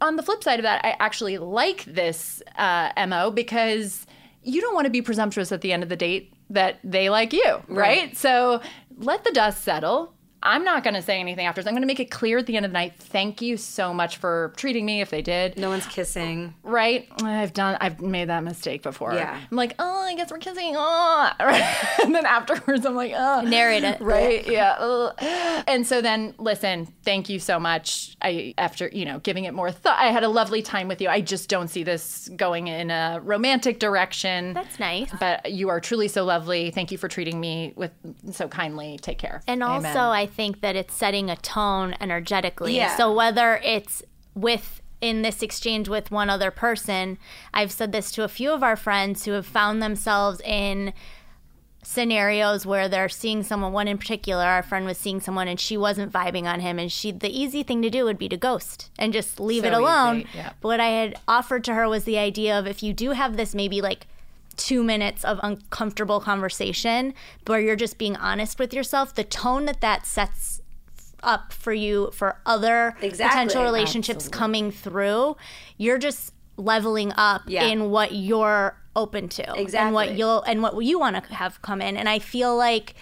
on 0.00 0.16
the 0.16 0.22
flip 0.22 0.42
side 0.44 0.58
of 0.58 0.62
that, 0.64 0.84
I 0.84 0.96
actually 1.00 1.38
like 1.38 1.84
this 1.84 2.42
uh, 2.56 2.90
MO 3.06 3.30
because 3.30 4.06
you 4.42 4.60
don't 4.60 4.74
want 4.74 4.84
to 4.86 4.90
be 4.90 5.02
presumptuous 5.02 5.50
at 5.52 5.60
the 5.60 5.72
end 5.72 5.82
of 5.82 5.88
the 5.88 5.96
date 5.96 6.32
that 6.50 6.78
they 6.84 7.10
like 7.10 7.32
you, 7.32 7.60
right? 7.68 8.16
So 8.16 8.62
let 8.96 9.24
the 9.24 9.32
dust 9.32 9.64
settle. 9.64 10.14
I'm 10.42 10.62
not 10.64 10.84
going 10.84 10.94
to 10.94 11.02
say 11.02 11.18
anything 11.20 11.46
afterwards. 11.46 11.66
I'm 11.66 11.72
going 11.74 11.82
to 11.82 11.86
make 11.86 12.00
it 12.00 12.10
clear 12.10 12.38
at 12.38 12.46
the 12.46 12.56
end 12.56 12.64
of 12.64 12.70
the 12.70 12.74
night. 12.78 12.94
Thank 12.98 13.42
you 13.42 13.56
so 13.56 13.92
much 13.92 14.18
for 14.18 14.52
treating 14.56 14.86
me. 14.86 15.00
If 15.00 15.10
they 15.10 15.20
did, 15.22 15.58
No 15.58 15.68
one's 15.68 15.86
kissing. 15.86 16.54
right? 16.62 17.08
I've 17.22 17.52
done. 17.52 17.76
I've 17.80 18.00
made 18.00 18.28
that 18.28 18.44
mistake 18.44 18.82
before. 18.82 19.14
Yeah. 19.14 19.38
I'm 19.50 19.56
like, 19.56 19.74
oh, 19.78 20.02
I 20.02 20.14
guess 20.14 20.30
we're 20.30 20.38
kissing. 20.38 20.74
Oh, 20.76 21.30
right? 21.40 21.76
and 22.04 22.14
then 22.14 22.24
afterwards, 22.24 22.86
I'm 22.86 22.94
like, 22.94 23.12
oh, 23.16 23.40
Narrate 23.42 23.82
it. 23.84 24.00
right? 24.00 24.46
Yeah. 24.46 24.76
ugh. 24.78 25.14
And 25.66 25.86
so 25.86 26.00
then, 26.00 26.34
listen, 26.38 26.86
thank 27.04 27.28
you 27.28 27.38
so 27.40 27.58
much. 27.58 28.16
I 28.22 28.54
after 28.58 28.88
you 28.92 29.04
know 29.04 29.18
giving 29.18 29.44
it 29.44 29.54
more 29.54 29.70
thought. 29.72 29.98
I 29.98 30.12
had 30.12 30.22
a 30.24 30.28
lovely 30.28 30.62
time 30.62 30.86
with 30.88 31.00
you. 31.00 31.08
I 31.08 31.20
just 31.20 31.48
don't 31.48 31.68
see 31.68 31.82
this 31.82 32.28
going 32.36 32.68
in 32.68 32.90
a 32.90 33.20
romantic 33.22 33.80
direction. 33.80 34.54
That's 34.54 34.78
nice. 34.78 35.10
But 35.18 35.52
you 35.52 35.68
are 35.68 35.80
truly 35.80 36.08
so 36.08 36.24
lovely. 36.24 36.70
Thank 36.70 36.92
you 36.92 36.98
for 36.98 37.08
treating 37.08 37.40
me 37.40 37.72
with 37.76 37.90
so 38.32 38.46
kindly. 38.48 38.98
Take 39.02 39.18
care. 39.18 39.42
And 39.48 39.62
Amen. 39.62 39.86
also, 39.86 39.98
I 40.10 40.26
think 40.28 40.60
that 40.60 40.76
it's 40.76 40.94
setting 40.94 41.30
a 41.30 41.36
tone 41.36 41.94
energetically. 42.00 42.76
Yeah. 42.76 42.96
So 42.96 43.12
whether 43.12 43.60
it's 43.64 44.02
with 44.34 44.80
in 45.00 45.22
this 45.22 45.42
exchange 45.42 45.88
with 45.88 46.10
one 46.10 46.28
other 46.28 46.50
person, 46.50 47.18
I've 47.54 47.72
said 47.72 47.92
this 47.92 48.10
to 48.12 48.24
a 48.24 48.28
few 48.28 48.50
of 48.52 48.62
our 48.62 48.76
friends 48.76 49.24
who 49.24 49.32
have 49.32 49.46
found 49.46 49.82
themselves 49.82 50.40
in 50.40 50.92
scenarios 51.82 52.66
where 52.66 52.88
they're 52.88 53.08
seeing 53.08 53.42
someone 53.42 53.72
one 53.72 53.86
in 53.88 53.96
particular 53.96 54.44
our 54.44 54.64
friend 54.64 54.84
was 54.84 54.98
seeing 54.98 55.20
someone 55.20 55.46
and 55.46 55.60
she 55.60 55.76
wasn't 55.76 56.12
vibing 56.12 56.44
on 56.44 56.60
him 56.60 56.78
and 56.78 56.90
she 56.90 57.12
the 57.12 57.30
easy 57.30 57.62
thing 57.62 57.80
to 57.80 57.88
do 57.88 58.04
would 58.04 58.18
be 58.18 58.28
to 58.28 58.36
ghost 58.36 58.90
and 58.98 59.12
just 59.12 59.38
leave 59.38 59.62
So 59.62 59.68
it 59.68 59.72
alone 59.72 60.18
easy, 60.18 60.28
yeah. 60.34 60.52
but 60.60 60.68
what 60.68 60.80
i 60.80 60.88
had 60.88 61.18
offered 61.28 61.62
to 61.64 61.74
her 61.74 61.88
was 61.88 62.04
the 62.04 62.18
idea 62.18 62.58
of 62.58 62.66
if 62.66 62.82
you 62.82 62.92
do 62.92 63.12
have 63.12 63.36
this 63.36 63.54
maybe 63.54 63.80
like 63.80 64.06
two 64.58 64.82
minutes 64.84 65.24
of 65.24 65.40
uncomfortable 65.42 66.20
conversation 66.20 67.14
where 67.46 67.60
you're 67.60 67.76
just 67.76 67.96
being 67.96 68.16
honest 68.16 68.58
with 68.58 68.74
yourself 68.74 69.14
the 69.14 69.24
tone 69.24 69.64
that 69.64 69.80
that 69.80 70.04
sets 70.04 70.60
up 71.22 71.52
for 71.52 71.72
you 71.72 72.10
for 72.12 72.38
other 72.44 72.94
Exactly. 73.00 73.28
potential 73.28 73.62
relationships 73.64 74.28
coming 74.28 74.70
through 74.70 75.36
you're 75.78 75.98
just 75.98 76.32
leveling 76.56 77.12
up 77.16 77.42
Yeah. 77.46 77.64
in 77.66 77.90
what 77.90 78.12
you're 78.12 78.76
open 78.96 79.28
to 79.28 79.42
exactly. 79.54 79.78
and 79.86 79.94
what 79.94 80.16
you'll 80.18 80.42
and 80.42 80.60
what 80.62 80.82
you 80.84 80.98
want 80.98 81.14
to 81.24 81.34
have 81.34 81.62
come 81.62 81.80
in 81.80 81.96
and 81.96 82.08
i 82.08 82.18
feel 82.18 82.56
like 82.56 82.94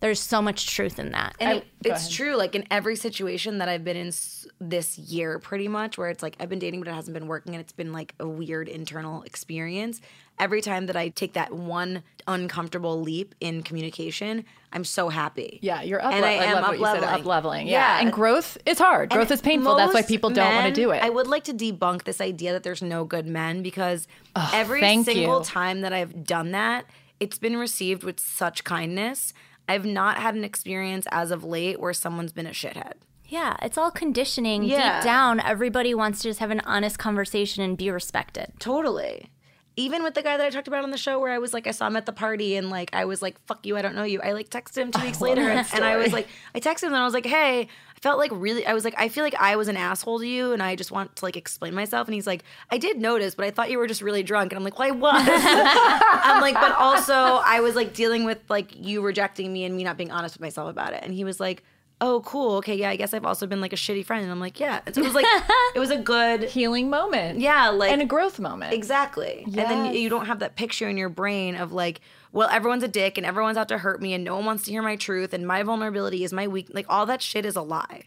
there's 0.00 0.20
so 0.20 0.40
much 0.40 0.66
truth 0.74 0.98
in 1.00 1.10
that 1.12 1.34
And 1.40 1.58
it, 1.58 1.66
it's 1.84 2.02
ahead. 2.06 2.12
true. 2.12 2.36
Like 2.36 2.54
in 2.54 2.64
every 2.70 2.94
situation 2.96 3.58
that 3.58 3.68
I've 3.68 3.82
been 3.84 3.96
in 3.96 4.08
s- 4.08 4.46
this 4.60 4.96
year, 4.98 5.38
pretty 5.40 5.66
much, 5.68 5.98
where 5.98 6.08
it's 6.08 6.22
like 6.22 6.36
I've 6.38 6.48
been 6.48 6.60
dating, 6.60 6.80
but 6.80 6.88
it 6.88 6.94
hasn't 6.94 7.14
been 7.14 7.26
working, 7.26 7.54
and 7.54 7.60
it's 7.60 7.72
been 7.72 7.92
like 7.92 8.14
a 8.20 8.26
weird 8.28 8.68
internal 8.68 9.22
experience. 9.24 10.00
Every 10.38 10.60
time 10.60 10.86
that 10.86 10.96
I 10.96 11.08
take 11.08 11.32
that 11.32 11.52
one 11.52 12.04
uncomfortable 12.28 13.00
leap 13.00 13.34
in 13.40 13.62
communication, 13.64 14.44
I'm 14.72 14.84
so 14.84 15.08
happy. 15.08 15.58
Yeah, 15.62 15.82
you're 15.82 16.00
up. 16.04 16.12
And 16.12 16.24
I 16.24 16.28
I, 16.34 16.44
am 16.44 16.54
love 16.62 16.68
what 16.68 16.78
you 16.78 16.84
said. 16.84 16.96
up-leveling. 17.02 17.20
Up 17.20 17.26
leveling. 17.26 17.66
Yeah. 17.66 17.96
Yeah. 17.96 18.00
and 18.02 18.12
growth 18.12 18.56
is 18.66 18.78
hard. 18.78 19.10
Growth 19.10 19.32
is 19.32 19.40
painful. 19.40 19.74
That's 19.74 19.94
why 19.94 20.02
people 20.02 20.30
don't 20.30 20.54
want 20.54 20.72
to 20.72 20.80
do 20.80 20.92
it. 20.92 21.02
I 21.02 21.10
would 21.10 21.26
like 21.26 21.42
to 21.44 21.52
debunk 21.54 22.04
this 22.04 22.20
idea 22.20 22.52
that 22.52 22.62
there's 22.62 22.82
no 22.82 23.04
good 23.04 23.26
men 23.26 23.62
because 23.62 24.06
every 24.52 24.80
single 25.02 25.38
you. 25.40 25.44
time 25.44 25.80
that 25.80 25.92
I've 25.92 26.24
done 26.24 26.52
that, 26.52 26.84
it's 27.18 27.38
been 27.38 27.56
received 27.56 28.04
with 28.04 28.20
such 28.20 28.62
kindness. 28.62 29.32
I've 29.68 29.84
not 29.84 30.18
had 30.18 30.34
an 30.34 30.44
experience 30.44 31.06
as 31.12 31.30
of 31.30 31.44
late 31.44 31.78
where 31.80 31.92
someone's 31.92 32.32
been 32.32 32.46
a 32.46 32.50
shithead. 32.50 32.94
yeah 33.26 33.56
it's 33.62 33.76
all 33.78 33.90
conditioning 33.90 34.62
Yeah. 34.64 34.98
deep 35.00 35.04
down 35.04 35.40
everybody 35.40 35.94
wants 35.94 36.20
to 36.22 36.28
just 36.30 36.40
have 36.40 36.50
an 36.50 36.60
honest 36.64 36.98
conversation 36.98 37.62
and 37.62 37.76
be 37.76 37.90
respected 37.90 38.52
Totally. 38.58 39.30
even 39.76 40.02
with 40.02 40.14
the 40.14 40.22
guy 40.22 40.36
that 40.36 40.44
I 40.46 40.50
talked 40.50 40.66
about 40.66 40.82
on 40.82 40.90
the 40.90 40.96
show, 40.98 41.20
where 41.20 41.30
I 41.32 41.38
was 41.38 41.52
like, 41.54 41.66
I 41.68 41.70
saw 41.70 41.86
him 41.86 41.94
at 41.96 42.04
the 42.04 42.12
party, 42.12 42.56
and 42.56 42.68
like 42.68 42.90
I 42.92 43.04
was 43.04 43.22
like, 43.22 43.38
"Fuck 43.46 43.64
you, 43.64 43.76
I 43.76 43.82
don't 43.82 43.94
know 43.94 44.02
you." 44.02 44.20
I 44.20 44.32
like 44.32 44.48
texted 44.50 44.78
him 44.78 44.90
two 44.90 45.02
weeks 45.08 45.20
later, 45.20 45.42
and, 45.42 45.64
and 45.72 45.84
I 45.84 45.96
was 45.96 46.12
like, 46.12 46.26
I 46.52 46.58
texted 46.58 46.84
him 46.88 46.94
and 46.94 47.02
I 47.02 47.04
was 47.04 47.14
like, 47.14 47.26
"Hey." 47.26 47.68
I 47.98 48.00
felt 48.00 48.18
like 48.18 48.30
really, 48.32 48.64
I 48.64 48.74
was 48.74 48.84
like, 48.84 48.94
I 48.96 49.08
feel 49.08 49.24
like 49.24 49.34
I 49.34 49.56
was 49.56 49.66
an 49.66 49.76
asshole 49.76 50.20
to 50.20 50.26
you, 50.26 50.52
and 50.52 50.62
I 50.62 50.76
just 50.76 50.92
want 50.92 51.16
to 51.16 51.24
like 51.24 51.36
explain 51.36 51.74
myself. 51.74 52.06
And 52.06 52.14
he's 52.14 52.28
like, 52.28 52.44
I 52.70 52.78
did 52.78 52.98
notice, 53.00 53.34
but 53.34 53.44
I 53.44 53.50
thought 53.50 53.72
you 53.72 53.78
were 53.78 53.88
just 53.88 54.02
really 54.02 54.22
drunk. 54.22 54.52
And 54.52 54.56
I'm 54.56 54.62
like, 54.62 54.78
well, 54.78 54.86
I 54.86 54.92
was. 54.92 55.26
I'm 56.22 56.40
like, 56.40 56.54
but 56.54 56.72
also 56.76 57.12
I 57.12 57.58
was 57.58 57.74
like 57.74 57.94
dealing 57.94 58.24
with 58.24 58.38
like 58.48 58.70
you 58.76 59.02
rejecting 59.02 59.52
me 59.52 59.64
and 59.64 59.74
me 59.76 59.82
not 59.82 59.96
being 59.96 60.12
honest 60.12 60.36
with 60.36 60.42
myself 60.42 60.70
about 60.70 60.92
it. 60.92 61.00
And 61.02 61.12
he 61.12 61.24
was 61.24 61.40
like, 61.40 61.64
oh, 62.00 62.20
cool. 62.24 62.58
Okay, 62.58 62.76
yeah, 62.76 62.90
I 62.90 62.94
guess 62.94 63.12
I've 63.12 63.24
also 63.24 63.48
been 63.48 63.60
like 63.60 63.72
a 63.72 63.76
shitty 63.76 64.04
friend. 64.04 64.22
And 64.22 64.30
I'm 64.30 64.38
like, 64.38 64.60
yeah. 64.60 64.80
And 64.86 64.94
so 64.94 65.00
it 65.00 65.04
was 65.04 65.14
like, 65.14 65.26
it 65.74 65.80
was 65.80 65.90
a 65.90 65.98
good, 65.98 66.44
Healing 66.44 66.88
moment. 66.90 67.40
yeah, 67.40 67.70
like 67.70 67.90
and 67.90 68.00
a 68.00 68.06
growth 68.06 68.38
moment. 68.38 68.72
Exactly. 68.74 69.42
And 69.44 69.54
then 69.54 69.94
you 69.94 70.08
don't 70.08 70.26
have 70.26 70.38
that 70.38 70.54
picture 70.54 70.88
in 70.88 70.96
your 70.96 71.08
brain 71.08 71.56
of 71.56 71.72
like, 71.72 72.00
well, 72.32 72.48
everyone's 72.50 72.82
a 72.82 72.88
dick 72.88 73.16
and 73.18 73.26
everyone's 73.26 73.56
out 73.56 73.68
to 73.68 73.78
hurt 73.78 74.00
me 74.02 74.12
and 74.14 74.24
no 74.24 74.36
one 74.36 74.44
wants 74.44 74.64
to 74.64 74.70
hear 74.70 74.82
my 74.82 74.96
truth 74.96 75.32
and 75.32 75.46
my 75.46 75.62
vulnerability 75.62 76.24
is 76.24 76.32
my 76.32 76.46
weak. 76.46 76.68
Like 76.72 76.86
all 76.88 77.06
that 77.06 77.22
shit 77.22 77.44
is 77.46 77.56
a 77.56 77.62
lie. 77.62 78.04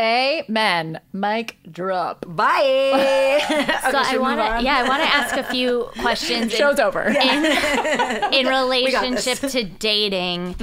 Amen. 0.00 1.00
Mic 1.12 1.58
drop. 1.70 2.24
Bye. 2.28 3.40
So 3.90 3.98
I 3.98 4.16
want 4.18 4.40
to, 4.40 4.64
yeah, 4.64 4.78
I 4.78 4.88
want 4.88 5.02
to 5.02 5.08
ask 5.08 5.36
a 5.36 5.44
few 5.44 5.88
questions. 6.00 6.44
in- 6.52 6.58
Show's 6.58 6.80
over. 6.80 7.02
in 7.02 8.46
relationship 8.46 9.38
to 9.50 9.64
dating. 9.64 10.54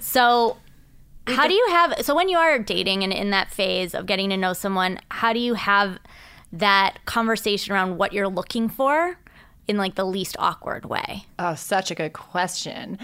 So, 0.00 0.56
how 1.26 1.46
do 1.48 1.52
you 1.54 1.66
have? 1.70 1.94
So, 2.06 2.14
when 2.14 2.28
you 2.28 2.38
are 2.38 2.58
dating 2.58 3.02
and 3.02 3.12
in 3.12 3.30
that 3.30 3.50
phase 3.52 3.94
of 3.94 4.06
getting 4.06 4.30
to 4.30 4.36
know 4.36 4.52
someone, 4.54 5.00
how 5.10 5.32
do 5.32 5.40
you 5.40 5.54
have 5.54 5.98
that 6.52 6.98
conversation 7.04 7.74
around 7.74 7.98
what 7.98 8.12
you're 8.14 8.28
looking 8.28 8.68
for 8.68 9.18
in 9.68 9.76
like 9.76 9.94
the 9.94 10.04
least 10.04 10.36
awkward 10.38 10.86
way? 10.86 11.26
Oh, 11.38 11.54
such 11.54 11.90
a 11.90 11.94
good 11.94 12.12
question. 12.14 12.98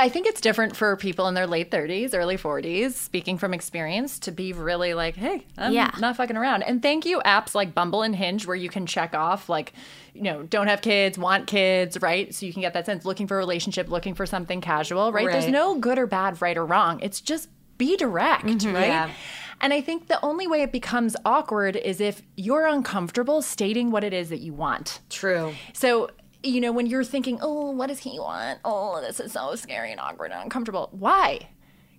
I 0.00 0.08
think 0.08 0.28
it's 0.28 0.40
different 0.40 0.76
for 0.76 0.96
people 0.96 1.26
in 1.26 1.34
their 1.34 1.48
late 1.48 1.72
30s, 1.72 2.14
early 2.14 2.36
40s, 2.36 2.92
speaking 2.92 3.36
from 3.36 3.52
experience, 3.52 4.20
to 4.20 4.30
be 4.30 4.52
really 4.52 4.94
like, 4.94 5.16
hey, 5.16 5.44
I'm 5.56 5.72
Yeah. 5.72 5.90
not 5.98 6.16
fucking 6.16 6.36
around. 6.36 6.62
And 6.62 6.80
thank 6.80 7.04
you, 7.04 7.20
apps 7.26 7.52
like 7.52 7.74
Bumble 7.74 8.02
and 8.02 8.14
Hinge, 8.14 8.46
where 8.46 8.54
you 8.54 8.68
can 8.68 8.86
check 8.86 9.12
off, 9.12 9.48
like, 9.48 9.72
you 10.14 10.22
know, 10.22 10.44
don't 10.44 10.68
have 10.68 10.82
kids, 10.82 11.18
want 11.18 11.48
kids, 11.48 12.00
right? 12.00 12.32
So 12.32 12.46
you 12.46 12.52
can 12.52 12.62
get 12.62 12.74
that 12.74 12.86
sense 12.86 13.04
looking 13.04 13.26
for 13.26 13.34
a 13.34 13.38
relationship, 13.38 13.88
looking 13.88 14.14
for 14.14 14.24
something 14.24 14.60
casual, 14.60 15.10
right? 15.10 15.28
There's 15.28 15.48
no 15.48 15.80
good 15.80 15.98
or 15.98 16.06
bad, 16.06 16.40
right 16.40 16.56
or 16.56 16.64
wrong. 16.64 17.00
It's 17.02 17.20
just 17.20 17.48
be 17.76 17.96
direct, 17.96 18.44
mm-hmm. 18.44 18.74
right? 18.74 18.86
Yeah. 18.86 19.10
And 19.60 19.72
I 19.72 19.80
think 19.80 20.06
the 20.08 20.24
only 20.24 20.46
way 20.46 20.62
it 20.62 20.72
becomes 20.72 21.16
awkward 21.24 21.76
is 21.76 22.00
if 22.00 22.22
you're 22.36 22.66
uncomfortable 22.66 23.42
stating 23.42 23.90
what 23.90 24.04
it 24.04 24.12
is 24.12 24.28
that 24.28 24.40
you 24.40 24.52
want. 24.52 25.00
True. 25.10 25.54
So, 25.72 26.10
you 26.42 26.60
know, 26.60 26.72
when 26.72 26.86
you're 26.86 27.04
thinking, 27.04 27.38
oh, 27.42 27.70
what 27.70 27.88
does 27.88 27.98
he 27.98 28.18
want? 28.20 28.60
Oh, 28.64 29.00
this 29.00 29.18
is 29.18 29.32
so 29.32 29.54
scary 29.56 29.90
and 29.90 30.00
awkward 30.00 30.30
and 30.30 30.42
uncomfortable. 30.42 30.88
Why? 30.92 31.48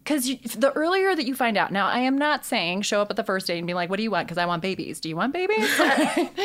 Because 0.10 0.26
the 0.56 0.72
earlier 0.74 1.16
that 1.16 1.28
you 1.28 1.36
find 1.36 1.56
out, 1.56 1.72
now 1.72 1.88
I 1.88 2.00
am 2.00 2.18
not 2.18 2.44
saying 2.44 2.82
show 2.82 3.00
up 3.00 3.12
at 3.12 3.16
the 3.16 3.24
first 3.24 3.46
date 3.46 3.60
and 3.60 3.68
be 3.68 3.76
like, 3.76 3.92
what 3.92 3.98
do 3.98 4.04
you 4.04 4.10
want? 4.10 4.28
Because 4.28 4.40
I 4.40 4.48
want 4.48 4.64
babies. 4.64 5.00
Do 5.00 5.08
you 5.08 5.16
want 5.16 5.34
babies? 5.34 5.58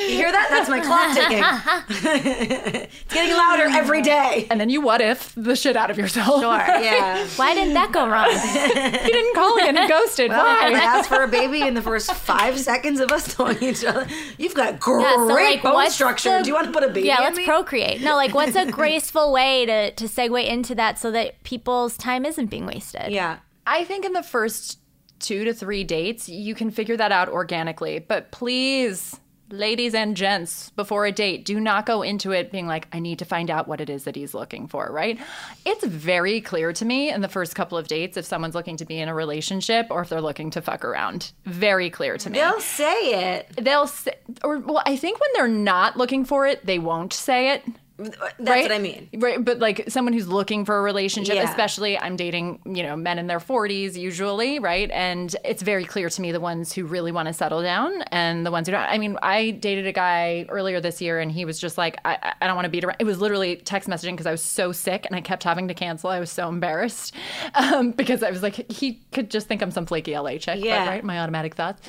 You 0.05 0.21
hear 0.21 0.31
that? 0.31 0.49
That's 0.51 0.69
my 0.69 0.81
clock 0.81 1.15
ticking. 1.17 1.43
it's 2.85 3.15
getting 3.15 3.35
louder 3.35 3.65
every 3.65 4.03
day. 4.03 4.47
and 4.51 4.61
then 4.61 4.69
you 4.69 4.81
what 4.83 5.01
if 5.01 5.35
the 5.35 5.57
shit 5.57 5.77
out 5.77 5.91
of 5.91 5.97
yourself. 5.99 6.41
Sure. 6.43 6.55
Yeah. 6.85 7.27
Why 7.37 7.55
didn't 7.55 7.73
that 7.75 7.91
go 7.93 8.07
wrong? 8.07 8.29
you 8.31 9.13
didn't 9.13 9.35
call 9.35 9.57
again 9.57 9.77
and 9.79 9.89
ghosted. 9.89 10.31
I 10.31 10.71
Why? 10.71 10.79
asked 10.79 11.09
for 11.09 11.23
a 11.23 11.29
baby 11.29 11.63
in 11.63 11.73
the 11.75 11.81
first 11.83 12.13
five 12.13 12.59
seconds 12.61 13.01
of 13.01 13.11
us 13.13 13.39
knowing 13.39 13.63
each 13.63 13.83
other. 13.85 14.07
You've 14.37 14.55
got 14.55 14.79
great 14.79 15.03
Yeah, 15.05 15.15
so, 15.17 15.27
like, 15.35 15.63
bone 15.63 15.91
structure. 15.91 16.39
the- 16.39 16.45
Do 16.45 16.49
you 16.49 16.55
want 16.55 16.67
to 16.67 16.73
put 16.73 16.83
a 16.85 16.89
baby 16.89 17.07
yeah, 17.07 17.19
in 17.19 17.25
let's 17.25 17.37
me? 17.39 17.47
procreate. 17.47 18.03
No, 18.03 18.15
like, 18.17 18.35
what's 18.35 18.57
a 18.57 18.71
graceful 18.71 19.33
way 19.33 19.65
to 19.67 19.91
to 19.93 20.05
segue 20.05 20.47
into 20.47 20.75
that 20.75 20.99
so 20.99 21.11
that 21.13 21.43
people's 21.45 21.97
time 21.97 22.27
isn't 22.27 22.47
being 22.47 22.67
wasted? 22.67 23.11
Yeah. 23.11 23.39
I 23.67 23.85
think 23.85 24.05
in 24.05 24.13
the 24.13 24.23
first 24.23 24.79
two 25.19 25.45
to 25.45 25.55
three 25.55 25.85
dates, 25.85 26.29
you 26.29 26.55
can 26.55 26.71
figure 26.71 26.97
that 26.97 27.13
out 27.13 27.29
organically. 27.29 27.99
But 27.99 28.31
please, 28.31 29.19
ladies 29.51 29.95
and 29.95 30.17
gents, 30.17 30.71
before 30.71 31.07
a 31.07 31.13
date, 31.13 31.45
do 31.45 31.61
not 31.61 31.87
go 31.87 32.03
into 32.03 32.33
it 32.33 32.51
being 32.51 32.67
like, 32.67 32.89
I 32.93 32.99
need 32.99 33.21
to 33.21 33.25
find 33.25 33.51
out 33.51 33.67
what 33.69 33.81
it 33.81 33.89
is 33.89 34.05
that 34.05 34.17
he's 34.17 34.35
looking 34.35 34.69
for, 34.69 34.91
right? 34.91 35.19
It's 35.65 35.85
very 35.85 36.41
clear 36.41 36.73
to 36.75 36.85
me 36.85 37.11
in 37.11 37.21
the 37.21 37.29
first 37.29 37.55
couple 37.55 37.79
of 37.79 37.89
dates 37.89 38.17
if 38.17 38.25
someone's 38.25 38.55
looking 38.55 38.77
to 38.79 38.85
be 38.85 38.99
in 38.99 39.09
a 39.09 39.15
relationship 39.15 39.87
or 39.91 40.03
if 40.03 40.09
they're 40.09 40.21
looking 40.21 40.51
to 40.51 40.63
fuck 40.63 40.85
around. 40.85 41.33
Very 41.45 41.91
clear 41.91 42.19
to 42.19 42.31
me. 42.31 42.39
They'll 42.39 42.61
say 42.61 43.37
it. 43.37 43.49
They'll 43.57 43.87
say, 43.87 44.15
or 44.43 44.59
well, 44.59 44.83
I 44.85 44.97
think 44.97 45.21
when 45.21 45.31
they're 45.35 45.49
not 45.49 45.97
looking 45.97 46.25
for 46.25 46.47
it, 46.47 46.67
they 46.67 46.79
won't 46.79 47.13
say 47.13 47.53
it. 47.53 47.65
That's 47.97 48.19
right? 48.41 48.63
what 48.63 48.73
I 48.73 48.79
mean. 48.79 49.09
Right, 49.15 49.43
but 49.45 49.61
like 49.61 49.85
someone 49.89 50.13
who's 50.15 50.27
looking 50.27 50.65
for 50.65 50.79
a 50.79 50.83
relationship, 50.83 51.37
Yeah. 51.37 51.49
especially 51.49 51.97
I'm 51.99 52.17
dating, 52.17 52.59
you 52.67 52.83
know, 52.83 52.97
men 52.97 53.19
in 53.21 53.29
their 53.29 53.39
40s 53.39 53.95
usually, 53.97 54.59
right? 54.59 54.91
And 54.91 55.35
it's 55.45 55.63
very 55.63 55.85
clear 55.85 56.09
to 56.11 56.21
me 56.21 56.33
the 56.33 56.41
ones 56.41 56.73
who 56.73 56.87
really 56.87 57.13
want 57.13 57.29
to 57.29 57.33
settle 57.33 57.63
down 57.63 58.03
and 58.11 58.45
the 58.45 58.51
ones 58.51 58.67
who 58.67 58.73
don't. 58.73 58.83
I 58.83 58.99
mean, 58.99 59.17
I 59.23 59.53
dated 59.53 59.87
a 59.87 59.93
guy 59.93 60.45
earlier 60.49 60.81
this 60.81 61.01
year 61.01 61.21
and 61.21 61.31
he 61.31 61.45
was 61.45 61.61
just 61.61 61.79
like, 61.79 61.99
I, 62.05 62.33
I- 62.41 62.47
don't 62.49 62.57
want 62.57 62.67
to 62.67 62.71
beat 62.71 62.85
around. 62.85 62.97
It 62.99 63.05
was 63.05 63.21
literally 63.21 63.57
text 63.57 63.89
messaging 63.89 64.13
because 64.13 64.27
I 64.27 64.33
was 64.33 64.43
so 64.43 64.73
sick 64.73 65.07
and 65.07 65.15
I 65.15 65.21
kept 65.21 65.45
having 65.45 65.69
to 65.69 65.75
cancel. 65.75 66.11
I 66.11 66.19
was 66.21 66.31
so 66.33 66.49
embarrassed 66.49 67.15
um, 67.55 67.93
because 67.93 68.23
I 68.25 68.31
was 68.31 68.43
like, 68.43 68.71
he 68.73 69.01
could 69.13 69.31
just 69.31 69.47
think 69.47 69.63
I'm 69.63 69.71
some 69.71 69.87
flaky 69.87 70.17
LA 70.19 70.33
chick, 70.39 70.59
but, 70.61 70.65
Yeah. 70.65 70.89
right? 70.89 71.05
My 71.05 71.21
automatic 71.21 71.55
thoughts. 71.55 71.81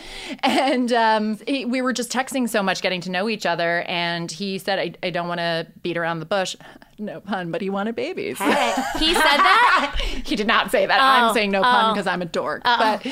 And 0.43 0.93
um, 0.93 1.39
he, 1.47 1.66
we 1.66 1.82
were 1.82 1.93
just 1.93 2.12
texting 2.12 2.47
so 2.47 2.62
much, 2.62 2.82
getting 2.82 3.01
to 3.01 3.10
know 3.12 3.28
each 3.28 3.45
other. 3.45 3.82
And 3.88 4.32
he 4.32 4.60
said, 4.60 4.78
I, 4.80 4.93
I 5.08 5.10
don't 5.10 5.28
want 5.28 5.39
to 5.39 5.68
beat 5.82 5.95
around 5.98 6.20
the 6.20 6.26
bush. 6.26 6.56
No 6.98 7.20
pun, 7.20 7.52
but 7.52 7.62
he 7.62 7.70
wanted 7.70 7.96
babies. 7.96 8.38
He 9.00 9.14
said 9.14 9.22
that. 9.24 9.96
he 10.26 10.36
did 10.38 10.48
not 10.48 10.72
say 10.72 10.86
that. 10.86 11.00
I'm 11.02 11.32
Oh, 11.32 11.34
saying 11.34 11.52
no 11.52 11.62
pun 11.62 11.89
oh. 11.89 11.93
because 11.93 12.08
I'm 12.08 12.22
a 12.22 12.26
dork. 12.26 12.64
But 12.64 13.06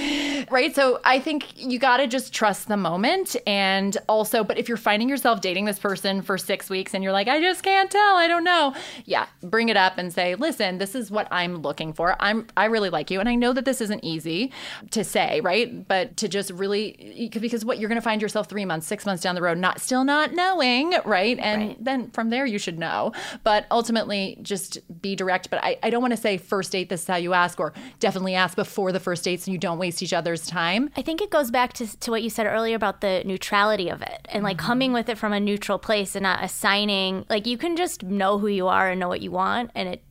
right, 0.50 0.74
so 0.74 1.02
I 1.04 1.20
think 1.20 1.62
you 1.62 1.78
got 1.80 1.98
to 1.98 2.08
just 2.08 2.34
trust 2.34 2.70
the 2.70 2.78
moment, 2.78 3.36
and 3.46 3.98
also, 4.08 4.44
but 4.46 4.58
if 4.58 4.68
you're 4.70 4.78
finding 4.78 5.10
yourself 5.10 5.42
dating 5.42 5.66
this 5.66 5.80
person 5.80 6.22
for 6.22 6.38
six 6.38 6.70
weeks 6.70 6.94
and 6.94 7.04
you're 7.04 7.12
like, 7.12 7.28
I 7.28 7.42
just 7.42 7.64
can't 7.64 7.92
tell, 7.92 8.16
I 8.16 8.28
don't 8.28 8.44
know, 8.46 8.74
yeah, 9.06 9.26
bring 9.42 9.68
it 9.70 9.76
up 9.76 9.98
and 9.98 10.14
say, 10.14 10.36
listen, 10.36 10.78
this 10.78 10.96
is 10.96 11.12
what 11.12 11.28
I'm 11.32 11.58
looking 11.58 11.92
for. 11.92 12.16
I'm 12.22 12.48
I 12.56 12.66
really 12.66 12.90
like 12.90 13.12
you, 13.12 13.20
and 13.20 13.28
I 13.28 13.36
know 13.36 13.52
that 13.52 13.66
this 13.66 13.82
isn't 13.82 14.04
easy 14.04 14.54
to 14.92 15.04
say, 15.04 15.42
right? 15.42 15.86
But 15.88 16.16
to 16.18 16.30
just 16.30 16.52
really 16.52 17.30
because 17.40 17.66
what 17.66 17.80
you're 17.80 17.90
going 17.90 18.00
to 18.00 18.04
find 18.04 18.22
yourself 18.22 18.48
three 18.48 18.66
months, 18.66 18.88
six 18.88 19.06
months 19.06 19.22
down 19.22 19.36
the 19.36 19.42
road, 19.42 19.58
not 19.58 19.82
still 19.82 20.06
not 20.06 20.34
knowing, 20.34 20.94
right? 21.04 21.38
And 21.40 21.76
then 21.80 22.12
from 22.12 22.30
there 22.30 22.46
you 22.46 22.58
should 22.60 22.73
know. 22.78 23.12
But 23.44 23.66
ultimately, 23.72 24.38
just 24.42 24.80
be 25.02 25.16
direct. 25.16 25.50
But 25.50 25.64
I, 25.64 25.78
I 25.84 25.90
don't 25.90 26.02
want 26.02 26.12
to 26.14 26.18
say 26.18 26.38
first 26.38 26.72
date, 26.72 26.90
this 26.90 27.02
is 27.02 27.08
how 27.08 27.16
you 27.16 27.34
ask, 27.34 27.60
or 27.60 27.74
definitely 28.00 28.36
ask 28.36 28.56
before 28.56 28.92
the 28.92 29.00
first 29.00 29.24
date 29.24 29.42
so 29.42 29.52
you 29.52 29.58
don't 29.58 29.78
waste 29.78 30.02
each 30.04 30.14
other's 30.14 30.46
time. 30.46 30.90
I 30.96 31.02
think 31.02 31.22
it 31.22 31.30
goes 31.30 31.52
back 31.52 31.74
to, 31.74 32.00
to 32.00 32.12
what 32.12 32.24
you 32.24 32.30
said 32.30 32.46
earlier 32.46 32.76
about 32.76 33.02
the 33.02 33.24
neutrality 33.26 33.90
of 33.90 34.02
it 34.02 34.28
and 34.30 34.44
like 34.44 34.58
mm-hmm. 34.58 34.68
coming 34.68 34.94
with 34.94 35.10
it 35.10 35.18
from 35.18 35.34
a 35.34 35.40
neutral 35.40 35.80
place 35.80 36.16
and 36.16 36.24
not 36.24 36.44
assigning, 36.44 37.26
like, 37.30 37.46
you 37.46 37.58
can 37.58 37.76
just 37.76 38.04
know 38.04 38.38
who 38.40 38.48
you 38.48 38.68
are 38.68 38.90
and 38.90 39.00
know 39.00 39.08
what 39.08 39.22
you 39.22 39.32
want, 39.32 39.72
and 39.76 39.90
it 39.90 40.04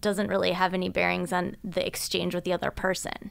doesn't 0.00 0.28
really 0.28 0.52
have 0.52 0.72
any 0.74 0.88
bearings 0.88 1.32
on 1.32 1.56
the 1.62 1.86
exchange 1.86 2.34
with 2.34 2.44
the 2.44 2.52
other 2.52 2.70
person. 2.70 3.30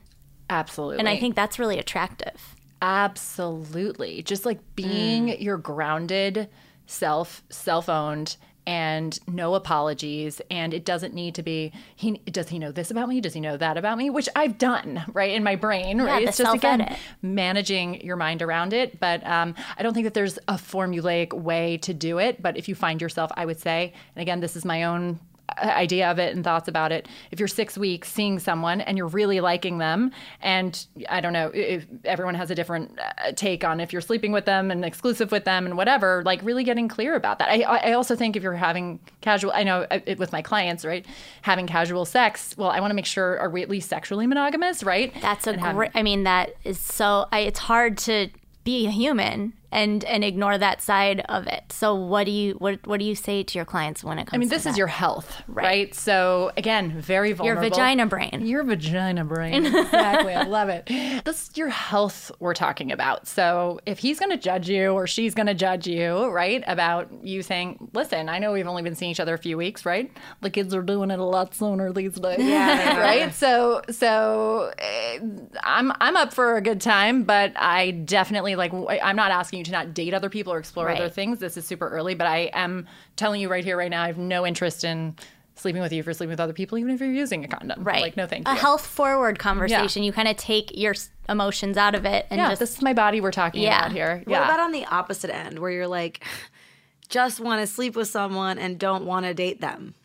Absolutely. 0.50 1.00
And 1.00 1.10
I 1.10 1.18
think 1.18 1.36
that's 1.36 1.60
really 1.60 1.80
attractive. 1.80 2.56
Absolutely. 2.82 4.24
Just 4.24 4.46
like 4.46 4.60
being 4.76 5.28
mm. 5.28 5.42
your 5.42 5.58
grounded 5.58 6.50
self, 6.86 7.44
self 7.50 7.90
owned, 7.90 8.38
and 8.70 9.20
no 9.28 9.56
apologies. 9.56 10.44
And 10.52 10.76
it 10.76 10.86
doesn't 10.86 11.16
need 11.16 11.34
to 11.34 11.42
be, 11.42 11.72
he 11.96 12.12
does 12.12 12.50
he 12.50 12.60
know 12.60 12.72
this 12.72 12.92
about 12.92 13.10
me? 13.10 13.20
Does 13.20 13.34
he 13.34 13.40
know 13.40 13.58
that 13.58 13.78
about 13.78 13.98
me? 13.98 14.12
Which 14.12 14.30
I've 14.36 14.60
done, 14.60 15.04
right, 15.12 15.32
in 15.32 15.44
my 15.44 15.56
brain, 15.56 16.00
right? 16.00 16.22
the 16.22 16.30
it's 16.30 16.38
just 16.38 16.56
again 16.56 16.96
managing 17.24 18.02
your 18.02 18.16
mind 18.16 18.44
around 18.44 18.74
it. 18.74 19.00
But 19.00 19.26
um, 19.26 19.56
I 19.76 19.82
don't 19.82 19.96
think 19.96 20.04
that 20.04 20.14
there's 20.14 20.38
a 20.48 20.54
formulaic 20.54 21.34
way 21.34 21.78
to 21.78 21.96
do 21.96 22.20
it. 22.20 22.44
But 22.44 22.58
if 22.58 22.70
you 22.70 22.76
find 22.76 23.02
yourself, 23.02 23.32
I 23.34 23.48
would 23.48 23.60
say, 23.60 23.92
and 24.16 24.22
again, 24.22 24.40
this 24.40 24.56
is 24.56 24.64
my 24.64 24.84
own 24.84 25.20
idea 25.58 26.10
of 26.10 26.20
it 26.20 26.36
and 26.36 26.44
thoughts 26.44 26.68
about 26.68 26.92
it. 26.92 27.08
If 27.32 27.40
you're 27.40 27.48
six 27.48 27.78
weeks 27.78 28.12
seeing 28.12 28.40
someone 28.40 28.82
and 28.82 28.98
you're 28.98 29.08
really 29.08 29.40
liking 29.40 29.78
them, 29.78 30.12
and 30.42 30.86
I 31.10 31.22
don't 31.22 31.34
know 31.34 31.52
if 31.54 31.86
everyone 32.06 32.36
has 32.36 32.52
a 32.52 32.56
different 32.56 33.00
uh, 33.00 33.32
take 33.36 33.64
on 33.64 33.80
if 33.80 33.92
you're 33.92 34.02
sleeping 34.02 34.32
with 34.32 34.46
them 34.46 34.72
and 34.72 34.86
exclusive 34.86 35.32
with 35.32 35.46
them 35.46 35.66
and 35.66 35.78
whatever, 35.78 36.24
like 36.26 36.42
really 36.44 36.64
getting 36.64 36.88
clear 36.88 37.16
about 37.16 37.40
that. 37.40 37.50
I, 37.50 37.62
I 37.62 37.94
also 37.94 38.16
think 38.16 38.36
if 38.36 38.44
you're 38.44 38.54
having 38.54 39.00
casual, 39.22 39.52
I 39.54 39.64
know 39.64 39.86
uh, 39.92 40.00
it, 40.06 40.20
with 40.20 40.32
my 40.32 40.42
clients, 40.42 40.86
right, 40.86 41.06
having 41.42 41.68
casual 41.68 42.06
sex. 42.06 42.56
Well, 42.58 42.70
I 42.70 42.80
want 42.80 42.92
to 42.92 42.96
make 42.96 43.06
sure 43.06 43.40
are 43.40 43.50
we 43.50 43.62
at 43.62 43.70
least 43.70 43.90
sexually 43.90 44.28
monogamous, 44.28 44.84
right? 44.84 45.14
That's 45.22 45.48
a 45.48 45.52
And 45.52 45.76
great, 45.76 45.92
I 45.96 46.04
mean, 46.04 46.24
that 46.24 46.56
is 46.64 46.80
so, 46.80 47.28
I, 47.32 47.40
it's 47.40 47.60
hard 47.60 47.98
to 48.00 48.30
be 48.64 48.86
a 48.86 48.92
human 48.92 49.54
and 49.72 50.04
and 50.06 50.24
ignore 50.24 50.58
that 50.58 50.82
side 50.82 51.22
of 51.30 51.48
it. 51.48 51.64
So 51.72 51.94
what 51.94 52.26
do 52.26 52.32
you 52.32 52.54
what 52.54 52.86
what 52.88 53.00
do 53.00 53.06
you 53.06 53.16
say 53.16 53.44
to 53.44 53.58
your 53.58 53.66
clients 53.66 54.04
when 54.04 54.18
it 54.20 54.26
comes? 54.26 54.34
I 54.34 54.38
mean, 54.38 54.50
this 54.50 54.66
is 54.66 54.78
your 54.78 54.88
health, 54.88 55.42
right? 55.48 55.94
So 55.94 56.52
again, 56.58 57.00
very 57.00 57.34
vulnerable. 57.34 57.64
your 57.64 57.70
vagina 57.70 58.06
brain. 58.06 58.46
Your 58.46 58.64
vagina 58.64 59.26
brain. 59.26 59.66
Exactly. 59.90 60.34
I 60.34 60.44
love 60.44 60.70
it. 60.70 60.86
This 61.26 61.50
is 61.50 61.58
your 61.58 61.70
health 61.70 62.32
we're 62.40 62.54
talking 62.54 62.92
about. 62.92 63.28
So 63.28 63.80
if 63.86 64.00
he's 64.00 64.20
going 64.20 64.32
to 64.32 64.38
judge 64.38 64.70
you 64.70 64.92
or 64.92 65.08
she's 65.08 65.34
going 65.34 65.48
to 65.48 65.54
judge 65.54 65.88
you, 65.88 66.28
right, 66.28 66.64
about 66.68 67.12
you 67.24 67.42
saying, 67.42 67.90
listen, 67.94 68.30
I 68.30 68.40
know 68.40 68.52
we've 68.52 68.68
only 68.68 68.82
been 68.84 68.96
seeing 68.96 69.12
each 69.12 69.20
other 69.20 69.34
a 69.34 69.38
few 69.38 69.58
weeks, 69.58 69.86
right? 69.86 70.12
The 70.42 70.50
kids 70.50 70.74
are 70.74 70.82
doing 70.82 71.12
it 71.12 71.20
a 71.20 71.24
lot 71.24 71.56
sooner 71.56 71.92
these 71.94 72.16
days. 72.16 72.40
Yeah. 72.40 73.00
right? 73.00 73.34
So, 73.34 73.82
so 73.90 74.72
eh, 74.78 75.20
I'm, 75.64 75.92
I'm 76.00 76.16
up 76.16 76.34
for 76.34 76.58
a 76.58 76.62
good 76.62 76.82
time, 76.82 77.24
but 77.24 77.54
I 77.56 77.92
definitely 77.92 78.56
like, 78.56 78.74
I'm 78.74 79.16
not 79.16 79.32
asking 79.32 79.59
you 79.60 79.64
to 79.66 79.72
not 79.72 79.94
date 79.94 80.14
other 80.14 80.30
people 80.30 80.52
or 80.54 80.58
explore 80.58 80.88
Right. 80.88 80.98
other 80.98 81.10
things. 81.10 81.40
This 81.40 81.56
is 81.58 81.66
super 81.68 81.88
early, 81.90 82.16
but 82.16 82.26
I 82.28 82.50
am 82.54 82.88
telling 83.16 83.40
you 83.42 83.50
right 83.50 83.64
here, 83.64 83.78
right 83.78 83.92
now, 83.92 84.02
I 84.04 84.08
have 84.08 84.18
no 84.18 84.46
interest 84.48 84.84
in 84.84 85.16
sleeping 85.56 85.82
with 85.82 85.92
you 85.92 86.02
for 86.04 86.14
sleeping 86.14 86.32
with 86.32 86.40
other 86.40 86.54
people, 86.54 86.78
even 86.78 86.92
if 86.94 87.02
you're 87.02 87.12
using 87.12 87.44
a 87.44 87.48
condom. 87.48 87.84
Right. 87.84 88.02
Like, 88.02 88.16
no 88.18 88.26
thank 88.26 88.48
A 88.48 88.52
you. 88.54 88.58
health 88.58 88.86
forward 88.86 89.38
conversation. 89.40 90.04
You 90.04 90.14
kind 90.14 90.30
of 90.30 90.38
take 90.38 90.72
your 90.78 90.96
emotions 91.28 91.76
out 91.78 91.96
of 91.96 92.06
it 92.06 92.26
and 92.30 92.40
yeah, 92.40 92.48
just 92.50 92.60
this 92.62 92.76
is 92.78 92.82
my 92.82 92.94
body 92.94 93.20
we're 93.20 93.32
talking 93.32 93.62
Yeah. 93.62 93.78
about 93.80 93.92
here. 93.92 94.22
What 94.26 94.30
Yeah. 94.32 94.46
about 94.46 94.62
on 94.62 94.72
the 94.72 94.86
opposite 94.86 95.30
end 95.36 95.60
where 95.60 95.70
you're 95.70 95.88
like, 95.88 96.24
just 97.10 97.40
want 97.42 97.60
to 97.62 97.68
sleep 97.68 97.96
with 97.96 98.08
someone 98.08 98.58
and 98.58 98.80
don't 98.80 99.06
want 99.06 99.26
to 99.26 99.34
date 99.34 99.62
them? 99.62 99.96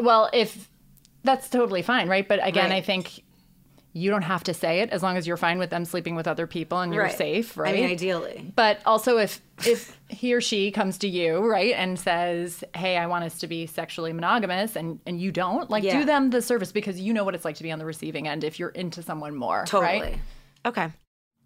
well, 0.00 0.30
if 0.32 0.68
that's 1.24 1.50
totally 1.50 1.82
fine, 1.82 2.08
right? 2.08 2.26
But 2.26 2.38
again, 2.46 2.70
Right. 2.70 2.76
I 2.76 2.80
think 2.80 3.22
you 3.92 4.08
don't 4.10 4.22
have 4.22 4.44
to 4.44 4.54
say 4.54 4.80
it 4.80 4.90
as 4.90 5.02
long 5.02 5.16
as 5.16 5.26
you're 5.26 5.36
fine 5.36 5.58
with 5.58 5.70
them 5.70 5.84
sleeping 5.84 6.14
with 6.14 6.28
other 6.28 6.46
people 6.46 6.78
and 6.80 6.94
you're 6.94 7.04
Right. 7.04 7.16
safe, 7.18 7.56
right? 7.56 7.74
I 7.74 7.80
mean, 7.80 7.90
ideally. 7.90 8.52
But 8.54 8.78
also, 8.86 9.18
if 9.18 9.40
if 9.66 9.98
he 10.08 10.32
or 10.32 10.40
she 10.40 10.70
comes 10.70 10.96
to 10.98 11.08
you, 11.08 11.38
right, 11.46 11.74
and 11.74 11.98
says, 11.98 12.62
"Hey, 12.74 12.96
I 12.96 13.06
want 13.06 13.24
us 13.24 13.38
to 13.40 13.46
be 13.46 13.66
sexually 13.66 14.12
monogamous," 14.12 14.76
and 14.76 15.00
and 15.06 15.20
you 15.20 15.32
don't, 15.32 15.68
like, 15.70 15.82
Yeah. 15.84 15.98
do 15.98 16.04
them 16.04 16.30
the 16.30 16.40
service 16.40 16.72
because 16.72 17.00
you 17.00 17.12
know 17.12 17.24
what 17.24 17.34
it's 17.34 17.44
like 17.44 17.56
to 17.56 17.62
be 17.62 17.72
on 17.72 17.78
the 17.78 17.84
receiving 17.84 18.26
end 18.28 18.44
if 18.44 18.58
you're 18.58 18.68
into 18.70 19.02
someone 19.02 19.34
more, 19.34 19.64
Totally. 19.66 20.00
right? 20.00 20.18
Okay. 20.64 20.88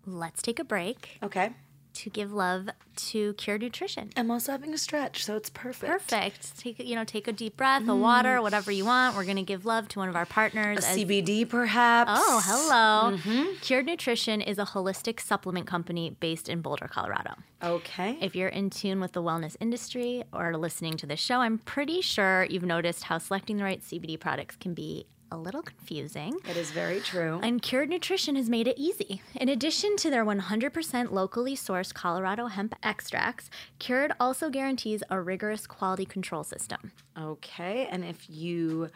let's 0.06 0.42
take 0.42 0.58
a 0.58 0.64
break 0.64 1.18
Okay. 1.22 1.50
To 1.94 2.10
give 2.10 2.32
love 2.32 2.68
to 2.96 3.34
Cured 3.34 3.62
Nutrition. 3.62 4.10
I'm 4.16 4.30
also 4.30 4.52
having 4.52 4.72
a 4.72 4.78
stretch, 4.78 5.24
so 5.24 5.36
it's 5.36 5.50
perfect. 5.50 5.90
Perfect. 5.90 6.58
Take 6.58 6.78
you 6.78 6.94
know, 6.94 7.04
take 7.04 7.28
a 7.28 7.32
deep 7.32 7.56
breath, 7.56 7.82
a 7.82 7.86
mm. 7.86 7.98
water, 7.98 8.40
whatever 8.42 8.70
you 8.70 8.84
want. 8.84 9.16
We're 9.16 9.24
gonna 9.24 9.42
give 9.42 9.66
love 9.66 9.88
to 9.88 9.98
one 9.98 10.08
of 10.08 10.16
our 10.16 10.26
partners. 10.26 10.84
A 10.84 10.88
as- 10.88 10.98
CBD, 10.98 11.48
perhaps. 11.48 12.10
Oh, 12.14 12.42
hello. 12.44 13.16
Mm-hmm. 13.16 13.54
Cured 13.60 13.86
Nutrition 13.86 14.40
is 14.40 14.58
a 14.58 14.64
holistic 14.64 15.20
supplement 15.20 15.66
company 15.66 16.16
based 16.20 16.48
in 16.48 16.60
Boulder, 16.60 16.88
Colorado. 16.88 17.34
Okay. 17.62 18.18
If 18.20 18.36
you're 18.36 18.48
in 18.48 18.70
tune 18.70 19.00
with 19.00 19.12
the 19.12 19.22
wellness 19.22 19.56
industry 19.60 20.22
or 20.32 20.56
listening 20.56 20.96
to 20.98 21.06
this 21.06 21.20
show, 21.20 21.40
I'm 21.40 21.58
pretty 21.58 22.00
sure 22.00 22.46
you've 22.50 22.64
noticed 22.64 23.04
how 23.04 23.18
selecting 23.18 23.56
the 23.56 23.64
right 23.64 23.80
CBD 23.80 24.20
products 24.20 24.56
can 24.56 24.74
be 24.74 25.06
a 25.34 25.36
little 25.36 25.62
confusing. 25.62 26.38
It 26.48 26.56
is 26.56 26.70
very 26.70 27.00
true. 27.00 27.40
And 27.42 27.60
Cured 27.60 27.90
Nutrition 27.90 28.36
has 28.36 28.48
made 28.48 28.68
it 28.68 28.78
easy. 28.78 29.20
In 29.34 29.48
addition 29.48 29.96
to 29.96 30.08
their 30.08 30.24
100% 30.24 31.10
locally 31.10 31.56
sourced 31.56 31.92
Colorado 31.92 32.46
hemp 32.46 32.76
extracts, 32.82 33.50
Cured 33.80 34.12
also 34.20 34.48
guarantees 34.48 35.02
a 35.10 35.20
rigorous 35.20 35.66
quality 35.66 36.04
control 36.04 36.44
system. 36.44 36.92
Okay. 37.18 37.88
And 37.90 38.04
if 38.04 38.30
you 38.30 38.90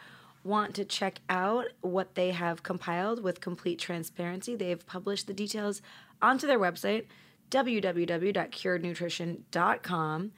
want 0.45 0.73
to 0.75 0.85
check 0.85 1.19
out 1.29 1.65
what 1.81 2.15
they 2.15 2.31
have 2.31 2.63
compiled 2.63 3.21
with 3.21 3.41
complete 3.41 3.77
transparency, 3.77 4.55
they've 4.55 4.85
published 4.85 5.27
the 5.27 5.33
details 5.33 5.81
onto 6.21 6.47
their 6.47 6.59
website, 6.59 7.07
www.curednutrition.com. 7.51 10.31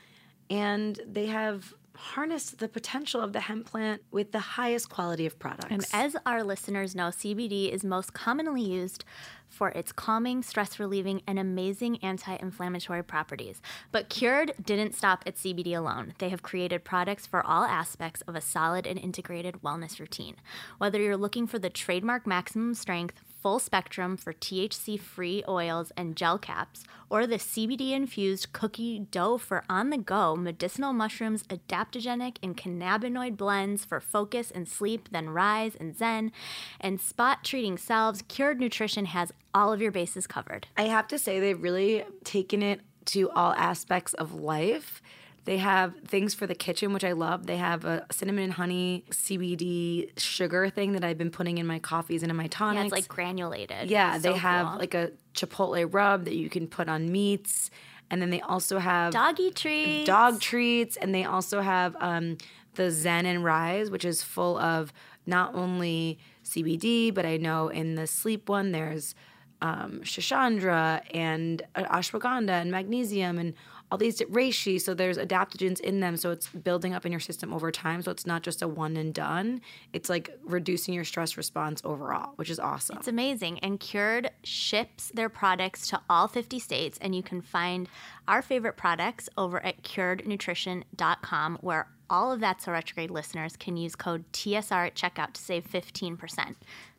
And 0.50 1.00
they 1.08 1.28
have 1.28 1.76
harnessed 1.96 2.60
the 2.60 2.68
potential 2.68 3.22
of 3.22 3.34
the 3.34 3.42
hemp 3.42 3.66
plant 3.66 4.02
with 4.12 4.32
the 4.32 4.40
highest 4.40 4.90
quality 4.90 5.26
of 5.26 5.38
products. 5.40 5.72
And 5.72 5.86
as 5.94 6.16
our 6.26 6.44
listeners 6.44 6.96
know, 6.96 7.08
CBD 7.08 7.72
is 7.72 7.84
most 7.84 8.14
commonly 8.14 8.62
used 8.62 9.04
for 9.50 9.70
its 9.70 9.92
calming, 9.92 10.42
stress 10.42 10.80
relieving, 10.80 11.22
and 11.28 11.38
amazing 11.38 11.98
anti 11.98 12.36
inflammatory 12.38 13.04
properties. 13.04 13.62
But 13.92 14.10
Cured 14.10 14.54
didn't 14.64 14.96
stop 14.96 15.24
at 15.26 15.36
CBD 15.36 15.78
alone. 15.78 16.14
They 16.20 16.30
have 16.30 16.42
created 16.42 16.84
products 16.84 17.28
for 17.28 17.46
all 17.46 17.64
aspects 17.64 18.22
of 18.22 18.36
a 18.36 18.42
solid 18.42 18.88
and 18.88 18.98
integrated 18.98 19.56
wellness 19.62 20.00
routine. 20.00 20.38
Whether 20.78 21.02
you're 21.02 21.18
looking 21.18 21.48
for 21.48 21.60
the 21.60 21.70
trademark 21.70 22.26
maximum 22.26 22.74
strength, 22.74 23.22
full 23.42 23.60
spectrum 23.60 24.18
for 24.18 24.34
THC 24.34 25.00
free 25.00 25.44
oils 25.48 25.92
and 25.98 26.16
gel 26.16 26.38
caps, 26.38 26.84
or 27.10 27.26
the 27.26 27.36
CBD 27.36 27.92
infused 27.92 28.54
cookie 28.54 29.00
dough 29.00 29.38
for 29.38 29.64
on 29.70 29.90
the 29.90 29.98
go 29.98 30.36
medicinal 30.36 30.94
mushrooms, 30.94 31.44
adaptogenic 31.44 32.38
and 32.44 32.56
cannabinoid 32.56 33.38
blends 33.38 33.84
for 33.84 34.00
focus 34.00 34.52
and 34.52 34.68
sleep, 34.68 35.10
then 35.12 35.30
rise 35.30 35.76
and 35.76 35.98
zen, 35.98 36.32
and 36.80 37.02
spot 37.02 37.44
treating 37.44 37.78
selves, 37.78 38.24
Cured 38.28 38.60
Nutrition 38.60 39.06
has 39.06 39.34
all 39.54 39.74
of 39.74 39.82
your 39.82 39.92
bases 39.92 40.28
covered. 40.28 40.68
I 40.78 40.84
have 40.84 41.08
to 41.08 41.18
say, 41.18 41.40
they've 41.40 41.62
really 41.62 42.06
taken 42.24 42.62
it 42.62 42.82
to 43.06 43.30
all 43.32 43.54
aspects 43.54 44.14
of 44.14 44.34
life. 44.34 45.02
They 45.46 45.58
have 45.58 45.96
things 46.08 46.34
for 46.36 46.46
the 46.46 46.54
kitchen, 46.54 46.94
which 46.94 47.04
I 47.04 47.14
love. 47.14 47.48
They 47.48 47.58
have 47.58 47.84
a 47.84 48.06
cinnamon 48.12 48.44
and 48.44 48.54
honey 48.54 49.06
CBD 49.10 50.18
sugar 50.20 50.70
thing 50.70 50.94
that 50.94 51.04
I've 51.04 51.18
been 51.18 51.32
putting 51.32 51.58
in 51.58 51.66
my 51.66 51.80
coffees 51.80 52.22
and 52.22 52.30
in 52.30 52.36
my 52.36 52.48
tonics. 52.48 52.80
Yeah, 52.80 52.84
it's 52.84 52.92
like 52.92 53.08
granulated. 53.08 53.90
Yeah, 53.90 54.18
So 54.18 54.32
they 54.32 54.38
have 54.38 54.68
cool. 54.68 54.78
like 54.80 54.94
a 54.94 55.12
chipotle 55.34 55.92
rub 55.92 56.26
that 56.26 56.36
you 56.36 56.50
can 56.50 56.68
put 56.68 56.88
on 56.90 57.12
meats, 57.12 57.72
and 58.12 58.22
then 58.22 58.30
they 58.30 58.42
also 58.42 58.78
have 58.80 59.14
doggy 59.14 59.52
treats. 59.52 60.06
dog 60.06 60.40
treats, 60.40 60.96
and 60.98 61.14
they 61.16 61.24
also 61.24 61.62
have 61.62 61.96
um, 62.00 62.38
the 62.76 62.92
Zen 62.92 63.26
and 63.26 63.44
Rise, 63.44 63.90
which 63.90 64.06
is 64.06 64.22
full 64.22 64.58
of 64.60 64.94
not 65.26 65.56
only 65.56 66.20
CBD, 66.46 67.14
but 67.14 67.26
I 67.26 67.38
know 67.38 67.70
in 67.70 67.96
the 67.96 68.06
sleep 68.06 68.48
one 68.50 68.72
there's 68.74 69.16
um, 69.62 70.02
schisandra 70.04 71.02
and 71.14 71.62
uh, 71.76 71.84
ashwagandha 71.84 72.50
and 72.50 72.72
magnesium 72.72 73.38
and 73.38 73.54
all 73.92 73.98
these 73.98 74.20
reishi. 74.22 74.80
So 74.80 74.94
there's 74.94 75.18
adaptogens 75.18 75.80
in 75.82 76.00
them, 76.00 76.16
so 76.16 76.32
it's 76.32 76.48
building 76.48 76.94
up 76.94 77.06
in 77.06 77.12
your 77.12 77.20
system 77.20 77.54
over 77.54 77.72
time. 77.72 78.02
So 78.02 78.10
it's 78.10 78.26
not 78.26 78.42
just 78.42 78.62
a 78.62 78.68
one 78.68 78.96
and 78.96 79.14
done. 79.14 79.62
It's 79.92 80.10
like 80.10 80.30
reducing 80.44 80.94
your 80.94 81.04
stress 81.04 81.36
response 81.36 81.82
overall, 81.84 82.32
which 82.38 82.50
is 82.50 82.60
awesome. 82.60 82.98
It's 82.98 83.10
amazing. 83.10 83.60
And 83.60 83.80
Cured 83.80 84.32
ships 84.44 85.12
their 85.14 85.30
products 85.30 85.88
to 85.90 86.02
all 86.10 86.28
50 86.28 86.58
states, 86.60 86.98
and 87.02 87.14
you 87.14 87.22
can 87.22 87.42
find 87.42 87.90
our 88.28 88.42
favorite 88.42 88.78
products 88.78 89.28
over 89.38 89.64
at 89.66 89.84
curednutrition.com, 89.84 91.58
where 91.62 91.88
all 92.10 92.32
of 92.32 92.40
that 92.42 92.62
So 92.62 92.72
Retrograde 92.72 93.12
listeners 93.12 93.56
can 93.56 93.78
use 93.78 93.96
code 93.96 94.24
TSR 94.34 94.88
at 94.88 94.96
checkout 94.96 95.34
to 95.34 95.42
save 95.42 95.66
15%. 95.66 96.56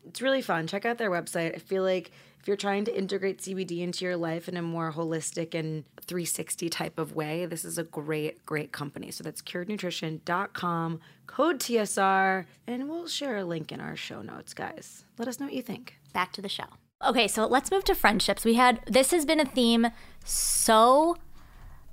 it's 0.07 0.21
really 0.21 0.41
fun. 0.41 0.67
Check 0.67 0.85
out 0.85 0.97
their 0.97 1.11
website. 1.11 1.55
I 1.55 1.59
feel 1.59 1.83
like 1.83 2.11
if 2.43 2.47
you're 2.49 2.57
trying 2.57 2.83
to 2.83 2.97
integrate 2.97 3.37
CBD 3.37 3.79
into 3.79 4.03
your 4.03 4.17
life 4.17 4.49
in 4.49 4.57
a 4.57 4.61
more 4.61 4.91
holistic 4.91 5.57
and 5.57 5.85
360 6.01 6.67
type 6.67 6.99
of 6.99 7.15
way, 7.15 7.45
this 7.45 7.63
is 7.63 7.77
a 7.77 7.85
great, 7.85 8.45
great 8.45 8.73
company. 8.73 9.11
So 9.11 9.23
that's 9.23 9.41
curednutrition.com, 9.41 10.99
code 11.25 11.59
TSR, 11.61 12.45
and 12.67 12.89
we'll 12.89 13.07
share 13.07 13.37
a 13.37 13.45
link 13.45 13.71
in 13.71 13.79
our 13.79 13.95
show 13.95 14.21
notes, 14.21 14.53
guys. 14.53 15.05
Let 15.17 15.29
us 15.29 15.39
know 15.39 15.45
what 15.45 15.53
you 15.53 15.61
think. 15.61 15.95
Back 16.11 16.33
to 16.33 16.41
the 16.41 16.49
show. 16.49 16.65
Okay, 17.01 17.29
so 17.29 17.45
let's 17.45 17.71
move 17.71 17.85
to 17.85 17.95
friendships. 17.95 18.43
We 18.43 18.55
had 18.55 18.81
this 18.87 19.11
has 19.11 19.25
been 19.25 19.39
a 19.39 19.45
theme 19.45 19.87
so 20.25 21.15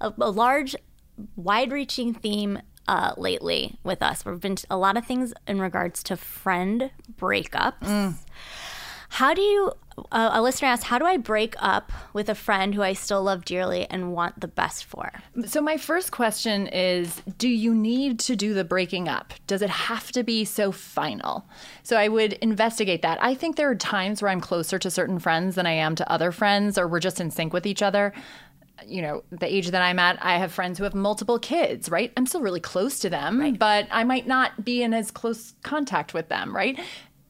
a, 0.01 0.12
a 0.18 0.30
large, 0.30 0.74
wide-reaching 1.36 2.14
theme 2.14 2.59
uh, 2.88 3.12
lately 3.16 3.78
with 3.84 4.03
us. 4.03 4.24
We've 4.24 4.40
been 4.40 4.57
a 4.68 4.76
lot 4.76 4.96
of 4.96 5.07
things 5.07 5.32
in 5.46 5.61
regards 5.61 6.03
to 6.03 6.16
friend 6.16 6.90
breakups. 7.16 8.16
How 9.11 9.35
do 9.35 9.43
you? 9.43 9.73
Uh, 10.13 10.31
a 10.33 10.41
listener 10.41 10.69
asked, 10.69 10.85
"How 10.85 10.99
do 10.99 11.05
I 11.05 11.19
break 11.19 11.55
up 11.59 11.93
with 12.15 12.31
a 12.31 12.35
friend 12.35 12.75
who 12.75 12.83
I 12.83 12.95
still 12.95 13.23
love 13.23 13.45
dearly 13.45 13.87
and 13.91 14.13
want 14.13 14.41
the 14.41 14.49
best 14.49 14.85
for?" 14.85 15.13
So 15.45 15.61
my 15.61 15.77
first 15.77 16.11
question 16.11 16.69
is 16.69 17.21
do 17.37 17.49
you 17.49 17.75
need 17.75 18.19
to 18.21 18.37
do 18.37 18.55
the 18.55 18.65
breaking 18.65 19.09
up? 19.09 19.35
Does 19.47 19.61
it 19.63 19.69
have 19.69 20.11
to 20.13 20.23
be 20.23 20.45
so 20.45 20.73
final? 20.73 21.45
So 21.83 21.99
I 21.99 22.09
would 22.09 22.35
investigate 22.35 23.03
that. 23.03 23.23
I 23.23 23.35
think 23.35 23.57
there 23.57 23.69
are 23.69 23.75
times 23.75 24.23
where 24.23 24.31
I'm 24.31 24.41
closer 24.41 24.79
to 24.79 24.91
certain 24.91 25.19
friends 25.19 25.57
than 25.57 25.67
I 25.67 25.73
am 25.73 25.97
to 25.97 26.11
other 26.11 26.33
friends 26.33 26.79
or 26.79 26.89
we're 26.89 27.01
just 27.01 27.21
in 27.21 27.31
sync 27.31 27.53
with 27.53 27.67
each 27.67 27.83
other. 27.83 28.15
You 28.87 29.03
know, 29.03 29.25
the 29.31 29.53
age 29.53 29.71
that 29.73 29.83
I'm 29.83 29.99
at, 29.99 30.19
I 30.25 30.39
have 30.39 30.53
friends 30.53 30.79
who 30.79 30.85
have 30.85 30.95
multiple 30.95 31.39
kids, 31.39 31.91
right? 31.91 32.11
I'm 32.17 32.25
still 32.25 32.41
really 32.41 32.61
close 32.61 32.99
to 33.01 33.11
them, 33.11 33.57
but 33.59 33.87
I 33.91 34.05
might 34.05 34.27
not 34.27 34.65
be 34.65 34.83
in 34.83 34.95
as 34.95 35.11
close 35.11 35.53
contact 35.63 36.15
with 36.15 36.31
them, 36.31 36.57
right? 36.57 36.81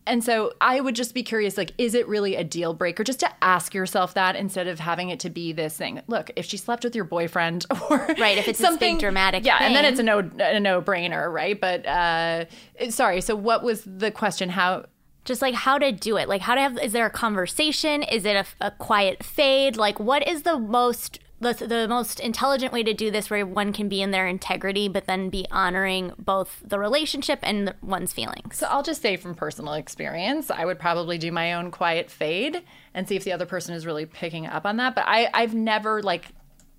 And 0.07 0.24
so 0.24 0.53
I 0.61 0.80
would 0.80 0.96
just 0.96 1.14
be 1.14 1.22
curious 1.22 1.57
like, 1.57 1.72
is 1.78 1.94
it 1.94 2.09
really 2.09 2.34
a 2.34 2.42
deal 2.42 2.74
breaker? 2.74 3.05
Just 3.05 3.20
to 3.20 3.30
ask 3.42 3.74
yourself 3.74 4.14
that 4.14 4.34
instead 4.34 4.66
of 4.66 4.80
having 4.80 5.11
it 5.11 5.20
to 5.20 5.30
be 5.30 5.53
this 5.53 5.76
thing. 5.76 6.01
Look, 6.07 6.30
if 6.36 6.46
she 6.46 6.57
slept 6.57 6.84
with 6.84 6.94
your 6.94 7.05
boyfriend 7.05 7.66
or 7.90 7.98
Right, 8.18 8.38
if 8.38 8.48
it's 8.48 8.59
something 8.59 8.98
dramatic 8.98 9.44
yeah, 9.44 9.59
and 9.61 9.74
then 9.74 9.84
it's 9.84 10.01
a 10.01 10.03
no 10.03 10.18
a 10.38 10.59
no 10.59 10.80
brainer, 10.82 11.32
right? 11.32 11.61
But 11.61 11.86
uh, 11.86 12.46
sorry. 12.88 13.20
So 13.20 13.36
what 13.36 13.62
was 13.62 13.82
the 13.84 14.11
question? 14.11 14.48
How? 14.48 14.86
Just 15.26 15.42
like 15.42 15.55
how 15.55 15.76
to 15.78 15.92
do 15.92 16.16
it, 16.16 16.28
like 16.28 16.40
how 16.40 16.55
to 16.55 16.61
have. 16.61 16.78
Is 16.78 16.92
there 16.92 17.07
a 17.07 17.11
conversation? 17.11 18.03
Is 18.03 18.24
it 18.24 18.36
a, 18.36 18.66
a 18.66 18.70
quiet 18.70 19.22
fade? 19.22 19.76
Like 19.76 20.01
what 20.01 20.26
is 20.26 20.42
the 20.42 20.59
most 20.59 21.20
the, 21.41 21.55
the 21.55 21.88
most 21.88 22.20
intelligent 22.20 22.72
way 22.72 22.82
to 22.82 22.93
do 22.93 23.11
this 23.11 23.30
where 23.30 23.45
one 23.47 23.72
can 23.72 23.88
be 23.88 24.03
in 24.03 24.11
their 24.11 24.26
integrity 24.26 24.88
but 24.88 25.07
then 25.07 25.30
be 25.30 25.47
honoring 25.51 26.12
both 26.18 26.62
the 26.64 26.78
relationship 26.78 27.38
and 27.43 27.68
the, 27.68 27.74
one's 27.82 28.12
feelings 28.12 28.59
So 28.59 28.66
I'll 28.66 28.82
just 28.82 29.03
say 29.03 29.16
from 29.16 29.34
personal 29.34 29.74
experience, 29.74 30.51
I 30.51 30.64
would 30.64 30.78
probably 30.78 31.18
do 31.18 31.32
my 31.32 31.55
own 31.55 31.70
quiet 31.70 32.11
fade 32.11 32.62
and 32.95 33.09
see 33.09 33.16
if 33.16 33.24
the 33.24 33.32
other 33.32 33.47
person 33.47 33.74
is 33.74 33.86
really 33.86 34.07
picking 34.07 34.47
up 34.47 34.66
on 34.66 34.76
that. 34.76 34.95
But 34.95 35.05
I, 35.07 35.30
I've 35.32 35.55
never 35.55 36.03
like 36.03 36.26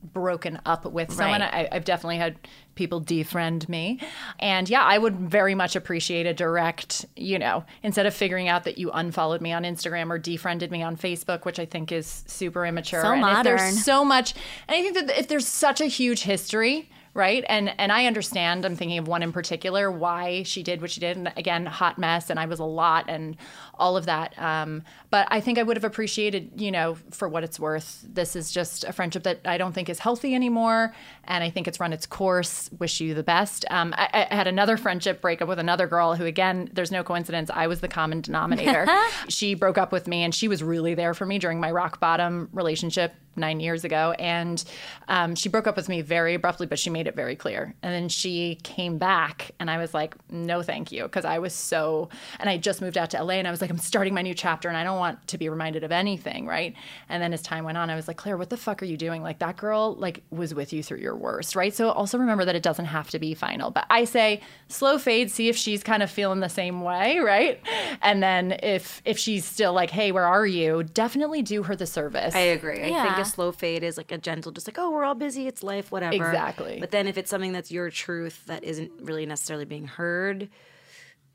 broken 0.04 0.60
up 0.66 0.86
with 0.86 1.12
someone. 1.12 1.42
Right. 1.42 1.70
I, 1.72 1.76
I've 1.76 1.86
definitely 1.86 2.18
had 2.18 2.38
people 2.76 3.02
defriend 3.02 3.70
me. 3.70 4.00
And 4.40 4.70
yeah, 4.70 4.84
I 4.84 4.98
would 4.98 5.16
very 5.16 5.56
much 5.56 5.76
appreciate 5.76 6.26
a 6.26 6.34
direct, 6.34 7.06
you 7.16 7.38
know, 7.38 7.64
instead 7.84 8.06
of 8.06 8.14
figuring 8.14 8.48
out 8.48 8.64
that 8.64 8.78
you 8.78 8.92
unfollowed 8.92 9.42
me 9.42 9.52
on 9.54 9.64
Instagram 9.64 10.10
or 10.10 10.18
defriended 10.18 10.72
me 10.72 10.82
on 10.82 10.98
Facebook, 10.98 11.46
which 11.46 11.60
I 11.60 11.66
think 11.66 11.92
is 11.92 12.24
super 12.28 12.66
immature. 12.66 13.02
So 13.02 13.12
and 13.12 13.18
if 13.18 13.22
modern. 13.22 13.58
there's 13.58 13.84
so 13.84 14.04
much, 14.04 14.34
and 14.68 14.76
I 14.76 14.82
think 14.82 14.96
that 14.96 15.20
if 15.20 15.28
there's 15.28 15.48
such 15.48 15.82
a 15.82 15.86
huge 15.86 16.24
history, 16.24 16.90
right? 17.14 17.44
And 17.50 17.74
and 17.78 17.92
I 17.92 18.06
understand. 18.06 18.66
I'm 18.66 18.76
thinking 18.76 18.98
of 18.98 19.08
one 19.08 19.24
in 19.24 19.32
particular 19.32 19.92
why 19.92 20.44
she 20.44 20.64
did 20.64 20.82
what 20.82 20.92
she 20.92 21.02
did, 21.02 21.18
and 21.18 21.32
again, 21.36 21.66
hot 21.66 21.98
mess, 21.98 22.30
and 22.30 22.40
I 22.40 22.46
was 22.46 22.60
a 22.60 22.66
lot, 22.66 23.06
and 23.10 23.36
all 23.76 23.98
of 23.98 24.06
that. 24.06 24.38
Um, 24.42 24.84
but 25.10 25.28
I 25.30 25.42
think 25.42 25.58
I 25.58 25.64
would 25.64 25.76
have 25.76 25.84
appreciated, 25.84 26.52
you 26.56 26.72
know, 26.72 26.98
for 27.12 27.28
what 27.28 27.44
it's 27.44 27.60
worth. 27.60 28.06
This 28.08 28.36
is 28.36 28.52
just 28.52 28.84
a 28.86 28.94
friendship 28.94 29.24
that 29.24 29.42
I 29.46 29.58
don't 29.58 29.74
think 29.74 29.90
is 29.90 30.00
healthy 30.00 30.34
anymore, 30.36 30.94
and 31.26 31.44
I 31.44 31.50
think 31.50 31.68
it's 31.68 31.80
run 31.80 31.92
its 31.92 32.06
course. 32.06 32.70
Wish 32.80 33.02
you 33.02 33.14
the 33.14 33.24
best. 33.24 33.66
Um, 33.70 33.94
I, 33.98 34.28
I 34.32 34.36
had 34.36 34.48
another 34.48 34.78
friendship 34.78 35.22
breakup 35.22 35.50
with 35.50 35.60
another 35.60 35.88
girl 35.88 36.16
who, 36.16 36.26
again, 36.26 36.70
there's 36.74 36.92
no 36.92 37.04
coincidence. 37.04 37.50
I 37.54 37.68
was 37.68 37.82
the 37.82 37.90
common 37.90 38.22
denominator. 38.22 38.88
she 39.28 39.54
broke 39.54 39.78
up 39.78 39.92
with 39.92 40.08
me, 40.08 40.24
and 40.24 40.34
she 40.34 40.48
was 40.48 40.64
really 40.64 40.94
there 40.94 41.14
for 41.14 41.26
me 41.26 41.40
during 41.40 41.60
my 41.60 41.72
rock 41.72 42.00
bottom 42.00 42.48
relationship 42.54 43.14
nine 43.36 43.60
years 43.60 43.84
ago. 43.84 44.14
And 44.20 44.64
um, 45.08 45.36
she 45.36 45.50
broke 45.50 45.68
up 45.68 45.76
with 45.76 45.90
me 45.90 46.02
very 46.02 46.34
abruptly, 46.34 46.68
but 46.68 46.80
she 46.80 46.90
made 46.90 47.08
it 47.08 47.16
very 47.16 47.36
clear. 47.36 47.74
And 47.82 47.94
then 47.94 48.10
she 48.10 48.60
came 48.64 48.98
back, 48.98 49.52
and 49.60 49.70
I 49.70 49.78
was 49.78 49.94
like, 49.94 50.16
no, 50.30 50.62
thank 50.62 50.92
you. 50.92 51.04
Because 51.04 51.26
I 51.26 51.40
was 51.40 51.54
so, 51.54 52.10
and 52.40 52.50
I 52.50 52.58
just 52.58 52.82
moved 52.82 52.98
out 52.98 53.10
to 53.12 53.24
LA, 53.24 53.36
and 53.36 53.48
I 53.48 53.52
was 53.52 53.62
like, 53.62 53.70
I'm 53.70 53.78
starting 53.78 54.14
my 54.14 54.22
new 54.22 54.34
chapter, 54.34 54.68
and 54.68 54.78
I 54.78 54.84
don't 54.84 55.00
want 55.00 55.28
to 55.28 55.38
be 55.38 55.50
reminded 55.50 55.84
of 55.84 55.92
anything, 55.92 56.46
right? 56.46 56.76
And 57.10 57.22
then 57.22 57.34
as 57.34 57.42
time 57.42 57.64
went 57.64 57.78
on, 57.78 57.90
I 57.90 57.96
was 57.96 58.08
like, 58.08 58.18
Claire, 58.18 58.38
what 58.38 58.50
the 58.50 58.58
fuck 58.58 58.82
are 58.82 58.86
you 58.86 58.98
doing? 58.98 59.24
Like, 59.24 59.40
that 59.40 59.58
girl, 59.58 59.96
like, 59.96 60.24
was 60.30 60.54
with 60.54 60.74
you 60.74 60.84
through 60.84 61.00
your 61.00 61.16
worst, 61.16 61.56
right? 61.56 61.74
So 61.74 61.90
also 61.92 62.18
remember 62.18 62.46
that 62.46 62.56
it 62.56 62.64
doesn't 62.64 62.86
have 62.86 63.10
to 63.12 63.20
be 63.20 63.34
final. 63.34 63.72
But 63.72 63.86
I 63.90 64.06
say, 64.06 64.42
slow 64.68 64.98
fade, 64.98 65.32
see 65.32 65.50
if 65.50 65.58
she's 65.58 65.84
kind 65.84 66.04
of 66.04 66.10
feeling 66.12 66.40
the 66.40 66.50
same 66.50 66.82
way, 66.82 67.20
right? 67.20 67.62
And 68.02 68.22
then 68.22 68.58
if 68.64 69.02
if 69.06 69.18
she's 69.18 69.46
still 69.46 69.74
like, 69.74 69.90
hey, 69.90 70.12
where 70.12 70.26
are 70.26 70.46
you? 70.46 70.84
Definitely 70.84 71.42
do 71.42 71.64
her 71.64 71.76
the 71.76 71.86
service. 71.86 72.36
I 72.36 72.40
agree. 72.40 72.80
I 72.80 72.82
think 72.82 72.92
Yeah. 72.92 73.16
A 73.22 73.26
slow 73.26 73.52
fade 73.52 73.84
is 73.84 73.98
like 73.98 74.12
a 74.12 74.18
gentle, 74.18 74.52
just 74.52 74.68
like, 74.68 74.78
oh, 74.78 74.92
we're 74.92 75.04
all 75.04 75.16
busy, 75.16 75.48
it's 75.48 75.64
life, 75.64 75.92
whatever. 75.92 76.16
Exactly. 76.16 76.78
But 76.80 76.92
then 76.92 77.08
if 77.08 77.18
it's 77.18 77.30
something 77.30 77.52
that's 77.52 77.72
your 77.72 77.90
truth 77.90 78.44
that 78.48 78.64
isn't 78.64 78.92
really 79.02 79.26
necessarily 79.26 79.66
being 79.66 79.88
heard, 79.88 80.50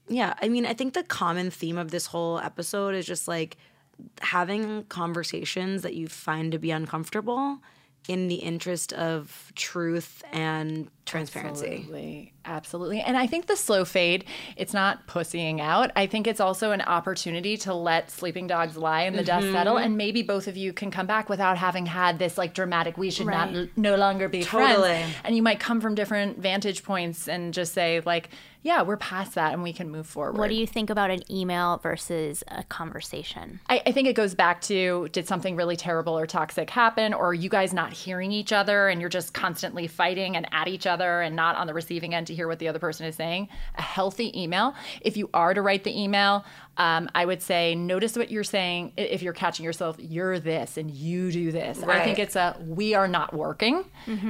yeah. 0.09 0.35
I 0.41 0.49
mean, 0.49 0.67
I 0.67 0.75
think 0.75 0.95
the 0.95 1.03
common 1.03 1.51
theme 1.51 1.79
of 1.79 1.91
this 1.91 2.07
whole 2.07 2.39
episode 2.39 2.95
is 2.95 3.07
just 3.07 3.27
like 3.27 3.57
having 4.21 4.85
conversations 4.85 5.83
that 5.83 5.95
you 5.95 6.07
find 6.07 6.53
to 6.53 6.59
be 6.59 6.71
uncomfortable 6.71 7.59
in 8.09 8.29
the 8.29 8.37
interest 8.37 8.93
of 8.93 9.53
truth 9.55 10.23
and 10.33 10.89
transparency. 11.07 11.67
Absolutely. 11.67 12.33
Absolutely. 12.45 13.01
And 13.01 13.17
I 13.17 13.27
think 13.27 13.47
the 13.47 13.57
slow 13.57 13.85
fade, 13.85 14.25
it's 14.57 14.73
not 14.73 15.07
pussying 15.07 15.61
out. 15.61 15.91
I 15.97 16.07
think 16.07 16.27
it's 16.27 16.41
also 16.41 16.73
an 16.73 16.83
opportunity 16.83 17.57
to 17.59 17.75
let 17.75 18.11
sleeping 18.11 18.47
dogs 18.47 18.77
lie 18.77 19.03
and 19.03 19.19
the 19.19 19.25
dust 19.25 19.49
settle. 19.51 19.75
Mm-hmm. 19.75 19.85
And 19.85 19.97
maybe 19.97 20.23
both 20.23 20.47
of 20.47 20.57
you 20.57 20.73
can 20.73 20.91
come 20.91 21.07
back 21.07 21.29
without 21.29 21.59
having 21.59 21.87
had 21.87 22.19
this 22.19 22.39
like 22.39 22.55
dramatic, 22.55 22.97
we 22.97 23.11
should 23.11 23.27
not 23.27 23.51
no 23.77 23.97
longer 23.97 24.29
be 24.29 24.43
Totally. 24.43 24.89
friends. 24.89 25.15
And 25.25 25.35
you 25.35 25.43
might 25.43 25.59
come 25.59 25.81
from 25.81 25.95
different 25.95 26.39
vantage 26.39 26.85
points 26.85 27.29
and 27.29 27.53
just 27.53 27.73
say, 27.73 28.01
like, 28.05 28.31
yeah, 28.67 28.83
we're 28.83 28.97
past 28.97 29.37
that 29.37 29.53
and 29.53 29.63
we 29.63 29.73
can 29.73 29.91
move 29.91 30.07
forward. 30.07 30.37
what 30.37 30.49
do 30.49 30.57
you 30.57 30.67
think 30.67 30.91
about 30.91 31.11
an 31.11 31.21
email 31.31 31.79
versus 31.79 32.43
a 32.49 32.65
conversation 32.65 33.61
I, 33.69 33.81
I 33.87 33.93
think 33.93 34.09
it 34.09 34.15
goes 34.15 34.35
back 34.35 34.61
to 34.63 35.09
did 35.13 35.29
something 35.29 35.55
really 35.55 35.77
terrible 35.77 36.19
or 36.19 36.27
toxic 36.27 36.69
happen, 36.71 37.15
or 37.15 37.29
are 37.29 37.35
you 37.35 37.49
guys 37.49 37.73
not 37.73 37.93
hearing 37.93 38.33
each 38.33 38.53
other 38.53 38.89
and 38.89 39.01
you're 39.01 39.09
just 39.09 39.33
constantly 39.33 39.87
fighting 39.87 40.37
and 40.37 40.49
at 40.53 40.67
each 40.67 40.87
other 40.87 41.21
and 41.21 41.37
not 41.37 41.57
on 41.57 41.67
the 41.67 41.75
receiving 41.75 42.15
end 42.15 42.27
to 42.27 42.35
hear 42.35 42.49
what 42.49 42.59
the 42.59 42.69
other 42.69 42.79
person 42.79 43.07
is 43.07 43.15
saying? 43.15 43.49
A 43.77 43.83
healthy 43.83 44.33
email. 44.41 44.75
If 45.01 45.17
you 45.17 45.31
are 45.33 45.55
to 45.55 45.63
write 45.63 45.85
the 45.85 45.97
email, 45.99 46.45
um, 46.79 47.09
I 47.15 47.25
would 47.25 47.43
say 47.43 47.75
notice 47.75 48.17
what 48.17 48.31
you're 48.31 48.45
saying. 48.45 48.93
If 48.97 49.23
you're 49.23 49.33
catching 49.33 49.65
yourself, 49.65 49.97
you're 49.99 50.39
this 50.39 50.77
and 50.77 50.91
you 50.91 51.33
do 51.33 51.51
this. 51.51 51.83
I 51.83 52.05
think 52.05 52.19
it's 52.19 52.37
a 52.37 52.57
we 52.67 52.95
are 52.95 53.09
not 53.09 53.33
working, 53.33 53.85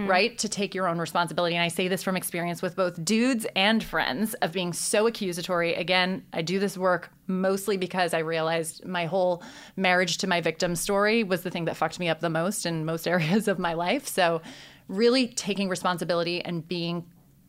right? 0.06 0.36
To 0.38 0.48
take 0.48 0.74
your 0.74 0.86
own 0.86 0.98
responsibility. 0.98 1.56
And 1.56 1.64
I 1.64 1.68
say 1.68 1.88
this 1.88 2.02
from 2.02 2.16
experience 2.16 2.62
with 2.62 2.76
both 2.76 3.04
dudes 3.04 3.46
and 3.56 3.82
friends 3.82 4.34
of 4.34 4.52
being 4.52 4.72
so 4.72 5.06
accusatory. 5.06 5.74
Again, 5.74 6.24
I 6.32 6.42
do 6.42 6.58
this 6.58 6.78
work 6.78 7.10
mostly 7.26 7.76
because 7.76 8.14
I 8.14 8.20
realized 8.20 8.84
my 8.84 9.06
whole 9.06 9.42
marriage 9.76 10.18
to 10.18 10.28
my 10.28 10.40
victim 10.40 10.76
story 10.76 11.24
was 11.24 11.42
the 11.42 11.50
thing 11.50 11.64
that 11.64 11.76
fucked 11.76 11.98
me 11.98 12.08
up 12.08 12.20
the 12.20 12.30
most 12.30 12.64
in 12.64 12.84
most 12.84 13.08
areas 13.16 13.48
of 13.48 13.58
my 13.58 13.74
life. 13.74 14.06
So, 14.06 14.40
really 14.88 15.26
taking 15.26 15.68
responsibility 15.68 16.40
and 16.44 16.66
being 16.66 17.04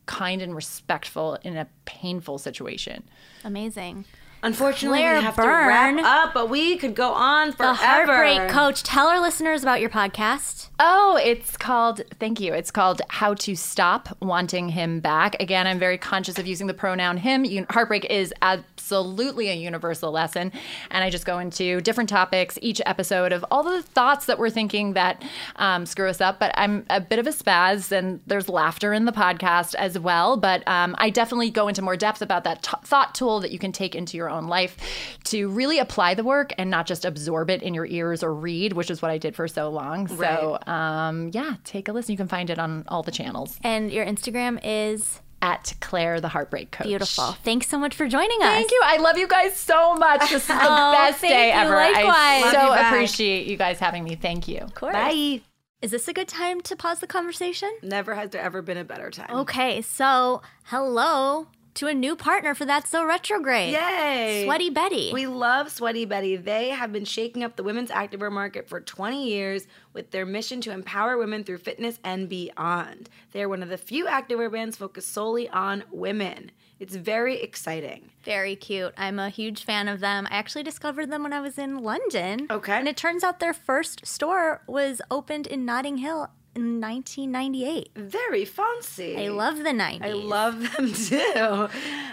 kind 0.06 0.42
and 0.42 0.56
respectful 0.56 1.38
in 1.42 1.56
a 1.56 1.68
painful 1.84 2.38
situation. 2.38 3.04
amazing 3.44 4.04
Unfortunately, 4.42 4.98
Claire 4.98 5.18
we 5.18 5.24
have 5.24 5.36
Byrne. 5.36 5.96
to 5.96 6.02
wrap 6.02 6.26
up, 6.28 6.34
but 6.34 6.48
we 6.48 6.76
could 6.76 6.94
go 6.94 7.12
on 7.12 7.52
forever. 7.52 7.72
the 7.72 7.78
forever. 7.78 8.14
heartbreak 8.14 8.48
coach 8.50 8.82
tell 8.82 9.08
our 9.08 9.20
listeners 9.20 9.62
about 9.62 9.80
your 9.80 9.90
podcast 9.90 10.68
Oh, 10.80 11.18
it's 11.20 11.56
called, 11.56 12.02
thank 12.20 12.38
you. 12.38 12.54
It's 12.54 12.70
called 12.70 13.02
How 13.08 13.34
to 13.34 13.56
Stop 13.56 14.16
Wanting 14.22 14.68
Him 14.68 15.00
Back. 15.00 15.34
Again, 15.42 15.66
I'm 15.66 15.80
very 15.80 15.98
conscious 15.98 16.38
of 16.38 16.46
using 16.46 16.68
the 16.68 16.74
pronoun 16.74 17.16
him. 17.16 17.44
Heartbreak 17.68 18.04
is 18.04 18.32
absolutely 18.42 19.48
a 19.48 19.54
universal 19.54 20.12
lesson. 20.12 20.52
And 20.92 21.02
I 21.02 21.10
just 21.10 21.26
go 21.26 21.40
into 21.40 21.80
different 21.80 22.08
topics 22.08 22.60
each 22.62 22.80
episode 22.86 23.32
of 23.32 23.44
all 23.50 23.64
the 23.64 23.82
thoughts 23.82 24.26
that 24.26 24.38
we're 24.38 24.50
thinking 24.50 24.92
that 24.92 25.20
um, 25.56 25.84
screw 25.84 26.08
us 26.08 26.20
up. 26.20 26.38
But 26.38 26.52
I'm 26.54 26.86
a 26.90 27.00
bit 27.00 27.18
of 27.18 27.26
a 27.26 27.30
spaz, 27.32 27.90
and 27.90 28.20
there's 28.28 28.48
laughter 28.48 28.92
in 28.92 29.04
the 29.04 29.10
podcast 29.12 29.74
as 29.74 29.98
well. 29.98 30.36
But 30.36 30.66
um, 30.68 30.94
I 30.98 31.10
definitely 31.10 31.50
go 31.50 31.66
into 31.66 31.82
more 31.82 31.96
depth 31.96 32.22
about 32.22 32.44
that 32.44 32.62
t- 32.62 32.76
thought 32.84 33.16
tool 33.16 33.40
that 33.40 33.50
you 33.50 33.58
can 33.58 33.72
take 33.72 33.96
into 33.96 34.16
your 34.16 34.27
own 34.28 34.46
life 34.46 34.76
to 35.24 35.48
really 35.48 35.78
apply 35.78 36.14
the 36.14 36.24
work 36.24 36.52
and 36.58 36.70
not 36.70 36.86
just 36.86 37.04
absorb 37.04 37.50
it 37.50 37.62
in 37.62 37.74
your 37.74 37.86
ears 37.86 38.22
or 38.22 38.34
read, 38.34 38.72
which 38.74 38.90
is 38.90 39.00
what 39.02 39.10
I 39.10 39.18
did 39.18 39.34
for 39.36 39.48
so 39.48 39.68
long. 39.70 40.06
So, 40.08 40.58
um, 40.66 41.30
yeah, 41.32 41.54
take 41.64 41.88
a 41.88 41.92
listen. 41.92 42.12
You 42.12 42.16
can 42.18 42.28
find 42.28 42.50
it 42.50 42.58
on 42.58 42.84
all 42.88 43.02
the 43.02 43.10
channels 43.12 43.58
and 43.62 43.90
your 43.92 44.04
instagram 44.06 44.58
is 44.62 45.20
at 45.40 45.72
Claire 45.80 46.20
the 46.20 46.28
Heartbreak 46.28 46.72
Coach. 46.72 46.86
beautiful 46.88 47.32
thanks 47.44 47.68
so 47.68 47.78
much 47.78 47.94
for 47.94 48.08
joining 48.08 48.42
us 48.42 48.48
Thank 48.54 48.70
you. 48.72 48.80
I 48.84 48.96
love 48.96 49.16
you 49.18 49.28
guys 49.28 49.56
so 49.56 49.94
much. 49.94 50.20
This 50.20 50.32
is 50.32 50.46
the 50.48 50.54
Oh, 50.60 50.92
best 50.92 51.18
thank 51.20 51.32
day 51.32 51.48
you. 51.48 51.54
ever. 51.54 51.76
I 51.76 51.92
Likewise. 51.92 52.42
Love 52.42 52.52
so 52.54 52.74
you 52.74 52.86
appreciate 52.86 53.46
you 53.46 53.56
guys 53.56 53.78
having 53.78 54.02
me. 54.04 54.16
Thank 54.16 54.48
you. 54.48 54.58
Of 54.58 54.74
course. 54.74 54.94
Bye. 54.94 55.42
is 55.80 55.92
this 55.92 56.08
a 56.08 56.12
good 56.12 56.26
time 56.26 56.60
to 56.62 56.74
pause 56.74 56.98
the 56.98 57.06
conversation 57.06 57.70
Never 57.84 58.14
has 58.16 58.30
there 58.30 58.42
ever 58.42 58.62
been 58.62 58.78
a 58.78 58.84
better 58.84 59.10
time. 59.10 59.30
Okay, 59.30 59.80
so 59.82 60.42
hello 60.64 61.46
to 61.78 61.86
a 61.86 61.94
new 61.94 62.16
partner 62.16 62.56
for 62.56 62.64
That's 62.64 62.90
So 62.90 63.04
Retrograde. 63.04 63.72
Yay! 63.72 64.42
Sweaty 64.44 64.68
Betty. 64.68 65.12
We 65.12 65.28
love 65.28 65.70
Sweaty 65.70 66.06
Betty. 66.06 66.34
They 66.34 66.70
have 66.70 66.92
been 66.92 67.04
shaking 67.04 67.44
up 67.44 67.54
the 67.54 67.62
women's 67.62 67.90
activewear 67.90 68.32
market 68.32 68.68
for 68.68 68.80
20 68.80 69.28
years 69.28 69.68
with 69.92 70.10
their 70.10 70.26
mission 70.26 70.60
to 70.62 70.72
empower 70.72 71.16
women 71.16 71.44
through 71.44 71.58
fitness 71.58 72.00
and 72.02 72.28
beyond. 72.28 73.08
They 73.30 73.44
are 73.44 73.48
one 73.48 73.62
of 73.62 73.68
the 73.68 73.78
few 73.78 74.06
activewear 74.06 74.50
brands 74.50 74.76
focused 74.76 75.12
solely 75.12 75.48
on 75.50 75.84
women. 75.92 76.50
It's 76.80 76.96
very 76.96 77.40
exciting. 77.40 78.10
Very 78.24 78.56
cute. 78.56 78.92
I'm 78.96 79.20
a 79.20 79.30
huge 79.30 79.64
fan 79.64 79.86
of 79.86 80.00
them. 80.00 80.26
I 80.30 80.34
actually 80.34 80.64
discovered 80.64 81.10
them 81.10 81.22
when 81.22 81.32
I 81.32 81.40
was 81.40 81.58
in 81.58 81.78
London. 81.78 82.48
Okay. 82.50 82.72
And 82.72 82.88
it 82.88 82.96
turns 82.96 83.22
out 83.22 83.38
their 83.38 83.54
first 83.54 84.04
store 84.04 84.62
was 84.66 85.00
opened 85.10 85.46
in 85.46 85.64
Notting 85.64 85.98
Hill 85.98 86.28
in 86.58 86.80
1998. 86.80 87.90
Very 87.96 88.44
fancy. 88.44 89.16
I 89.16 89.28
love 89.28 89.58
the 89.58 89.70
90s. 89.70 90.02
I 90.04 90.12
love 90.12 90.60
them 90.76 90.92
too. 90.92 91.68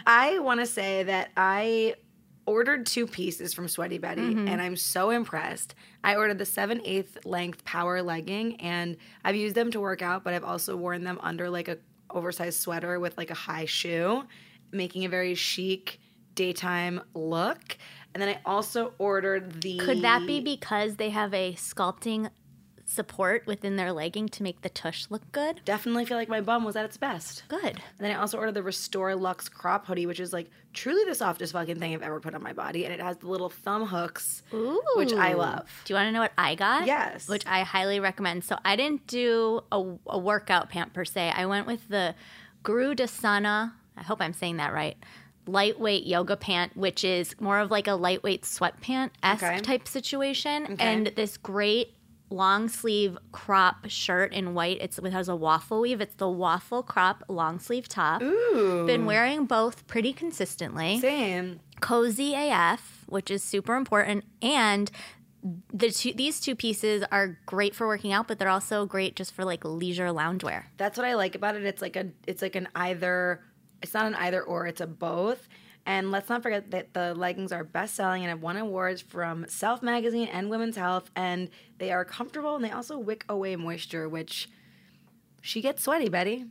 I 0.05 0.39
want 0.39 0.59
to 0.59 0.65
say 0.65 1.03
that 1.03 1.31
I 1.35 1.95
ordered 2.45 2.85
two 2.85 3.07
pieces 3.07 3.53
from 3.53 3.67
Sweaty 3.67 3.97
Betty 3.97 4.21
Mm-hmm. 4.21 4.47
and 4.47 4.61
I'm 4.61 4.75
so 4.75 5.09
impressed. 5.09 5.73
I 6.03 6.15
ordered 6.15 6.37
the 6.37 6.45
7 6.45 6.81
8 6.85 7.25
length 7.25 7.65
power 7.65 8.01
legging 8.03 8.61
and 8.61 8.97
I've 9.23 9.35
used 9.35 9.55
them 9.55 9.71
to 9.71 9.79
work 9.79 10.01
out, 10.03 10.23
but 10.23 10.33
I've 10.33 10.43
also 10.43 10.75
worn 10.75 11.03
them 11.03 11.19
under 11.23 11.49
like 11.49 11.67
a 11.67 11.77
oversized 12.11 12.59
sweater 12.61 12.99
with 12.99 13.17
like 13.17 13.31
a 13.31 13.35
high 13.35 13.65
shoe, 13.65 14.23
making 14.71 15.05
a 15.05 15.09
very 15.09 15.33
chic 15.35 15.99
daytime 16.35 17.01
look. 17.15 17.77
And 18.13 18.21
then 18.21 18.29
I 18.29 18.39
also 18.45 18.93
ordered 18.99 19.61
the 19.61 19.77
Could 19.79 20.03
that 20.03 20.25
be 20.27 20.39
because 20.39 20.95
they 20.97 21.09
have 21.09 21.33
a 21.33 21.53
sculpting 21.55 22.29
support 22.87 23.45
within 23.47 23.75
their 23.75 23.91
legging 23.91 24.29
to 24.29 24.43
make 24.43 24.61
the 24.61 24.69
tush 24.69 25.05
look 25.09 25.23
good. 25.31 25.59
Definitely 25.65 26.05
feel 26.05 26.17
like 26.17 26.29
my 26.29 26.39
bum 26.41 26.63
was 26.63 26.75
at 26.75 26.85
its 26.85 26.97
best. 26.97 27.43
Good. 27.47 27.63
And 27.63 27.81
then 27.99 28.11
I 28.11 28.15
also 28.19 28.37
ordered 28.37 28.53
the 28.53 28.61
Restore 28.63 29.15
Lux 29.15 29.49
crop 29.49 29.87
hoodie, 29.87 30.05
which 30.05 30.19
is 30.19 30.31
like 30.31 30.49
truly 30.73 31.03
the 31.05 31.15
softest 31.15 31.53
fucking 31.53 31.79
thing 31.79 31.93
I've 31.93 32.03
ever 32.03 32.19
put 32.19 32.35
on 32.35 32.43
my 32.43 32.53
body. 32.53 32.85
And 32.85 32.93
it 32.93 32.99
has 33.01 33.17
the 33.17 33.27
little 33.27 33.49
thumb 33.49 33.87
hooks, 33.87 34.43
which 34.95 35.13
I 35.13 35.33
love. 35.33 35.67
Do 35.85 35.93
you 35.93 35.95
want 35.97 36.07
to 36.07 36.11
know 36.11 36.19
what 36.21 36.33
I 36.37 36.55
got? 36.55 36.85
Yes. 36.85 37.27
Which 37.27 37.45
I 37.47 37.61
highly 37.61 37.99
recommend. 37.99 38.43
So 38.43 38.57
I 38.63 38.75
didn't 38.75 39.07
do 39.07 39.61
a, 39.71 39.83
a 40.07 40.17
workout 40.19 40.69
pant 40.69 40.93
per 40.93 41.05
se. 41.05 41.31
I 41.35 41.45
went 41.47 41.65
with 41.67 41.87
the 41.89 42.13
Guru 42.63 42.93
Dasana. 42.93 43.73
I 43.97 44.03
hope 44.03 44.21
I'm 44.21 44.33
saying 44.33 44.57
that 44.57 44.73
right. 44.73 44.97
Lightweight 45.47 46.05
yoga 46.05 46.35
pant, 46.35 46.75
which 46.75 47.03
is 47.03 47.39
more 47.39 47.59
of 47.59 47.69
like 47.71 47.87
a 47.87 47.93
lightweight 47.93 48.43
sweatpant 48.43 49.11
esque 49.21 49.43
Okay. 49.43 49.59
type 49.59 49.87
situation, 49.87 50.75
and 50.79 51.07
this 51.15 51.37
great 51.37 51.93
long 52.29 52.67
sleeve 52.67 53.17
crop 53.31 53.87
shirt 53.87 54.33
in 54.33 54.53
white. 54.53 54.77
It's, 54.81 54.97
it 54.97 55.11
has 55.11 55.29
a 55.29 55.35
waffle 55.35 55.81
weave. 55.81 56.01
It's 56.01 56.15
the 56.15 56.29
waffle 56.29 56.83
crop 56.83 57.23
long 57.27 57.59
sleeve 57.59 57.87
top. 57.87 58.21
Ooh. 58.21 58.85
Been 58.85 59.05
wearing 59.05 59.45
both 59.45 59.85
pretty 59.87 60.13
consistently 60.13 60.99
Same. 60.99 61.59
cozy 61.81 62.33
AF, 62.35 63.03
which 63.07 63.29
is 63.29 63.43
super 63.43 63.75
important, 63.75 64.25
and 64.41 64.91
the 65.71 65.91
two, 65.91 66.11
these 66.13 66.39
two 66.39 66.55
pieces 66.55 67.03
are 67.11 67.37
great 67.45 67.75
for 67.75 67.85
working 67.85 68.11
out, 68.11 68.27
but 68.27 68.39
they're 68.39 68.49
also 68.49 68.85
great 68.85 69.15
just 69.15 69.31
for 69.31 69.45
like 69.45 69.63
leisure 69.63 70.07
loungewear. 70.07 70.63
That's 70.77 70.97
what 70.97 71.05
I 71.05 71.13
like 71.13 71.35
about 71.35 71.55
it. 71.55 71.63
It's 71.63 71.81
like 71.81 71.95
a 71.95 72.07
it's 72.25 72.41
like 72.41 72.55
an 72.55 72.67
either 72.75 73.41
it's 73.81 73.93
not 73.93 74.07
an 74.07 74.15
either 74.15 74.41
or, 74.41 74.65
it's 74.65 74.81
a 74.81 74.87
both. 74.87 75.47
And 75.85 76.11
let's 76.11 76.29
not 76.29 76.41
forget 76.41 76.71
that 76.71 76.93
the 76.93 77.13
leggings 77.13 77.51
are 77.51 77.63
best 77.63 77.95
selling 77.95 78.23
and 78.23 78.29
have 78.29 78.41
won 78.41 78.57
awards 78.57 79.01
from 79.01 79.45
Self 79.47 79.83
Magazine 79.83 80.27
and 80.27 80.49
Women's 80.49 80.77
Health. 80.77 81.11
And 81.15 81.49
they 81.77 81.91
are 81.91 82.03
comfortable 82.03 82.55
and 82.55 82.65
they 82.65 82.71
also 82.71 82.97
wick 82.97 83.23
away 83.29 83.55
moisture, 83.55 84.09
which 84.09 84.49
she 85.41 85.61
gets 85.61 85.83
sweaty, 85.83 86.09
Betty. 86.09 86.45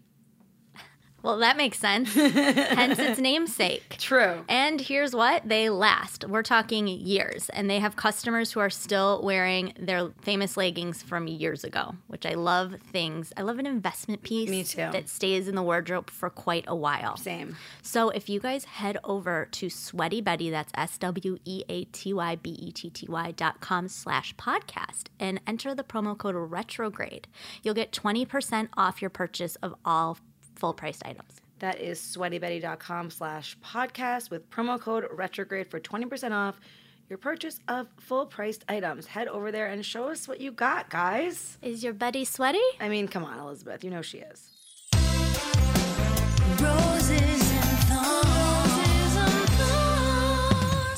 Well, 1.24 1.38
that 1.38 1.56
makes 1.56 1.78
sense. 1.78 2.12
Hence 2.14 2.98
its 2.98 3.18
namesake. 3.18 3.96
True. 3.98 4.44
And 4.46 4.78
here's 4.78 5.14
what 5.14 5.48
they 5.48 5.70
last. 5.70 6.26
We're 6.28 6.42
talking 6.42 6.86
years, 6.86 7.48
and 7.48 7.70
they 7.70 7.78
have 7.78 7.96
customers 7.96 8.52
who 8.52 8.60
are 8.60 8.68
still 8.68 9.22
wearing 9.22 9.72
their 9.80 10.10
famous 10.20 10.58
leggings 10.58 11.02
from 11.02 11.26
years 11.26 11.64
ago, 11.64 11.94
which 12.08 12.26
I 12.26 12.34
love. 12.34 12.74
Things 12.92 13.32
I 13.38 13.42
love 13.42 13.58
an 13.58 13.64
investment 13.64 14.22
piece 14.22 14.50
Me 14.50 14.64
too. 14.64 14.90
that 14.92 15.08
stays 15.08 15.48
in 15.48 15.54
the 15.54 15.62
wardrobe 15.62 16.10
for 16.10 16.28
quite 16.28 16.66
a 16.68 16.76
while. 16.76 17.16
Same. 17.16 17.56
So 17.80 18.10
if 18.10 18.28
you 18.28 18.38
guys 18.38 18.66
head 18.66 18.98
over 19.02 19.48
to 19.52 19.70
Sweaty 19.70 20.20
Betty, 20.20 20.50
that's 20.50 20.72
S 20.76 20.98
W 20.98 21.38
E 21.46 21.64
A 21.70 21.84
T 21.86 22.12
Y 22.12 22.36
B 22.36 22.50
E 22.50 22.70
T 22.70 22.90
T 22.90 23.06
Y 23.08 23.30
dot 23.30 23.62
com 23.62 23.88
slash 23.88 24.36
podcast 24.36 25.04
and 25.18 25.40
enter 25.46 25.74
the 25.74 25.84
promo 25.84 26.18
code 26.18 26.34
retrograde, 26.36 27.28
you'll 27.62 27.72
get 27.72 27.92
20% 27.92 28.68
off 28.76 29.00
your 29.00 29.08
purchase 29.10 29.56
of 29.56 29.74
all 29.86 30.18
full 30.56 30.72
priced 30.74 31.04
items. 31.06 31.40
That 31.60 31.80
is 31.80 31.98
sweatybetty.com 32.00 33.10
slash 33.10 33.56
podcast 33.64 34.30
with 34.30 34.50
promo 34.50 34.80
code 34.80 35.06
retrograde 35.10 35.68
for 35.70 35.80
20% 35.80 36.32
off 36.32 36.60
your 37.08 37.18
purchase 37.18 37.60
of 37.68 37.86
full 38.00 38.26
priced 38.26 38.64
items. 38.68 39.06
Head 39.06 39.28
over 39.28 39.52
there 39.52 39.66
and 39.66 39.84
show 39.84 40.08
us 40.08 40.26
what 40.26 40.40
you 40.40 40.50
got, 40.50 40.90
guys. 40.90 41.58
Is 41.62 41.84
your 41.84 41.92
Betty 41.92 42.24
sweaty? 42.24 42.58
I 42.80 42.88
mean, 42.88 43.08
come 43.08 43.24
on, 43.24 43.38
Elizabeth. 43.38 43.84
You 43.84 43.90
know 43.90 44.02
she 44.02 44.18
is. 44.18 44.50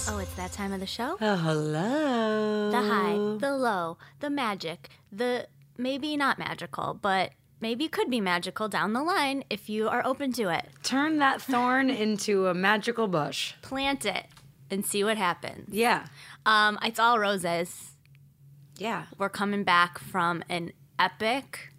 Oh, 0.09 0.19
it's 0.21 0.33
that 0.35 0.53
time 0.53 0.73
of 0.73 0.81
the 0.81 0.87
show? 0.87 1.17
Oh, 1.21 1.37
hello. 1.37 2.71
The 2.71 2.83
high, 2.83 3.15
the 3.39 3.57
low, 3.57 3.99
the 4.21 4.31
magic, 4.31 4.91
the 5.11 5.49
maybe 5.77 6.17
not 6.17 6.39
magical, 6.39 6.99
but 7.01 7.33
maybe 7.61 7.89
could 7.89 8.11
be 8.11 8.21
magical 8.21 8.69
down 8.69 8.93
the 8.93 9.03
line 9.03 9.45
if 9.51 9.69
you 9.69 9.89
are 9.89 10.05
open 10.05 10.33
to 10.35 10.49
it. 10.49 10.67
Turn 10.83 11.19
that 11.19 11.41
thorn 11.41 11.91
into 11.91 12.47
a 12.49 12.55
magical 12.55 13.09
bush. 13.09 13.55
Plant 13.63 14.05
it 14.05 14.27
and 14.71 14.85
see 14.85 15.05
what 15.05 15.17
happens. 15.17 15.69
Yeah. 15.73 16.07
Um, 16.45 16.79
it's 16.83 16.99
all 16.99 17.19
roses. 17.19 17.93
Yeah. 18.79 19.05
We're 19.19 19.29
coming 19.29 19.65
back 19.65 19.99
from 19.99 20.43
an 20.49 20.73
epic 20.99 21.71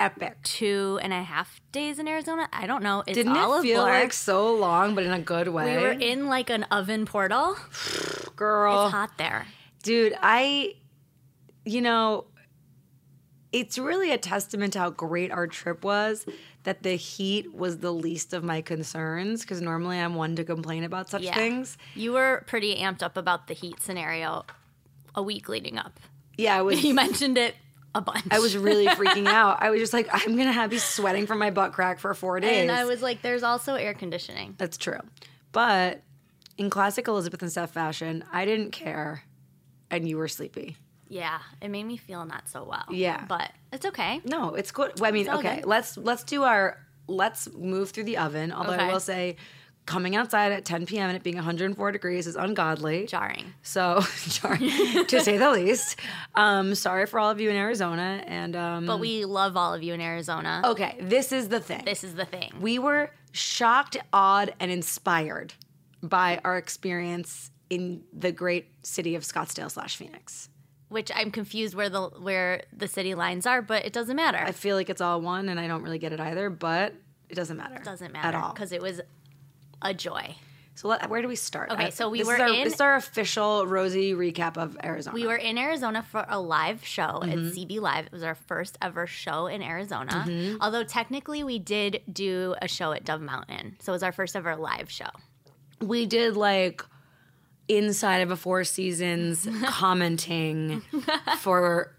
Epic. 0.00 0.36
two 0.42 0.98
and 1.02 1.12
a 1.12 1.22
half 1.22 1.60
days 1.72 1.98
in 1.98 2.08
Arizona. 2.08 2.48
I 2.52 2.66
don't 2.66 2.82
know. 2.82 3.02
It's 3.06 3.16
Didn't 3.16 3.36
it 3.36 3.62
feel 3.62 3.82
like 3.82 4.12
so 4.12 4.54
long, 4.54 4.94
but 4.94 5.04
in 5.04 5.12
a 5.12 5.20
good 5.20 5.48
way? 5.48 5.76
we 5.76 5.82
were 5.82 5.92
in 5.92 6.26
like 6.26 6.50
an 6.50 6.64
oven 6.64 7.06
portal. 7.06 7.56
Girl. 8.36 8.86
It's 8.86 8.92
hot 8.92 9.16
there. 9.18 9.46
Dude, 9.82 10.14
I, 10.20 10.74
you 11.64 11.80
know, 11.80 12.24
it's 13.54 13.78
really 13.78 14.10
a 14.10 14.18
testament 14.18 14.72
to 14.72 14.80
how 14.80 14.90
great 14.90 15.30
our 15.30 15.46
trip 15.46 15.84
was 15.84 16.26
that 16.64 16.82
the 16.82 16.96
heat 16.96 17.54
was 17.54 17.78
the 17.78 17.92
least 17.92 18.32
of 18.34 18.42
my 18.42 18.60
concerns 18.60 19.42
because 19.42 19.60
normally 19.60 19.98
I'm 19.98 20.14
one 20.16 20.34
to 20.36 20.44
complain 20.44 20.82
about 20.82 21.08
such 21.08 21.22
Yeah. 21.22 21.34
things. 21.34 21.78
You 21.94 22.12
were 22.14 22.42
pretty 22.48 22.74
amped 22.76 23.02
up 23.02 23.16
about 23.16 23.46
the 23.46 23.54
heat 23.54 23.80
scenario 23.80 24.44
a 25.14 25.22
week 25.22 25.48
leading 25.48 25.78
up. 25.78 26.00
Yeah, 26.36 26.56
I 26.56 26.62
was. 26.62 26.82
You 26.84 26.94
mentioned 26.94 27.38
it 27.38 27.54
a 27.94 28.00
bunch. 28.00 28.24
I 28.32 28.40
was 28.40 28.56
really 28.56 28.86
freaking 28.86 29.26
out. 29.40 29.62
I 29.62 29.70
was 29.70 29.78
just 29.78 29.92
like, 29.92 30.08
I'm 30.10 30.36
gonna 30.36 30.50
have 30.52 30.70
be 30.70 30.78
sweating 30.78 31.26
from 31.28 31.38
my 31.38 31.50
butt 31.50 31.72
crack 31.72 32.00
for 32.00 32.12
four 32.12 32.40
days. 32.40 32.62
and 32.62 32.72
I 32.72 32.84
was 32.86 33.02
like, 33.02 33.22
there's 33.22 33.44
also 33.44 33.74
air 33.76 33.94
conditioning. 33.94 34.56
That's 34.58 34.76
true. 34.76 34.98
But 35.52 36.02
in 36.58 36.70
classic 36.70 37.06
Elizabeth 37.06 37.40
and 37.42 37.52
Steph 37.52 37.70
fashion, 37.70 38.24
I 38.32 38.44
didn't 38.46 38.72
care, 38.72 39.22
and 39.90 40.08
you 40.08 40.16
were 40.16 40.26
sleepy. 40.28 40.76
Yeah, 41.14 41.38
it 41.62 41.68
made 41.70 41.84
me 41.84 41.96
feel 41.96 42.24
not 42.24 42.48
so 42.48 42.64
well. 42.64 42.86
Yeah. 42.90 43.24
But 43.28 43.52
it's 43.72 43.86
okay. 43.86 44.20
No, 44.24 44.56
it's 44.56 44.72
good. 44.72 44.98
Well, 44.98 45.08
I 45.08 45.12
mean, 45.12 45.28
okay, 45.28 45.56
good. 45.56 45.66
let's 45.66 45.96
let's 45.96 46.24
do 46.24 46.42
our 46.42 46.76
let's 47.06 47.48
move 47.52 47.90
through 47.90 48.04
the 48.04 48.18
oven. 48.18 48.50
Although 48.50 48.72
I 48.72 48.92
will 48.92 48.98
say, 48.98 49.36
coming 49.86 50.16
outside 50.16 50.50
at 50.50 50.64
10 50.64 50.86
p.m. 50.86 51.10
and 51.10 51.16
it 51.16 51.22
being 51.22 51.36
104 51.36 51.92
degrees 51.92 52.26
is 52.26 52.34
ungodly. 52.34 53.06
Jarring. 53.06 53.54
So, 53.62 54.02
jarring, 54.28 55.06
to 55.06 55.20
say 55.20 55.36
the 55.36 55.52
least. 55.52 56.00
Um, 56.34 56.74
sorry 56.74 57.06
for 57.06 57.20
all 57.20 57.30
of 57.30 57.40
you 57.40 57.48
in 57.48 57.54
Arizona. 57.54 58.24
And 58.26 58.56
um, 58.56 58.86
But 58.86 58.98
we 58.98 59.24
love 59.24 59.56
all 59.56 59.72
of 59.72 59.84
you 59.84 59.94
in 59.94 60.00
Arizona. 60.00 60.62
okay, 60.64 60.96
this 61.00 61.30
is 61.30 61.48
the 61.48 61.60
thing. 61.60 61.84
This 61.84 62.02
is 62.02 62.16
the 62.16 62.24
thing. 62.24 62.50
we 62.60 62.80
were 62.80 63.12
shocked, 63.30 63.96
awed, 64.12 64.52
and 64.58 64.68
inspired 64.72 65.54
by 66.02 66.40
our 66.44 66.56
experience 66.56 67.52
in 67.70 68.02
the 68.12 68.32
great 68.32 68.66
city 68.82 69.14
of 69.14 69.22
Scottsdale 69.22 69.70
slash 69.70 69.96
Phoenix. 69.96 70.48
Which 70.94 71.10
I'm 71.14 71.30
confused 71.30 71.74
where 71.74 71.90
the 71.90 72.02
where 72.02 72.62
the 72.72 72.88
city 72.88 73.14
lines 73.14 73.46
are, 73.46 73.60
but 73.62 73.84
it 73.84 73.92
doesn't 73.92 74.16
matter. 74.16 74.38
I 74.38 74.52
feel 74.52 74.76
like 74.76 74.88
it's 74.88 75.00
all 75.00 75.20
one, 75.20 75.48
and 75.48 75.58
I 75.58 75.66
don't 75.66 75.82
really 75.82 75.98
get 75.98 76.12
it 76.12 76.20
either, 76.20 76.48
but 76.50 76.94
it 77.28 77.34
doesn't 77.34 77.56
matter. 77.56 77.74
it 77.76 77.84
doesn't 77.84 78.12
matter 78.12 78.28
at 78.28 78.34
all. 78.34 78.52
because 78.52 78.70
it 78.72 78.80
was 78.80 79.00
a 79.82 79.92
joy. 79.92 80.36
So 80.76 80.88
let, 80.88 81.08
where 81.08 81.22
do 81.22 81.28
we 81.28 81.36
start? 81.36 81.70
Okay, 81.70 81.90
so 81.90 82.08
we 82.08 82.18
this 82.18 82.26
were 82.26 82.34
is 82.34 82.40
our, 82.40 82.48
in- 82.48 82.64
This 82.64 82.74
is 82.74 82.80
our 82.80 82.96
official 82.96 83.64
Rosie 83.66 84.12
recap 84.12 84.56
of 84.56 84.76
Arizona. 84.82 85.14
We 85.14 85.24
were 85.26 85.36
in 85.36 85.56
Arizona 85.56 86.02
for 86.02 86.24
a 86.28 86.40
live 86.40 86.84
show 86.84 87.22
at 87.22 87.28
Mm-hmm. 87.38 87.48
CB 87.74 87.80
Live. 87.80 88.06
It 88.06 88.12
was 88.12 88.24
our 88.24 88.34
first 88.34 88.76
ever 88.82 89.06
show 89.06 89.46
in 89.46 89.62
Arizona. 89.62 90.24
Mm-hmm. 90.26 90.56
Although 90.60 90.82
technically 90.82 91.44
we 91.44 91.60
did 91.60 92.02
do 92.12 92.56
a 92.60 92.66
show 92.66 92.90
at 92.92 93.04
Dove 93.04 93.20
Mountain. 93.20 93.76
So 93.80 93.92
it 93.92 93.94
was 93.94 94.02
our 94.02 94.10
first 94.12 94.34
ever 94.34 94.56
live 94.56 94.90
show. 94.90 95.10
we 95.80 96.06
did 96.06 96.36
like 96.36 96.84
inside 97.68 98.18
of 98.18 98.30
a 98.30 98.36
Four 98.36 98.64
Seasons 98.64 99.48
commenting 99.66 100.82
for 101.38 101.94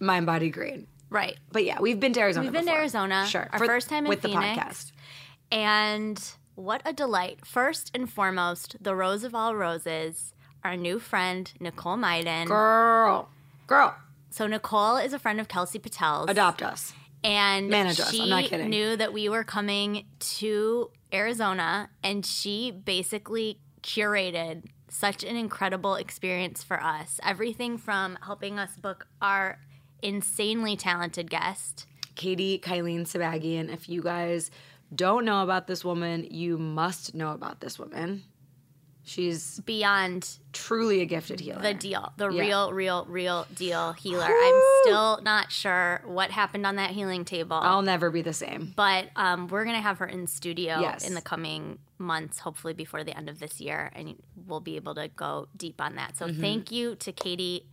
Mind 0.00 0.26
Body 0.26 0.50
Green. 0.50 0.86
Right. 1.10 1.36
But 1.52 1.64
yeah, 1.64 1.80
we've 1.80 1.98
been 1.98 2.12
to 2.14 2.20
Arizona. 2.20 2.44
We've 2.46 2.52
been 2.52 2.66
to. 2.66 2.72
Arizona. 2.72 3.26
Sure, 3.26 3.48
Our 3.52 3.58
For- 3.58 3.66
first 3.66 3.88
time 3.88 4.04
in 4.04 4.08
with 4.10 4.22
Phoenix. 4.22 4.40
the 4.56 4.60
podcast. 4.60 4.92
And 5.50 6.32
what 6.54 6.82
a 6.84 6.92
delight. 6.92 7.46
First 7.46 7.90
and 7.94 8.10
foremost, 8.10 8.76
the 8.80 8.94
rose 8.94 9.24
of 9.24 9.34
all 9.34 9.56
roses, 9.56 10.34
our 10.64 10.76
new 10.76 10.98
friend, 10.98 11.50
Nicole 11.60 11.96
Maiden. 11.96 12.46
Girl, 12.46 13.28
girl, 13.66 13.96
So 14.30 14.46
Nicole 14.46 14.96
is 14.98 15.12
a 15.14 15.18
friend 15.18 15.40
of 15.40 15.48
Kelsey 15.48 15.78
Patel's. 15.78 16.28
adopt 16.28 16.62
us. 16.62 16.92
and 17.24 17.68
Manage 17.70 17.98
us. 18.00 18.18
I'm 18.18 18.28
not 18.28 18.44
kidding. 18.44 18.68
knew 18.68 18.94
that 18.96 19.12
we 19.12 19.28
were 19.30 19.44
coming 19.44 20.04
to 20.36 20.90
Arizona, 21.12 21.88
and 22.04 22.26
she 22.26 22.70
basically 22.70 23.60
curated 23.82 24.64
such 24.90 25.24
an 25.24 25.36
incredible 25.36 25.94
experience 25.94 26.62
for 26.62 26.82
us. 26.82 27.20
Everything 27.24 27.78
from 27.78 28.18
helping 28.22 28.58
us 28.58 28.76
book 28.76 29.06
our 29.20 29.58
insanely 30.02 30.76
talented 30.76 31.30
guest. 31.30 31.86
Katie 32.14 32.58
Kylene 32.58 33.06
Sabagian. 33.06 33.72
If 33.72 33.88
you 33.88 34.02
guys 34.02 34.50
don't 34.94 35.24
know 35.24 35.42
about 35.42 35.66
this 35.66 35.84
woman, 35.84 36.26
you 36.30 36.58
must 36.58 37.14
know 37.14 37.32
about 37.32 37.60
this 37.60 37.78
woman. 37.78 38.24
She's 39.08 39.60
Beyond 39.60 40.38
truly 40.52 41.00
a 41.00 41.06
gifted 41.06 41.40
healer. 41.40 41.62
the 41.62 41.72
deal, 41.72 42.12
the 42.18 42.28
Yeah. 42.30 42.40
real, 42.42 42.72
real, 42.72 43.04
real 43.08 43.46
deal 43.54 43.92
healer. 43.94 44.26
I'm 44.28 44.62
still 44.82 45.20
not 45.22 45.50
sure 45.50 46.02
what 46.04 46.30
happened 46.30 46.66
on 46.66 46.76
that 46.76 46.90
healing 46.90 47.24
table. 47.24 47.56
I'll 47.56 47.82
never 47.82 48.10
be 48.10 48.22
the 48.22 48.32
same. 48.32 48.72
but 48.76 49.08
um, 49.16 49.48
we're 49.48 49.64
gonna 49.64 49.80
have 49.80 49.98
her 49.98 50.06
in 50.06 50.26
studio 50.26 50.80
Yes. 50.80 51.06
in 51.08 51.14
the 51.14 51.22
coming 51.22 51.78
months, 51.96 52.38
hopefully 52.40 52.74
before 52.74 53.02
the 53.02 53.16
end 53.16 53.28
of 53.28 53.38
this 53.40 53.60
year, 53.60 53.90
and 53.94 54.14
we'll 54.46 54.60
be 54.60 54.76
able 54.76 54.94
to 54.96 55.08
go 55.08 55.48
deep 55.56 55.80
on 55.80 55.94
that. 55.96 56.16
So 56.16 56.26
Mm-hmm. 56.26 56.40
thank 56.40 56.70
you 56.70 56.94
to 56.96 57.10
Katie 57.12 57.66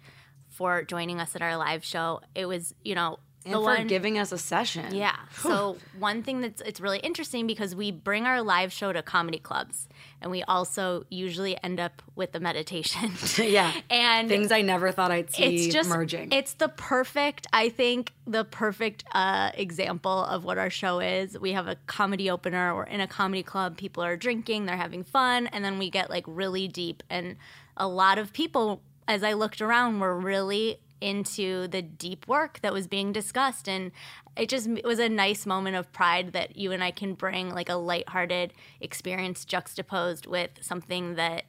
for 0.48 0.84
joining 0.84 1.20
us 1.20 1.36
at 1.36 1.42
our 1.42 1.58
live 1.58 1.84
show. 1.84 2.22
It 2.34 2.46
was, 2.46 2.74
you 2.84 2.96
know, 2.96 3.20
and 3.46 3.54
the 3.54 3.60
for 3.60 3.64
one 3.64 3.88
giving 3.88 4.18
us 4.18 4.32
a 4.32 4.38
session. 4.38 4.94
yeah. 4.94 5.16
So 5.38 5.78
one 6.00 6.24
thing 6.24 6.42
that's 6.42 6.62
it's 6.62 6.82
really 6.82 7.00
interesting 7.00 7.46
because 7.46 7.76
we 7.76 7.92
bring 7.92 8.26
our 8.26 8.42
live 8.42 8.74
show 8.74 8.92
to 8.92 9.02
comedy 9.04 9.38
clubs, 9.38 9.88
and 10.22 10.32
we 10.32 10.44
also 10.44 11.06
usually 11.10 11.62
end 11.64 11.80
up 11.80 12.02
with 12.16 12.32
the 12.32 12.40
meditation. 12.40 13.12
yeah. 13.38 13.72
and 13.90 14.28
Things 14.28 14.52
I 14.52 14.62
never 14.62 14.92
thought 14.92 15.12
I'd 15.12 15.32
see 15.32 15.66
it's 15.66 15.74
just 15.74 15.90
merging. 15.90 16.32
It's 16.32 16.54
the 16.54 16.70
perfect, 16.70 17.46
I 17.54 17.70
think, 17.70 18.14
the 18.26 18.44
perfect 18.44 19.04
uh, 19.12 19.52
example 19.54 20.26
of 20.26 20.44
what 20.44 20.58
our 20.58 20.72
show 20.72 21.00
is. 21.00 21.38
We 21.38 21.52
have 21.52 21.68
a 21.68 21.76
comedy 21.86 22.30
opener. 22.30 22.76
We're 22.76 22.84
in 22.84 23.02
a 23.02 23.08
comedy 23.08 23.44
club. 23.44 23.78
People 23.78 24.04
are 24.04 24.18
drinking. 24.18 24.66
They're 24.66 24.76
having 24.76 25.04
fun, 25.04 25.48
and 25.48 25.64
then 25.64 25.78
we 25.78 25.90
get 25.90 26.10
like 26.10 26.26
really 26.28 26.68
deep. 26.68 27.04
And 27.10 27.36
a 27.78 27.88
lot 27.88 28.18
of 28.18 28.34
people, 28.34 28.82
as 29.08 29.24
I 29.24 29.34
looked 29.34 29.62
around, 29.62 30.00
were 30.00 30.18
really 30.18 30.80
into 31.02 31.68
the 31.68 31.82
deep 31.82 32.28
work 32.28 32.60
that 32.62 32.74
was 32.74 32.88
being 32.88 33.12
discussed. 33.12 33.68
And 33.68 33.92
it 34.38 34.50
just 34.50 34.68
it 34.68 34.86
was 34.86 35.00
a 35.00 35.10
nice 35.10 35.46
moment 35.46 35.76
of 35.76 35.92
pride 35.92 36.34
that 36.34 36.56
you 36.56 36.72
and 36.72 36.84
I 36.84 36.92
can 36.92 37.14
bring 37.14 37.54
like 37.54 37.70
a 37.70 37.76
lighthearted 37.76 38.54
experience 38.82 39.46
juxtaposed 39.46 40.26
with 40.26 40.52
something 40.62 41.16
that 41.16 41.46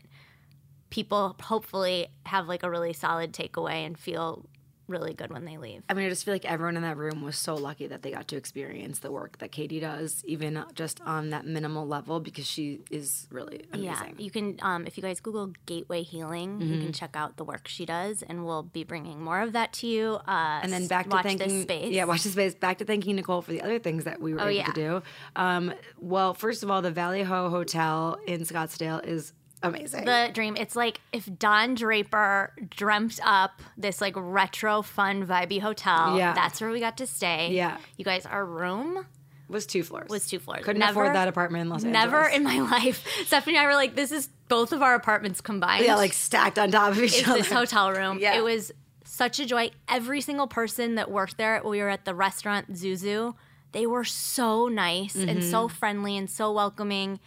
people 0.90 1.36
hopefully 1.42 2.08
have 2.26 2.48
like 2.48 2.62
a 2.62 2.70
really 2.70 2.92
solid 2.92 3.32
takeaway 3.32 3.84
and 3.86 3.98
feel 3.98 4.46
really 4.88 5.14
good 5.14 5.30
when 5.32 5.44
they 5.44 5.56
leave. 5.56 5.82
I 5.88 5.94
mean, 5.94 6.06
I 6.06 6.08
just 6.08 6.24
feel 6.24 6.34
like 6.34 6.44
everyone 6.44 6.76
in 6.76 6.82
that 6.82 6.96
room 6.96 7.22
was 7.22 7.36
so 7.36 7.54
lucky 7.54 7.86
that 7.88 8.02
they 8.02 8.10
got 8.10 8.28
to 8.28 8.36
experience 8.36 9.00
the 9.00 9.10
work 9.10 9.38
that 9.38 9.52
Katie 9.52 9.80
does, 9.80 10.22
even 10.24 10.64
just 10.74 11.00
on 11.02 11.30
that 11.30 11.44
minimal 11.46 11.86
level, 11.86 12.20
because 12.20 12.46
she 12.46 12.80
is 12.90 13.26
really 13.30 13.64
amazing. 13.72 13.84
Yeah, 13.84 14.02
you 14.18 14.30
can 14.30 14.58
um, 14.62 14.86
if 14.86 14.96
you 14.96 15.02
guys 15.02 15.20
Google 15.20 15.52
Gateway 15.66 16.02
Healing, 16.02 16.60
you 16.60 16.66
Mm-hmm. 16.76 16.80
can 16.82 16.92
check 16.92 17.10
out 17.14 17.36
the 17.36 17.44
work 17.44 17.68
she 17.68 17.86
does, 17.86 18.22
and 18.22 18.44
we'll 18.44 18.62
be 18.62 18.84
bringing 18.84 19.22
more 19.22 19.40
of 19.40 19.52
that 19.52 19.72
to 19.74 19.86
you. 19.86 20.18
Uh, 20.26 20.60
and 20.62 20.72
then 20.72 20.86
back 20.86 21.04
to 21.04 21.10
watch 21.10 21.22
thanking, 21.24 21.48
this 21.48 21.62
space. 21.62 21.92
yeah, 21.92 22.04
watch 22.04 22.22
the 22.22 22.28
space. 22.30 22.54
Back 22.54 22.78
to 22.78 22.84
thanking 22.84 23.16
Nicole 23.16 23.42
for 23.42 23.50
the 23.52 23.62
other 23.62 23.78
things 23.78 24.04
that 24.04 24.20
we 24.20 24.32
were 24.34 24.40
able 24.40 24.46
Oh, 24.48 24.50
yeah. 24.50 24.66
to 24.66 24.72
do. 24.72 25.02
Um, 25.36 25.72
well, 25.98 26.34
first 26.34 26.62
of 26.62 26.70
all, 26.70 26.82
the 26.82 26.90
Valley 26.90 27.22
Ho 27.22 27.48
Hotel 27.50 28.18
in 28.26 28.40
Scottsdale 28.42 29.04
is 29.06 29.32
amazing. 29.62 30.04
the 30.04 30.30
dream. 30.32 30.56
It's 30.56 30.76
like 30.76 31.00
if 31.12 31.28
Don 31.38 31.74
Draper 31.74 32.52
dreamt 32.70 33.20
up 33.24 33.62
this 33.76 34.00
like 34.00 34.14
retro, 34.16 34.82
fun, 34.82 35.26
vibey 35.26 35.60
hotel. 35.60 36.16
Yeah. 36.18 36.32
that's 36.34 36.60
where 36.60 36.70
we 36.70 36.80
got 36.80 36.96
to 36.98 37.06
stay. 37.06 37.52
Yeah. 37.52 37.78
you 37.96 38.04
guys, 38.04 38.26
our 38.26 38.44
room 38.44 39.06
was 39.48 39.64
two 39.66 39.82
floors. 39.84 40.08
was 40.10 40.26
two 40.28 40.38
floors. 40.38 40.64
Couldn't 40.64 40.80
Never- 40.80 41.02
afford 41.02 41.14
that 41.16 41.28
apartment 41.28 41.62
in 41.62 41.68
Los 41.68 41.84
Angeles. 41.84 42.04
Never 42.04 42.26
in 42.26 42.42
my 42.42 42.58
life. 42.70 43.06
Stephanie 43.26 43.56
and 43.56 43.64
I 43.64 43.68
were 43.68 43.74
like, 43.76 43.94
this 43.94 44.10
is 44.12 44.28
both 44.48 44.72
of 44.72 44.82
our 44.82 44.94
apartments 44.94 45.40
combined. 45.40 45.84
yeah, 45.84 45.94
like 45.96 46.12
stacked 46.12 46.58
on 46.58 46.70
top 46.70 46.92
of 46.92 47.02
each 47.02 47.18
is 47.18 47.28
other. 47.28 47.38
this 47.38 47.50
hotel 47.52 47.92
room. 47.92 48.18
Yeah. 48.20 48.36
It 48.36 48.42
was 48.44 48.72
such 49.04 49.38
a 49.40 49.46
joy. 49.46 49.70
Every 49.88 50.20
single 50.20 50.46
person 50.48 50.96
that 50.96 51.10
worked 51.10 51.36
there, 51.38 51.60
we 51.64 51.78
were 51.80 51.88
at 51.88 52.04
the 52.04 52.14
restaurant 52.14 52.72
Zuzu, 52.72 53.34
they 53.72 53.86
were 53.86 54.04
so 54.04 54.68
nice 54.68 55.14
and 55.14 55.28
Mm-hmm. 55.30 55.50
so 55.50 55.68
friendly 55.68 56.16
and 56.16 56.28
so 56.28 56.50
welcoming. 56.52 57.20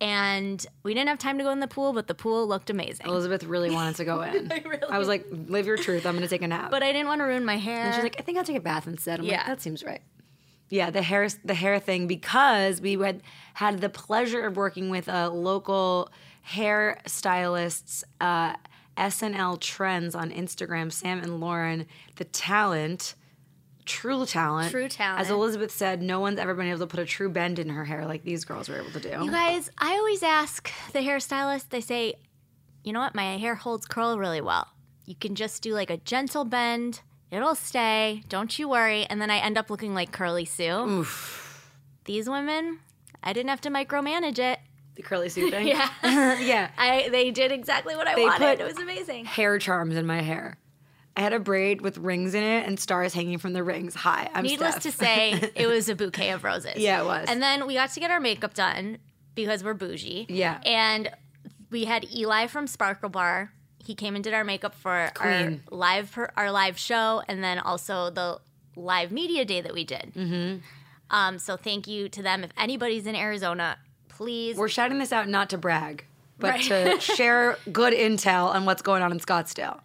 And 0.00 0.64
we 0.82 0.94
didn't 0.94 1.08
have 1.08 1.18
time 1.18 1.36
to 1.38 1.44
go 1.44 1.50
in 1.50 1.60
the 1.60 1.68
pool, 1.68 1.92
but 1.92 2.06
the 2.06 2.14
pool 2.14 2.46
looked 2.48 2.70
amazing. 2.70 3.06
Elizabeth 3.06 3.44
really 3.44 3.70
wanted 3.70 3.96
to 3.96 4.04
go 4.06 4.22
in. 4.22 4.50
I, 4.90 4.98
was 4.98 5.08
like, 5.08 5.26
live 5.30 5.66
your 5.66 5.76
truth. 5.76 6.06
I'm 6.06 6.14
going 6.14 6.22
to 6.22 6.28
take 6.28 6.40
a 6.42 6.48
nap. 6.48 6.70
But 6.70 6.82
I 6.82 6.92
didn't 6.92 7.08
want 7.08 7.20
to 7.20 7.24
ruin 7.24 7.44
my 7.44 7.58
hair. 7.58 7.84
And 7.84 7.94
she's 7.94 8.02
like, 8.04 8.16
I 8.18 8.22
think 8.22 8.38
I'll 8.38 8.44
take 8.44 8.56
a 8.56 8.60
bath 8.60 8.86
instead. 8.86 9.18
I'm 9.20 9.26
like, 9.26 9.32
Yeah. 9.32 9.46
that 9.46 9.60
seems 9.60 9.84
right. 9.84 10.00
Yeah, 10.70 10.90
the 10.90 11.02
hair 11.02 11.28
the 11.44 11.54
hair 11.54 11.80
thing 11.80 12.06
because 12.06 12.80
we 12.80 12.92
had 12.94 13.22
had 13.54 13.80
the 13.80 13.88
pleasure 13.88 14.46
of 14.46 14.56
working 14.56 14.88
with 14.88 15.08
a 15.08 15.28
local 15.28 16.10
hair 16.42 17.00
stylists, 17.06 18.04
uh, 18.20 18.54
SNL 18.96 19.60
Trends 19.60 20.14
on 20.14 20.30
Instagram, 20.30 20.92
Sam 20.92 21.18
and 21.18 21.40
Lauren, 21.40 21.86
the 22.16 22.24
talent, 22.24 23.16
true 23.90 24.24
talent. 24.26 24.70
True 24.70 24.88
talent. 24.88 25.20
As 25.20 25.30
Elizabeth 25.30 25.70
said, 25.70 26.00
no 26.02 26.20
one's 26.20 26.38
ever 26.38 26.54
been 26.54 26.66
able 26.68 26.78
to 26.80 26.86
put 26.86 27.00
a 27.00 27.04
true 27.06 27.28
bend 27.30 27.58
in 27.58 27.68
her 27.68 27.84
hair 27.84 28.06
like 28.06 28.22
these 28.24 28.44
girls 28.44 28.68
were 28.68 28.76
able 28.80 28.90
to 28.92 29.00
do. 29.00 29.08
You 29.24 29.30
guys, 29.30 29.70
I 29.78 29.92
always 29.94 30.22
ask 30.22 30.70
the 30.92 31.00
hairstylist, 31.00 31.68
they 31.70 31.80
say, 31.80 32.14
you 32.84 32.92
know 32.92 33.00
what, 33.00 33.14
my 33.14 33.36
hair 33.36 33.54
holds 33.54 33.86
curl 33.86 34.18
really 34.18 34.40
well. 34.40 34.68
You 35.06 35.14
can 35.14 35.34
just 35.34 35.62
do 35.62 35.74
like 35.74 35.90
a 35.90 35.96
gentle 35.98 36.44
bend, 36.44 37.00
it'll 37.30 37.54
stay, 37.54 38.22
don't 38.28 38.58
you 38.58 38.68
worry. 38.68 39.04
And 39.06 39.20
then 39.20 39.30
I 39.30 39.38
end 39.38 39.58
up 39.58 39.70
looking 39.70 39.92
like 39.94 40.12
Curly 40.12 40.44
Sue. 40.44 41.04
These 42.04 42.28
women, 42.28 42.78
I 43.22 43.32
didn't 43.32 43.50
have 43.50 43.60
to 43.62 43.70
micromanage 43.70 44.38
it. 44.38 44.58
the 44.96 45.02
curly 45.02 45.28
suit 45.28 45.50
thing. 45.50 45.66
Yeah. 45.74 45.88
yeah. 46.40 46.70
I 46.78 47.08
they 47.10 47.30
did 47.30 47.52
exactly 47.52 47.94
what 47.96 48.06
I 48.08 48.14
They 48.14 48.24
wanted. 48.24 48.58
put- 48.58 48.60
it 48.60 48.66
was 48.66 48.78
amazing. 48.78 49.24
Hair 49.26 49.58
charms 49.58 49.96
in 49.96 50.06
my 50.06 50.20
hair. 50.22 50.56
I 51.16 51.20
had 51.20 51.32
a 51.32 51.38
braid 51.40 51.80
with 51.80 51.98
rings 51.98 52.34
in 52.34 52.42
it 52.42 52.66
and 52.66 52.78
stars 52.78 53.12
hanging 53.14 53.38
from 53.38 53.52
the 53.52 53.62
rings. 53.64 53.94
Hi, 53.94 54.30
I'm 54.32 54.44
Needless 54.44 54.76
Steph. 54.76 54.82
to 54.84 54.92
say, 54.92 55.50
it 55.54 55.66
was 55.68 55.88
a 55.88 55.94
bouquet 55.94 56.30
of 56.30 56.44
roses. 56.44 56.76
Yeah, 56.76 57.02
it 57.02 57.04
was. 57.04 57.26
And 57.28 57.42
then 57.42 57.66
we 57.66 57.74
got 57.74 57.90
to 57.92 58.00
get 58.00 58.10
our 58.10 58.20
makeup 58.20 58.54
done 58.54 58.98
because 59.34 59.64
we're 59.64 59.74
bougie. 59.74 60.26
Yeah. 60.28 60.60
And 60.64 61.10
we 61.70 61.84
had 61.84 62.06
Eli 62.14 62.46
from 62.46 62.66
Sparkle 62.66 63.08
Bar. 63.08 63.52
He 63.84 63.94
came 63.94 64.14
and 64.14 64.22
did 64.22 64.34
our 64.34 64.44
makeup 64.44 64.74
for 64.74 65.10
Queen. 65.14 65.62
our 65.72 65.76
live 65.76 66.12
per, 66.12 66.30
our 66.36 66.50
live 66.52 66.78
show, 66.78 67.22
and 67.28 67.42
then 67.42 67.58
also 67.58 68.10
the 68.10 68.40
live 68.76 69.10
media 69.10 69.44
day 69.44 69.60
that 69.60 69.74
we 69.74 69.84
did. 69.84 70.12
Mm-hmm. 70.14 70.58
Um, 71.10 71.38
so 71.38 71.56
thank 71.56 71.88
you 71.88 72.08
to 72.10 72.22
them. 72.22 72.44
If 72.44 72.50
anybody's 72.56 73.06
in 73.06 73.16
Arizona, 73.16 73.78
please 74.08 74.56
We're 74.56 74.68
shouting 74.68 74.98
this 75.00 75.12
out 75.12 75.28
not 75.28 75.50
to 75.50 75.58
brag, 75.58 76.04
but 76.38 76.50
Right. 76.52 76.62
to 76.62 77.00
share 77.00 77.58
good 77.72 77.92
intel 77.92 78.46
on 78.54 78.64
what's 78.64 78.82
going 78.82 79.02
on 79.02 79.10
in 79.10 79.18
Scottsdale. 79.18 79.80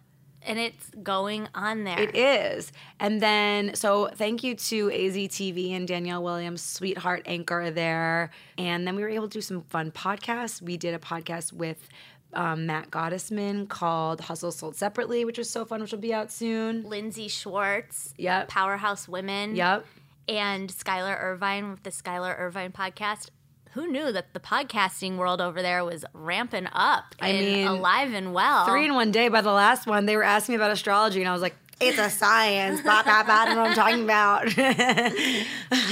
And 0.46 0.58
it's 0.58 0.90
going 1.02 1.48
on 1.54 1.84
there. 1.84 1.98
It 2.00 2.14
is. 2.16 2.72
And 3.00 3.20
then, 3.20 3.74
so 3.74 4.08
thank 4.14 4.42
you 4.44 4.54
to 4.54 4.88
AZTV 4.88 5.72
and 5.72 5.86
Danielle 5.86 6.22
Williams, 6.22 6.62
sweetheart 6.62 7.22
anchor 7.26 7.70
there. 7.70 8.30
And 8.56 8.86
then 8.86 8.96
we 8.96 9.02
were 9.02 9.08
able 9.08 9.28
to 9.28 9.38
do 9.38 9.40
some 9.42 9.62
fun 9.62 9.90
podcasts. 9.90 10.62
We 10.62 10.76
did 10.76 10.94
a 10.94 10.98
podcast 10.98 11.52
with 11.52 11.88
um, 12.32 12.66
Matt 12.66 12.90
Gottesman 12.90 13.68
called 13.68 14.20
Hustle 14.22 14.52
Sold 14.52 14.76
Separately, 14.76 15.24
which 15.24 15.38
was 15.38 15.48
so 15.48 15.64
fun, 15.64 15.80
which 15.80 15.92
will 15.92 15.98
be 15.98 16.12
out 16.14 16.30
soon. 16.30 16.82
Lindsay 16.84 17.28
Schwartz, 17.28 18.14
Yep. 18.18 18.48
Powerhouse 18.48 19.08
Women. 19.08 19.56
Yep. 19.56 19.84
and 20.28 20.68
Skylar 20.70 21.18
Irvine 21.22 21.70
with 21.70 21.82
the 21.84 21.90
Skylar 21.90 22.38
Irvine 22.38 22.72
podcast. 22.72 23.28
Who 23.76 23.86
knew 23.92 24.10
that 24.10 24.32
the 24.32 24.40
podcasting 24.40 25.18
world 25.18 25.40
over 25.42 25.60
there 25.60 25.84
was 25.84 26.02
ramping 26.14 26.66
up 26.72 27.14
I 27.20 27.28
and 27.28 27.46
mean, 27.46 27.66
alive 27.66 28.14
and 28.14 28.32
well? 28.32 28.64
Three 28.66 28.86
in 28.86 28.94
one 28.94 29.10
day. 29.12 29.28
By 29.28 29.42
the 29.42 29.52
last 29.52 29.86
one, 29.86 30.06
they 30.06 30.16
were 30.16 30.22
asking 30.22 30.54
me 30.54 30.56
about 30.56 30.70
astrology, 30.70 31.20
and 31.20 31.28
I 31.28 31.32
was 31.34 31.42
like, 31.42 31.54
it's 31.78 31.98
a 31.98 32.08
science. 32.08 32.80
blah, 32.80 33.02
blah, 33.02 33.22
blah. 33.22 33.34
I 33.34 33.44
don't 33.44 33.54
know 33.56 33.62
what 33.64 33.70
I'm 33.72 33.76
talking 33.76 34.04
about. 34.04 34.44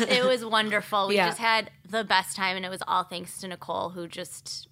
it 0.08 0.24
was 0.24 0.42
wonderful. 0.46 1.08
We 1.08 1.16
Yeah. 1.16 1.26
just 1.28 1.38
had 1.38 1.70
the 1.86 2.04
best 2.04 2.34
time, 2.36 2.56
and 2.56 2.64
it 2.64 2.70
was 2.70 2.82
all 2.88 3.04
thanks 3.04 3.38
to 3.42 3.48
Nicole, 3.48 3.90
who 3.90 4.08
just, 4.08 4.66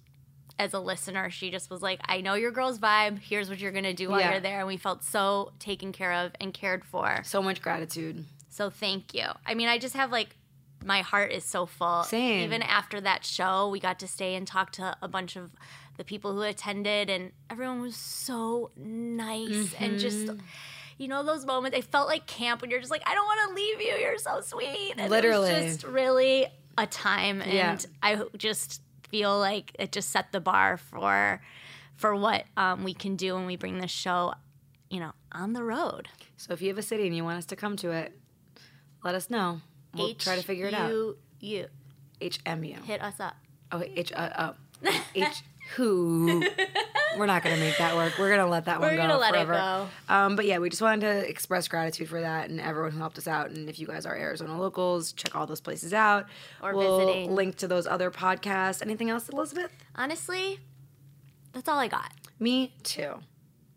as 0.57 0.73
a 0.73 0.79
listener, 0.79 1.29
she 1.29 1.51
just 1.51 1.69
was 1.69 1.83
like, 1.83 1.99
"I 2.05 2.21
know 2.21 2.33
your 2.33 2.49
girl's 2.49 2.79
vibe. 2.79 3.19
Here's 3.19 3.47
what 3.47 3.59
you're 3.59 3.71
gonna 3.71 3.93
do 3.93 4.09
while 4.09 4.21
Yeah. 4.21 4.31
you're 4.31 4.39
there," 4.39 4.57
and 4.57 4.67
we 4.67 4.77
felt 4.77 5.03
so 5.03 5.51
taken 5.59 5.91
care 5.91 6.13
of 6.13 6.31
and 6.41 6.51
cared 6.51 6.83
for. 6.83 7.21
so 7.23 7.43
much 7.43 7.61
gratitude. 7.61 8.25
So 8.49 8.71
thank 8.71 9.13
you. 9.13 9.25
I 9.45 9.53
mean, 9.53 9.67
I 9.67 9.77
just 9.77 9.95
have 9.95 10.11
like 10.11 10.35
my 10.85 11.01
heart 11.01 11.31
is 11.31 11.43
so 11.43 11.65
full. 11.65 12.03
Same. 12.03 12.43
Even 12.43 12.61
after 12.61 12.99
that 13.01 13.25
show, 13.25 13.69
we 13.69 13.79
got 13.79 13.99
to 13.99 14.07
stay 14.07 14.35
and 14.35 14.45
talk 14.47 14.71
to 14.73 14.95
a 15.01 15.07
bunch 15.07 15.35
of 15.35 15.51
the 15.97 16.03
people 16.03 16.33
who 16.33 16.41
attended, 16.41 17.09
and 17.09 17.31
everyone 17.49 17.81
was 17.81 17.95
so 17.95 18.71
nice 18.75 19.73
and 19.79 19.99
just. 19.99 20.25
Mm-hmm. 20.27 20.39
You 20.99 21.07
know 21.07 21.23
those 21.23 21.43
moments. 21.43 21.75
It 21.75 21.85
felt 21.85 22.07
like 22.07 22.27
camp 22.27 22.61
when 22.61 22.69
you're 22.69 22.79
just 22.79 22.91
like, 22.91 23.01
I 23.07 23.15
don't 23.15 23.25
want 23.25 23.49
to 23.49 23.55
leave 23.55 23.81
you. 23.81 23.95
You're 23.99 24.19
so 24.19 24.41
sweet. 24.41 24.93
And 24.95 25.09
Literally. 25.09 25.49
it 25.49 25.63
was 25.63 25.73
just 25.73 25.85
really 25.85 26.45
a 26.77 26.85
time, 26.85 27.41
and 27.41 27.51
Yeah. 27.51 27.77
I 28.03 28.21
just 28.37 28.81
feel 29.09 29.37
like 29.37 29.75
it 29.79 29.91
just 29.91 30.11
set 30.11 30.31
the 30.31 30.39
bar 30.39 30.77
for 30.77 31.41
for 31.95 32.15
what 32.15 32.45
um, 32.57 32.83
we 32.83 32.93
can 32.93 33.15
do 33.15 33.33
when 33.33 33.45
we 33.47 33.55
bring 33.55 33.79
this 33.79 33.91
show, 33.91 34.33
you 34.89 34.99
know, 34.99 35.13
on 35.31 35.53
the 35.53 35.63
road. 35.63 36.09
So 36.37 36.53
if 36.53 36.61
you 36.61 36.67
have 36.69 36.77
a 36.77 36.83
city 36.83 37.07
and 37.07 37.15
you 37.15 37.23
want 37.23 37.37
us 37.39 37.45
to 37.47 37.55
come 37.55 37.75
to 37.77 37.91
it, 37.91 38.17
let 39.03 39.15
us 39.15 39.29
know. 39.29 39.61
We'll 39.93 40.13
try 40.15 40.35
to 40.35 40.43
figure 40.43 40.67
it 40.67 40.73
out. 40.73 40.89
Hit 42.83 43.01
us 43.01 43.19
up. 43.19 43.35
Oh, 43.71 43.83
H. 43.95 44.11
Uh, 44.13 44.53
oh. 44.83 44.91
H. 45.15 45.43
Who? 45.75 46.43
We're 47.17 47.25
not 47.25 47.43
gonna 47.43 47.57
make 47.57 47.77
that 47.77 47.95
work. 47.95 48.17
We're 48.19 48.29
gonna 48.29 48.49
let 48.49 48.65
that 48.65 48.79
one 48.79 48.89
We're 48.89 48.97
go. 48.97 49.03
gonna 49.03 49.17
let 49.17 49.33
it 49.33 49.45
forever. 49.45 49.87
Um, 50.09 50.35
but 50.35 50.45
yeah, 50.45 50.57
we 50.59 50.69
just 50.69 50.81
wanted 50.81 51.01
to 51.01 51.29
express 51.29 51.67
gratitude 51.67 52.09
for 52.09 52.19
that 52.21 52.49
and 52.49 52.59
everyone 52.59 52.91
who 52.91 52.99
helped 52.99 53.17
us 53.17 53.27
out. 53.27 53.49
And 53.51 53.69
if 53.69 53.79
you 53.79 53.87
guys 53.87 54.05
are 54.05 54.15
Arizona 54.15 54.59
locals, 54.59 55.13
check 55.13 55.35
all 55.35 55.47
those 55.47 55.61
places 55.61 55.93
out. 55.93 56.27
Or 56.61 56.75
we'll 56.75 56.99
visiting. 56.99 57.33
link 57.33 57.55
to 57.57 57.67
those 57.67 57.87
other 57.87 58.11
podcasts. 58.11 58.81
Anything 58.81 59.09
else, 59.09 59.29
Elizabeth? 59.29 59.71
Honestly, 59.95 60.59
that's 61.53 61.69
all 61.69 61.79
I 61.79 61.87
got. 61.87 62.11
Me 62.39 62.73
too. 62.83 63.13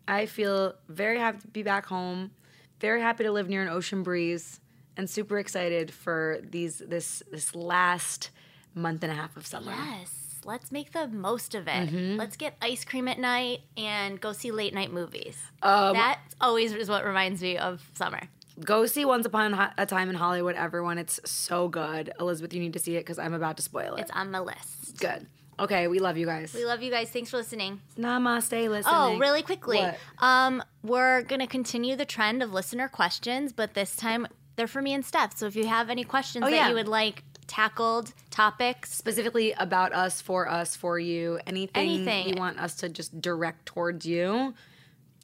I 0.08 0.26
feel 0.26 0.74
very 0.88 1.18
happy 1.18 1.38
to 1.40 1.48
be 1.48 1.62
back 1.62 1.86
home. 1.86 2.32
Very 2.80 3.00
happy 3.00 3.24
to 3.24 3.32
live 3.32 3.48
near 3.48 3.62
an 3.62 3.68
ocean 3.68 4.02
breeze, 4.02 4.60
and 4.96 5.08
super 5.08 5.38
excited 5.38 5.90
for 5.92 6.38
these 6.42 6.78
this 6.78 7.22
this 7.30 7.54
last 7.54 8.30
month 8.74 9.02
and 9.02 9.12
a 9.12 9.14
half 9.14 9.36
of 9.36 9.46
summer. 9.46 9.72
Yes. 9.72 10.40
let's 10.44 10.70
make 10.70 10.92
the 10.92 11.08
most 11.08 11.54
of 11.54 11.66
it. 11.66 11.90
Mm-hmm. 11.90 12.16
Let's 12.16 12.36
get 12.36 12.56
ice 12.62 12.84
cream 12.84 13.08
at 13.08 13.18
night 13.18 13.60
and 13.76 14.20
go 14.20 14.32
see 14.32 14.50
late 14.50 14.74
night 14.74 14.92
movies. 14.92 15.36
Um, 15.62 15.94
that 15.94 16.20
always 16.40 16.72
is 16.72 16.88
what 16.88 17.04
reminds 17.04 17.42
me 17.42 17.58
of 17.58 17.90
summer. 17.94 18.20
Go 18.64 18.86
see 18.86 19.04
Once 19.04 19.26
Upon 19.26 19.52
a 19.76 19.84
Time 19.86 20.08
in 20.08 20.16
Hollywood, 20.16 20.54
everyone. 20.56 20.96
It's 20.98 21.20
so 21.24 21.68
good. 21.68 22.12
Elizabeth, 22.18 22.54
you 22.54 22.60
need 22.60 22.72
to 22.72 22.78
see 22.78 22.96
it 22.96 23.00
because 23.00 23.18
I'm 23.18 23.34
about 23.34 23.56
to 23.58 23.62
spoil 23.62 23.96
it. 23.96 24.02
It's 24.02 24.10
on 24.12 24.30
my 24.30 24.38
list. 24.40 24.98
good. 24.98 25.26
Okay, 25.58 25.88
we 25.88 25.98
love 26.00 26.18
you 26.18 26.26
guys. 26.26 26.52
We 26.54 26.66
love 26.66 26.82
you 26.82 26.90
guys. 26.90 27.08
Thanks 27.10 27.30
for 27.30 27.38
listening. 27.38 27.80
Namaste, 27.98 28.68
listening. 28.68 28.94
Oh, 28.94 29.16
really 29.18 29.42
quickly. 29.42 29.78
What? 29.78 29.98
Um, 30.18 30.62
we're 30.82 31.22
gonna 31.22 31.46
continue 31.46 31.96
the 31.96 32.04
trend 32.04 32.42
of 32.42 32.52
listener 32.52 32.88
questions, 32.88 33.54
but 33.54 33.72
this 33.72 33.96
time 33.96 34.26
they're 34.56 34.66
for 34.66 34.82
me 34.82 34.92
and 34.94 35.04
Steph. 35.04 35.36
So 35.36 35.46
if 35.46 35.54
you 35.56 35.66
have 35.66 35.88
any 35.90 36.04
questions 36.04 36.44
Oh, 36.46 36.50
that 36.50 36.56
yeah. 36.56 36.68
you 36.68 36.74
would 36.74 36.88
like 36.88 37.22
tackled, 37.46 38.12
topics, 38.30 38.92
Specifically 38.92 39.52
about 39.52 39.92
us, 39.92 40.20
for 40.20 40.48
us, 40.48 40.74
for 40.74 40.98
you, 40.98 41.38
anything, 41.46 41.88
Anything. 41.88 42.28
you 42.30 42.34
want 42.36 42.58
us 42.58 42.74
to 42.76 42.88
just 42.88 43.20
direct 43.20 43.66
towards 43.66 44.04
you, 44.04 44.54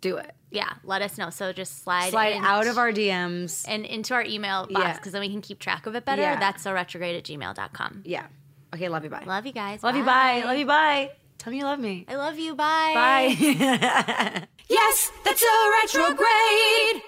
do 0.00 0.16
it. 0.18 0.32
yeah, 0.50 0.72
let 0.84 1.02
us 1.02 1.18
know. 1.18 1.30
So 1.30 1.52
just 1.52 1.82
slide 1.82 2.10
Slide 2.10 2.34
in- 2.36 2.44
out 2.44 2.66
of 2.66 2.78
our 2.78 2.92
DMs. 2.92 3.64
and 3.68 3.84
into 3.84 4.14
our 4.14 4.22
email 4.22 4.66
box 4.66 4.72
Yeah. 4.72 4.92
because 4.94 5.12
then 5.12 5.20
we 5.20 5.28
can 5.30 5.40
keep 5.40 5.58
track 5.58 5.86
of 5.86 5.94
it 5.96 6.04
better. 6.04 6.22
Yeah. 6.22 6.38
That's 6.38 6.62
so 6.62 6.72
retrograde 6.72 7.16
at 7.16 7.24
gmail.com. 7.24 8.02
Yeah. 8.04 8.26
Okay, 8.74 8.88
love 8.88 9.04
you. 9.04 9.10
Bye. 9.10 9.24
Love 9.26 9.44
you 9.46 9.52
guys. 9.52 9.82
Love 9.82 9.96
you. 9.96 10.04
Bye. 10.04 10.42
Love 10.44 10.56
you. 10.58 10.66
Bye. 10.66 11.10
Tell 11.38 11.50
me 11.52 11.58
you 11.58 11.64
love 11.64 11.80
me. 11.80 12.04
I 12.08 12.14
love 12.14 12.38
you. 12.38 12.54
Bye. 12.54 12.92
Bye. 12.94 14.46
Yes, 14.68 15.12
that's 15.24 15.42
a 15.42 15.70
retrograde. 15.82 17.02